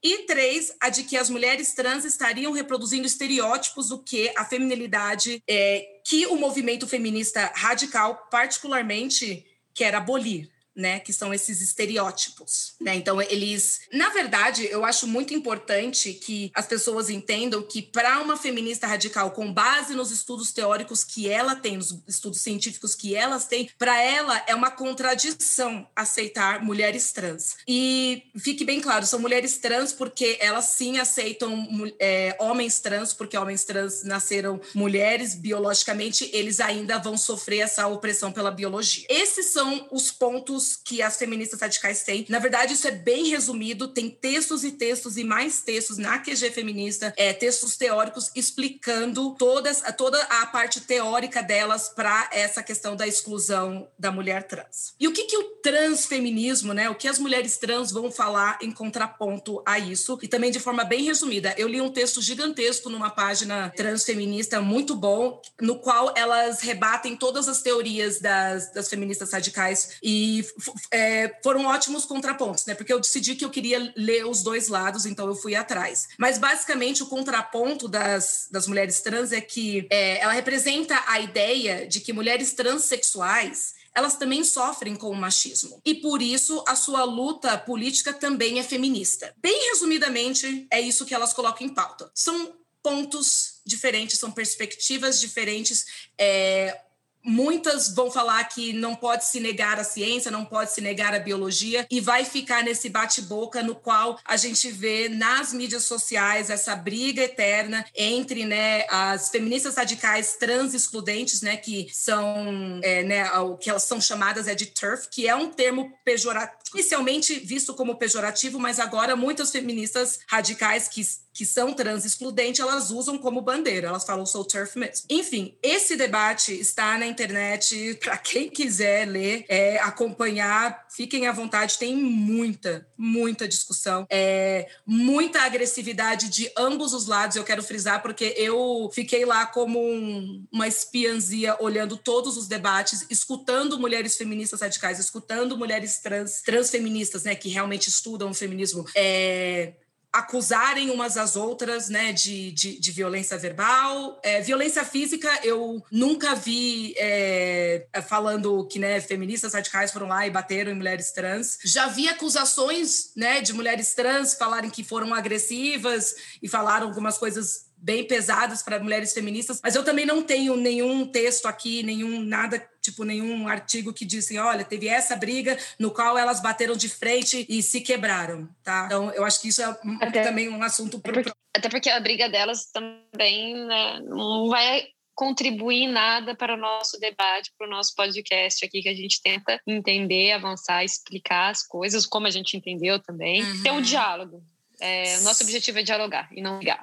E 0.00 0.18
três, 0.26 0.72
a 0.80 0.90
de 0.90 1.02
que 1.02 1.16
as 1.16 1.28
mulheres 1.28 1.74
trans 1.74 2.04
estariam 2.04 2.52
reproduzindo 2.52 3.06
estereótipos 3.06 3.88
do 3.88 3.98
que 3.98 4.30
a 4.36 4.44
feminilidade 4.44 5.42
é, 5.48 5.84
que 6.06 6.26
o 6.26 6.36
movimento 6.36 6.86
feminista 6.86 7.50
radical 7.54 8.28
particularmente 8.30 9.44
quer 9.74 9.94
abolir. 9.94 10.48
Né, 10.76 10.98
que 10.98 11.12
são 11.12 11.32
esses 11.32 11.60
estereótipos, 11.60 12.74
né? 12.80 12.94
Então 12.94 13.20
eles, 13.22 13.80
na 13.92 14.10
verdade, 14.10 14.66
eu 14.66 14.84
acho 14.84 15.06
muito 15.06 15.32
importante 15.32 16.12
que 16.12 16.50
as 16.54 16.66
pessoas 16.66 17.08
entendam 17.08 17.62
que 17.62 17.80
para 17.80 18.20
uma 18.20 18.36
feminista 18.36 18.86
radical 18.86 19.30
com 19.30 19.52
base 19.52 19.94
nos 19.94 20.10
estudos 20.10 20.52
teóricos 20.52 21.04
que 21.04 21.28
ela 21.28 21.54
tem, 21.54 21.76
nos 21.76 21.96
estudos 22.08 22.40
científicos 22.40 22.94
que 22.94 23.14
elas 23.14 23.46
têm, 23.46 23.70
para 23.78 24.00
ela 24.00 24.42
é 24.46 24.54
uma 24.54 24.70
contradição 24.70 25.86
aceitar 25.94 26.62
mulheres 26.62 27.12
trans. 27.12 27.56
E 27.68 28.24
fique 28.38 28.64
bem 28.64 28.80
claro, 28.80 29.06
são 29.06 29.20
mulheres 29.20 29.58
trans 29.58 29.92
porque 29.92 30.38
elas 30.40 30.66
sim 30.66 30.98
aceitam 30.98 31.68
é, 32.00 32.36
homens 32.40 32.80
trans, 32.80 33.12
porque 33.12 33.36
homens 33.36 33.64
trans 33.64 34.02
nasceram 34.02 34.60
mulheres 34.74 35.34
biologicamente, 35.34 36.28
eles 36.32 36.58
ainda 36.60 36.98
vão 36.98 37.16
sofrer 37.16 37.60
essa 37.60 37.86
opressão 37.86 38.32
pela 38.32 38.50
biologia. 38.50 39.06
Esses 39.08 39.46
são 39.46 39.88
os 39.92 40.10
pontos 40.10 40.63
que 40.76 41.02
as 41.02 41.16
feministas 41.16 41.60
radicais 41.60 42.02
têm. 42.02 42.26
Na 42.28 42.38
verdade, 42.38 42.74
isso 42.74 42.86
é 42.86 42.90
bem 42.90 43.28
resumido, 43.28 43.88
tem 43.88 44.10
textos 44.10 44.64
e 44.64 44.72
textos 44.72 45.16
e 45.16 45.24
mais 45.24 45.62
textos 45.62 45.98
na 45.98 46.18
QG 46.18 46.50
feminista, 46.50 47.12
é, 47.16 47.32
textos 47.32 47.76
teóricos 47.76 48.30
explicando 48.34 49.34
todas, 49.34 49.82
toda 49.96 50.20
a 50.24 50.46
parte 50.46 50.80
teórica 50.80 51.42
delas 51.42 51.88
para 51.88 52.28
essa 52.32 52.62
questão 52.62 52.96
da 52.96 53.06
exclusão 53.06 53.88
da 53.98 54.10
mulher 54.10 54.46
trans. 54.46 54.94
E 54.98 55.08
o 55.08 55.12
que, 55.12 55.24
que 55.24 55.36
o 55.36 55.44
transfeminismo, 55.62 56.72
né, 56.72 56.88
o 56.88 56.94
que 56.94 57.08
as 57.08 57.18
mulheres 57.18 57.56
trans 57.56 57.90
vão 57.90 58.10
falar 58.10 58.58
em 58.62 58.70
contraponto 58.70 59.62
a 59.66 59.78
isso, 59.78 60.18
e 60.22 60.28
também 60.28 60.50
de 60.50 60.60
forma 60.60 60.84
bem 60.84 61.04
resumida. 61.04 61.54
Eu 61.56 61.68
li 61.68 61.80
um 61.80 61.90
texto 61.90 62.20
gigantesco 62.22 62.88
numa 62.88 63.10
página 63.10 63.72
transfeminista 63.76 64.60
muito 64.60 64.94
bom, 64.94 65.40
no 65.60 65.78
qual 65.78 66.12
elas 66.16 66.60
rebatem 66.60 67.16
todas 67.16 67.48
as 67.48 67.62
teorias 67.62 68.20
das, 68.20 68.72
das 68.72 68.88
feministas 68.88 69.32
radicais 69.32 69.96
e 70.02 70.44
é, 70.90 71.38
foram 71.42 71.66
ótimos 71.66 72.04
contrapontos, 72.04 72.66
né? 72.66 72.74
Porque 72.74 72.92
eu 72.92 73.00
decidi 73.00 73.34
que 73.34 73.44
eu 73.44 73.50
queria 73.50 73.92
ler 73.96 74.26
os 74.26 74.42
dois 74.42 74.68
lados, 74.68 75.06
então 75.06 75.26
eu 75.26 75.34
fui 75.34 75.54
atrás. 75.54 76.08
Mas 76.18 76.38
basicamente 76.38 77.02
o 77.02 77.06
contraponto 77.06 77.88
das, 77.88 78.48
das 78.50 78.66
mulheres 78.66 79.00
trans 79.00 79.32
é 79.32 79.40
que 79.40 79.86
é, 79.90 80.20
ela 80.20 80.32
representa 80.32 81.02
a 81.06 81.20
ideia 81.20 81.86
de 81.86 82.00
que 82.00 82.12
mulheres 82.12 82.52
transexuais 82.52 83.74
elas 83.94 84.16
também 84.16 84.42
sofrem 84.42 84.96
com 84.96 85.08
o 85.08 85.14
machismo. 85.14 85.80
E 85.84 85.94
por 85.94 86.20
isso 86.20 86.64
a 86.66 86.74
sua 86.74 87.04
luta 87.04 87.56
política 87.56 88.12
também 88.12 88.58
é 88.58 88.62
feminista. 88.62 89.32
Bem 89.38 89.70
resumidamente, 89.70 90.66
é 90.70 90.80
isso 90.80 91.06
que 91.06 91.14
elas 91.14 91.32
colocam 91.32 91.64
em 91.64 91.70
pauta. 91.70 92.10
São 92.12 92.52
pontos 92.82 93.60
diferentes, 93.64 94.18
são 94.18 94.30
perspectivas 94.30 95.20
diferentes. 95.20 95.86
É, 96.18 96.78
Muitas 97.24 97.88
vão 97.88 98.10
falar 98.10 98.44
que 98.44 98.72
não 98.72 98.94
pode 98.94 99.24
se 99.24 99.40
negar 99.40 99.80
a 99.80 99.84
ciência, 99.84 100.30
não 100.30 100.44
pode 100.44 100.72
se 100.72 100.80
negar 100.80 101.14
a 101.14 101.18
biologia, 101.18 101.86
e 101.90 102.00
vai 102.00 102.24
ficar 102.24 102.62
nesse 102.62 102.88
bate-boca 102.88 103.62
no 103.62 103.74
qual 103.74 104.18
a 104.24 104.36
gente 104.36 104.70
vê 104.70 105.08
nas 105.08 105.52
mídias 105.52 105.84
sociais 105.84 106.50
essa 106.50 106.76
briga 106.76 107.22
eterna 107.22 107.84
entre 107.94 108.44
né, 108.44 108.84
as 108.88 109.30
feministas 109.30 109.76
radicais 109.76 110.36
trans 110.36 110.74
excludentes, 110.74 111.40
né, 111.40 111.56
que 111.56 111.88
são 111.92 112.80
é, 112.82 113.02
né, 113.02 113.30
o 113.38 113.56
que 113.56 113.70
elas 113.70 113.84
são 113.84 114.00
chamadas 114.00 114.46
é 114.46 114.54
de 114.54 114.66
TERF, 114.66 115.08
que 115.08 115.26
é 115.26 115.34
um 115.34 115.48
termo 115.48 115.92
pejorativo, 116.04 116.58
inicialmente 116.74 117.38
visto 117.38 117.72
como 117.74 117.96
pejorativo, 117.96 118.58
mas 118.58 118.78
agora 118.78 119.16
muitas 119.16 119.50
feministas 119.50 120.18
radicais 120.28 120.88
que 120.88 121.02
que 121.34 121.44
são 121.44 121.74
trans 121.74 122.04
excludentes, 122.04 122.60
elas 122.60 122.90
usam 122.90 123.18
como 123.18 123.42
bandeira. 123.42 123.88
Elas 123.88 124.04
falam 124.04 124.24
sou 124.24 124.44
turf 124.44 124.78
mesmo. 124.78 125.04
Enfim, 125.10 125.58
esse 125.60 125.96
debate 125.96 126.52
está 126.52 126.96
na 126.96 127.06
internet 127.14 127.98
para 128.02 128.18
quem 128.18 128.50
quiser 128.50 129.06
ler, 129.06 129.44
é, 129.48 129.78
acompanhar, 129.78 130.86
fiquem 130.90 131.26
à 131.26 131.32
vontade. 131.32 131.78
Tem 131.78 131.96
muita, 131.96 132.86
muita 132.98 133.46
discussão, 133.46 134.06
é, 134.10 134.68
muita 134.84 135.42
agressividade 135.42 136.28
de 136.28 136.50
ambos 136.56 136.92
os 136.92 137.06
lados. 137.06 137.36
Eu 137.36 137.44
quero 137.44 137.62
frisar 137.62 138.02
porque 138.02 138.34
eu 138.36 138.90
fiquei 138.92 139.24
lá 139.24 139.46
como 139.46 139.80
um, 139.80 140.44
uma 140.52 140.66
espiãzinha 140.66 141.56
olhando 141.60 141.96
todos 141.96 142.36
os 142.36 142.48
debates, 142.48 143.06
escutando 143.08 143.78
mulheres 143.78 144.16
feministas 144.16 144.60
radicais, 144.60 144.98
escutando 144.98 145.56
mulheres 145.56 146.00
trans, 146.00 146.42
transfeministas, 146.42 147.22
né, 147.22 147.34
que 147.34 147.48
realmente 147.48 147.88
estudam 147.88 148.30
o 148.30 148.34
feminismo. 148.34 148.84
É, 148.94 149.74
acusarem 150.14 150.90
umas 150.90 151.16
às 151.16 151.34
outras 151.34 151.88
né, 151.88 152.12
de, 152.12 152.52
de, 152.52 152.78
de 152.78 152.92
violência 152.92 153.36
verbal. 153.36 154.20
É, 154.22 154.40
violência 154.40 154.84
física, 154.84 155.28
eu 155.42 155.84
nunca 155.90 156.36
vi 156.36 156.94
é, 156.96 157.84
falando 158.06 158.64
que 158.68 158.78
né, 158.78 159.00
feministas 159.00 159.54
radicais 159.54 159.90
foram 159.90 160.06
lá 160.06 160.24
e 160.24 160.30
bateram 160.30 160.70
em 160.70 160.76
mulheres 160.76 161.10
trans. 161.10 161.58
Já 161.64 161.88
vi 161.88 162.08
acusações 162.08 163.10
né, 163.16 163.40
de 163.40 163.52
mulheres 163.52 163.92
trans 163.92 164.34
falarem 164.34 164.70
que 164.70 164.84
foram 164.84 165.12
agressivas 165.12 166.14
e 166.40 166.48
falaram 166.48 166.86
algumas 166.86 167.18
coisas 167.18 167.64
bem 167.76 168.06
pesadas 168.06 168.62
para 168.62 168.78
mulheres 168.78 169.12
feministas, 169.12 169.60
mas 169.62 169.74
eu 169.74 169.84
também 169.84 170.06
não 170.06 170.22
tenho 170.22 170.56
nenhum 170.56 171.06
texto 171.06 171.46
aqui, 171.46 171.82
nenhum 171.82 172.22
nada, 172.22 172.66
tipo 172.84 173.02
nenhum 173.02 173.48
artigo 173.48 173.94
que 173.94 174.04
disse, 174.04 174.38
olha, 174.38 174.62
teve 174.62 174.86
essa 174.86 175.16
briga 175.16 175.58
no 175.78 175.90
qual 175.90 176.18
elas 176.18 176.40
bateram 176.40 176.76
de 176.76 176.88
frente 176.88 177.46
e 177.48 177.62
se 177.62 177.80
quebraram, 177.80 178.46
tá? 178.62 178.84
Então, 178.84 179.10
eu 179.12 179.24
acho 179.24 179.40
que 179.40 179.48
isso 179.48 179.62
é 179.62 179.78
até, 180.02 180.22
também 180.22 180.50
um 180.50 180.62
assunto 180.62 181.00
pro... 181.00 181.14
porque, 181.14 181.32
até 181.56 181.68
porque 181.70 181.88
a 181.88 181.98
briga 181.98 182.28
delas 182.28 182.66
também 182.66 183.54
né, 183.54 184.00
não 184.04 184.48
vai 184.50 184.86
contribuir 185.14 185.86
nada 185.86 186.34
para 186.34 186.54
o 186.54 186.58
nosso 186.58 186.98
debate, 186.98 187.52
para 187.56 187.66
o 187.66 187.70
nosso 187.70 187.94
podcast 187.94 188.64
aqui, 188.64 188.82
que 188.82 188.88
a 188.88 188.94
gente 188.94 189.22
tenta 189.22 189.58
entender, 189.66 190.32
avançar, 190.32 190.84
explicar 190.84 191.50
as 191.50 191.66
coisas, 191.66 192.04
como 192.04 192.26
a 192.26 192.30
gente 192.30 192.56
entendeu 192.56 193.00
também. 193.00 193.42
Uhum. 193.42 193.62
Ter 193.62 193.70
um 193.70 193.80
diálogo, 193.80 194.42
é, 194.78 195.18
o 195.20 195.22
nosso 195.22 195.42
objetivo 195.42 195.78
é 195.78 195.82
dialogar 195.82 196.28
e 196.32 196.42
não 196.42 196.58
ligar. 196.58 196.82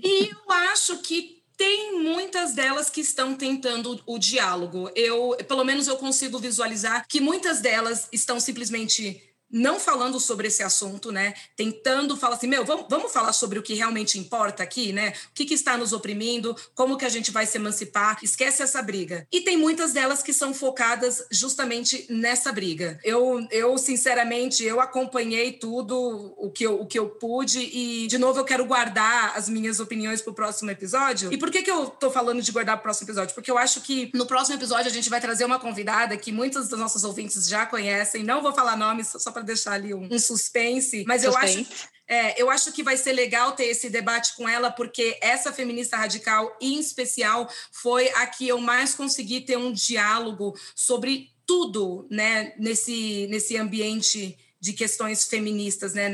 E 0.00 0.30
eu 0.30 0.50
acho 0.50 1.02
que 1.02 1.41
tem 1.62 1.96
muitas 2.02 2.54
delas 2.54 2.90
que 2.90 3.00
estão 3.00 3.36
tentando 3.36 4.00
o 4.04 4.18
diálogo. 4.18 4.90
Eu, 4.96 5.36
pelo 5.46 5.62
menos 5.62 5.86
eu 5.86 5.96
consigo 5.96 6.36
visualizar 6.40 7.06
que 7.08 7.20
muitas 7.20 7.60
delas 7.60 8.08
estão 8.10 8.40
simplesmente 8.40 9.22
não 9.52 9.78
falando 9.78 10.18
sobre 10.18 10.48
esse 10.48 10.62
assunto, 10.62 11.12
né? 11.12 11.34
Tentando 11.54 12.16
falar 12.16 12.36
assim, 12.36 12.46
meu, 12.46 12.64
vamos, 12.64 12.86
vamos 12.88 13.12
falar 13.12 13.32
sobre 13.34 13.58
o 13.58 13.62
que 13.62 13.74
realmente 13.74 14.18
importa 14.18 14.62
aqui, 14.62 14.92
né? 14.92 15.12
O 15.30 15.34
que, 15.34 15.44
que 15.44 15.54
está 15.54 15.76
nos 15.76 15.92
oprimindo, 15.92 16.56
como 16.74 16.96
que 16.96 17.04
a 17.04 17.08
gente 17.10 17.30
vai 17.30 17.44
se 17.44 17.58
emancipar, 17.58 18.18
esquece 18.22 18.62
essa 18.62 18.80
briga. 18.80 19.26
E 19.30 19.42
tem 19.42 19.56
muitas 19.56 19.92
delas 19.92 20.22
que 20.22 20.32
são 20.32 20.54
focadas 20.54 21.24
justamente 21.30 22.06
nessa 22.08 22.50
briga. 22.50 22.98
Eu, 23.04 23.46
eu 23.50 23.76
sinceramente, 23.76 24.64
eu 24.64 24.80
acompanhei 24.80 25.52
tudo 25.52 26.34
o 26.38 26.50
que 26.50 26.64
eu, 26.64 26.80
o 26.80 26.86
que 26.86 26.98
eu 26.98 27.10
pude 27.10 27.60
e, 27.60 28.06
de 28.06 28.16
novo, 28.16 28.40
eu 28.40 28.44
quero 28.44 28.64
guardar 28.64 29.36
as 29.36 29.48
minhas 29.48 29.80
opiniões 29.80 30.22
para 30.22 30.30
o 30.30 30.34
próximo 30.34 30.70
episódio. 30.70 31.32
E 31.32 31.36
por 31.36 31.50
que, 31.50 31.62
que 31.62 31.70
eu 31.70 31.86
tô 31.86 32.10
falando 32.10 32.40
de 32.40 32.50
guardar 32.50 32.76
para 32.76 32.80
o 32.80 32.84
próximo 32.84 33.06
episódio? 33.06 33.34
Porque 33.34 33.50
eu 33.50 33.58
acho 33.58 33.82
que 33.82 34.10
no 34.14 34.24
próximo 34.24 34.56
episódio 34.56 34.86
a 34.90 34.94
gente 34.94 35.10
vai 35.10 35.20
trazer 35.20 35.44
uma 35.44 35.58
convidada 35.58 36.16
que 36.16 36.32
muitos 36.32 36.68
dos 36.68 36.78
nossos 36.78 37.04
ouvintes 37.04 37.46
já 37.46 37.66
conhecem, 37.66 38.22
não 38.22 38.40
vou 38.40 38.54
falar 38.54 38.76
nomes, 38.76 39.08
só 39.18 39.30
para 39.30 39.41
para 39.42 39.46
deixar 39.48 39.72
ali 39.72 39.92
um, 39.92 40.08
um 40.10 40.18
suspense, 40.18 41.04
mas 41.06 41.22
suspense. 41.22 41.54
eu 41.54 41.62
acho 41.62 41.92
é, 42.08 42.42
eu 42.42 42.50
acho 42.50 42.72
que 42.72 42.82
vai 42.82 42.96
ser 42.96 43.12
legal 43.12 43.52
ter 43.52 43.64
esse 43.64 43.88
debate 43.88 44.36
com 44.36 44.46
ela, 44.46 44.70
porque 44.70 45.16
essa 45.22 45.50
feminista 45.50 45.96
radical, 45.96 46.54
em 46.60 46.78
especial, 46.78 47.50
foi 47.70 48.10
a 48.10 48.26
que 48.26 48.46
eu 48.46 48.58
mais 48.58 48.94
consegui 48.94 49.40
ter 49.40 49.56
um 49.56 49.72
diálogo 49.72 50.54
sobre 50.74 51.30
tudo, 51.46 52.06
né, 52.10 52.52
nesse, 52.58 53.26
nesse 53.30 53.56
ambiente 53.56 54.36
de 54.62 54.72
questões 54.72 55.24
feministas, 55.24 55.92
né, 55.92 56.08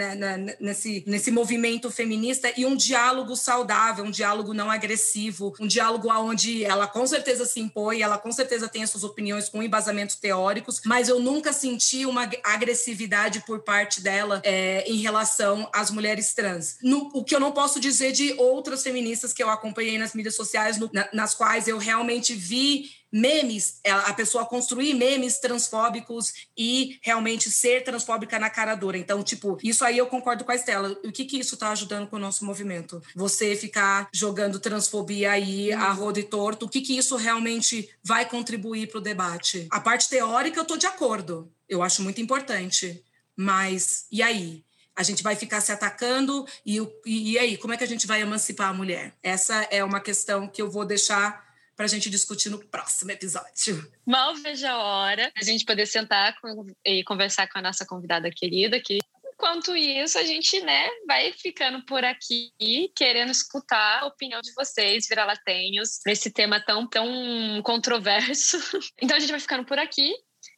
nesse, 0.59 1.05
nesse 1.07 1.31
movimento 1.31 1.91
feminista 1.91 2.51
e 2.57 2.65
um 2.65 2.75
diálogo 2.75 3.37
saudável, 3.37 4.07
um 4.07 4.11
diálogo 4.11 4.55
não 4.55 4.71
agressivo, 4.71 5.55
um 5.61 5.67
diálogo 5.67 6.09
onde 6.11 6.65
ela 6.65 6.87
com 6.87 7.07
certeza 7.07 7.45
se 7.45 7.61
impõe, 7.61 8.01
ela 8.01 8.17
com 8.17 8.33
certeza 8.33 8.67
tem 8.67 8.83
as 8.83 8.89
suas 8.89 9.05
opiniões 9.05 9.51
com 9.51 9.63
embasamentos 9.63 10.17
teóricos, 10.17 10.81
mas 10.87 11.11
eu 11.11 11.21
nunca 11.21 11.53
senti 11.53 12.07
uma 12.07 12.27
agressividade 12.43 13.45
por 13.47 13.61
parte 13.61 14.01
dela 14.01 14.41
é, 14.43 14.83
em 14.91 14.97
relação 14.97 15.69
às 15.71 15.91
mulheres 15.91 16.33
trans. 16.33 16.79
No, 16.83 17.11
o 17.13 17.23
que 17.23 17.35
eu 17.35 17.41
não 17.41 17.53
posso 17.53 17.79
dizer 17.79 18.13
de 18.13 18.33
outras 18.39 18.83
feministas 18.83 19.35
que 19.35 19.43
eu 19.43 19.51
acompanhei 19.51 19.99
nas 19.99 20.15
mídias 20.15 20.37
sociais, 20.37 20.79
no, 20.79 20.89
na, 20.91 21.07
nas 21.13 21.35
quais 21.35 21.69
eu 21.69 21.77
realmente 21.77 22.35
vi 22.35 22.98
memes, 23.13 23.81
é, 23.83 23.91
a 23.91 24.13
pessoa 24.13 24.45
construir 24.45 24.95
memes 24.95 25.39
transfóbicos 25.39 26.33
e 26.57 26.99
realmente 27.03 27.51
ser 27.51 27.83
transfóbica 27.85 28.39
na 28.39 28.51
cara 28.51 28.75
dura. 28.75 28.99
Então, 28.99 29.23
tipo, 29.23 29.59
isso 29.63 29.85
aí 29.85 29.99
eu 29.99 30.07
concordo 30.07 30.45
com 30.45 30.53
a 30.53 30.55
Estela. 30.55 30.97
O 31.05 31.13
que 31.13 31.25
que 31.25 31.39
isso 31.39 31.55
está 31.55 31.71
ajudando 31.71 32.09
com 32.09 32.17
o 32.17 32.21
nosso 32.21 32.45
movimento? 32.45 33.03
Você 33.15 33.57
ficar 33.57 34.09
jogando 34.13 34.61
transfobia 34.61 35.33
aí 35.33 35.73
a 35.73 35.91
roda 35.91 36.21
e 36.21 36.25
torto, 36.25 36.67
o 36.67 36.69
que 36.69 36.81
que 36.81 36.97
isso 36.97 37.17
realmente 37.17 37.89
vai 38.03 38.29
contribuir 38.29 38.89
para 38.89 38.99
o 38.99 39.03
debate? 39.03 39.67
A 39.71 39.81
parte 39.81 40.09
teórica 40.09 40.61
eu 40.61 40.65
tô 40.65 40.77
de 40.77 40.87
acordo. 40.87 41.51
Eu 41.69 41.83
acho 41.83 42.03
muito 42.03 42.21
importante. 42.21 43.03
Mas 43.37 44.07
e 44.11 44.23
aí? 44.23 44.65
A 44.97 45.05
gente 45.05 45.23
vai 45.23 45.37
ficar 45.37 45.61
se 45.61 45.71
atacando 45.71 46.45
e, 46.67 46.79
e, 47.07 47.33
e 47.33 47.39
aí, 47.39 47.57
como 47.57 47.73
é 47.73 47.77
que 47.77 47.85
a 47.85 47.87
gente 47.87 48.05
vai 48.05 48.21
emancipar 48.21 48.71
a 48.71 48.75
mulher? 48.75 49.15
Essa 49.23 49.55
é 49.71 49.85
uma 49.85 50.01
questão 50.01 50.49
que 50.49 50.61
eu 50.61 50.69
vou 50.69 50.85
deixar 50.85 51.48
para 51.79 51.87
a 51.87 51.89
gente 51.89 52.11
discutir 52.11 52.51
no 52.51 52.59
próximo 52.59 53.13
episódio. 53.13 53.89
Mal 54.05 54.35
vejo 54.35 54.67
a 54.67 54.79
hora 54.79 55.31
a 55.41 55.45
gente 55.45 55.65
poder 55.65 55.87
sentar 55.87 56.35
com, 56.41 56.67
e 56.85 57.05
conversar 57.05 57.47
com 57.47 57.61
a 57.61 57.63
nossa 57.63 57.87
convidada 57.87 58.29
querida, 58.31 58.81
que 58.81 58.99
Enquanto 59.41 59.77
isso, 59.77 60.19
a 60.19 60.25
gente, 60.25 60.61
né, 60.63 60.89
vai 61.07 61.33
ficando 61.33 61.87
por 61.87 62.05
aqui, 62.05 62.51
querendo 62.93 63.31
escutar 63.31 64.01
a 64.03 64.07
opinião 64.07 64.41
de 64.41 64.53
vocês, 64.53 65.07
vira-latenhos, 65.09 66.01
nesse 66.05 66.33
tema 66.33 66.61
tão, 66.61 66.89
tão 66.89 67.63
controverso. 67.63 68.59
Então, 69.01 69.17
a 69.17 69.21
gente 69.21 69.31
vai 69.31 69.39
ficando 69.39 69.65
por 69.65 69.79
aqui. 69.79 70.13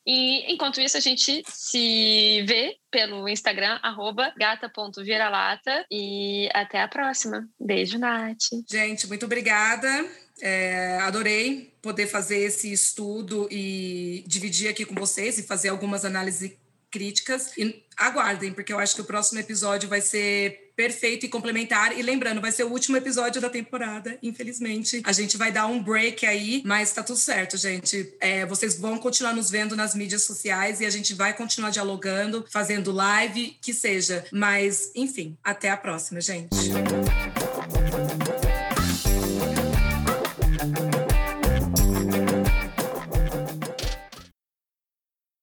E 0.07 0.51
enquanto 0.51 0.81
isso, 0.81 0.97
a 0.97 1.01
gente 1.01 1.43
se 1.47 2.43
vê 2.49 2.75
pelo 2.91 3.29
Instagram, 3.29 3.79
gata.viralata. 4.39 5.85
E 5.91 6.49
até 6.55 6.81
a 6.81 6.89
próxima. 6.89 7.47
Beijo, 7.61 7.99
Nath. 7.99 8.39
Gente, 8.67 9.07
muito 9.07 9.27
obrigada. 9.27 10.09
É, 10.41 10.99
adorei 11.03 11.73
poder 11.83 12.07
fazer 12.07 12.39
esse 12.39 12.73
estudo 12.73 13.49
e 13.51 14.25
dividir 14.27 14.69
aqui 14.69 14.85
com 14.85 14.95
vocês 14.95 15.39
e 15.39 15.43
fazer 15.43 15.69
algumas 15.69 16.05
análises 16.05 16.53
críticas. 16.91 17.53
E 17.57 17.83
aguardem, 17.97 18.53
porque 18.53 18.73
eu 18.73 18.79
acho 18.79 18.95
que 18.95 19.01
o 19.01 19.05
próximo 19.05 19.39
episódio 19.39 19.89
vai 19.89 20.01
ser 20.01 20.73
perfeito 20.75 21.27
e 21.27 21.29
complementar. 21.29 21.97
E 21.97 22.03
lembrando, 22.03 22.41
vai 22.41 22.51
ser 22.51 22.65
o 22.65 22.71
último 22.71 22.97
episódio 22.97 23.41
da 23.41 23.51
temporada, 23.51 24.19
infelizmente. 24.23 25.03
A 25.05 25.13
gente 25.13 25.37
vai 25.37 25.53
dar 25.53 25.67
um 25.67 25.83
break 25.83 26.25
aí, 26.27 26.63
mas 26.65 26.93
tá 26.93 27.03
tudo 27.03 27.19
certo, 27.19 27.57
gente. 27.57 28.15
É, 28.19 28.47
vocês 28.47 28.79
vão 28.79 28.99
continuar 28.99 29.35
nos 29.35 29.51
vendo 29.51 29.77
nas 29.77 29.95
mídias 29.95 30.23
sociais 30.23 30.81
e 30.81 30.87
a 30.87 30.91
gente 30.91 31.15
vai 31.15 31.35
continuar 31.35 31.71
dialogando, 31.71 32.47
fazendo 32.51 32.93
live, 32.93 33.59
que 33.61 33.75
seja. 33.75 34.25
Mas, 34.33 34.91
enfim, 34.95 35.37
até 35.45 35.69
a 35.69 35.77
próxima, 35.77 36.21
gente. 36.21 36.49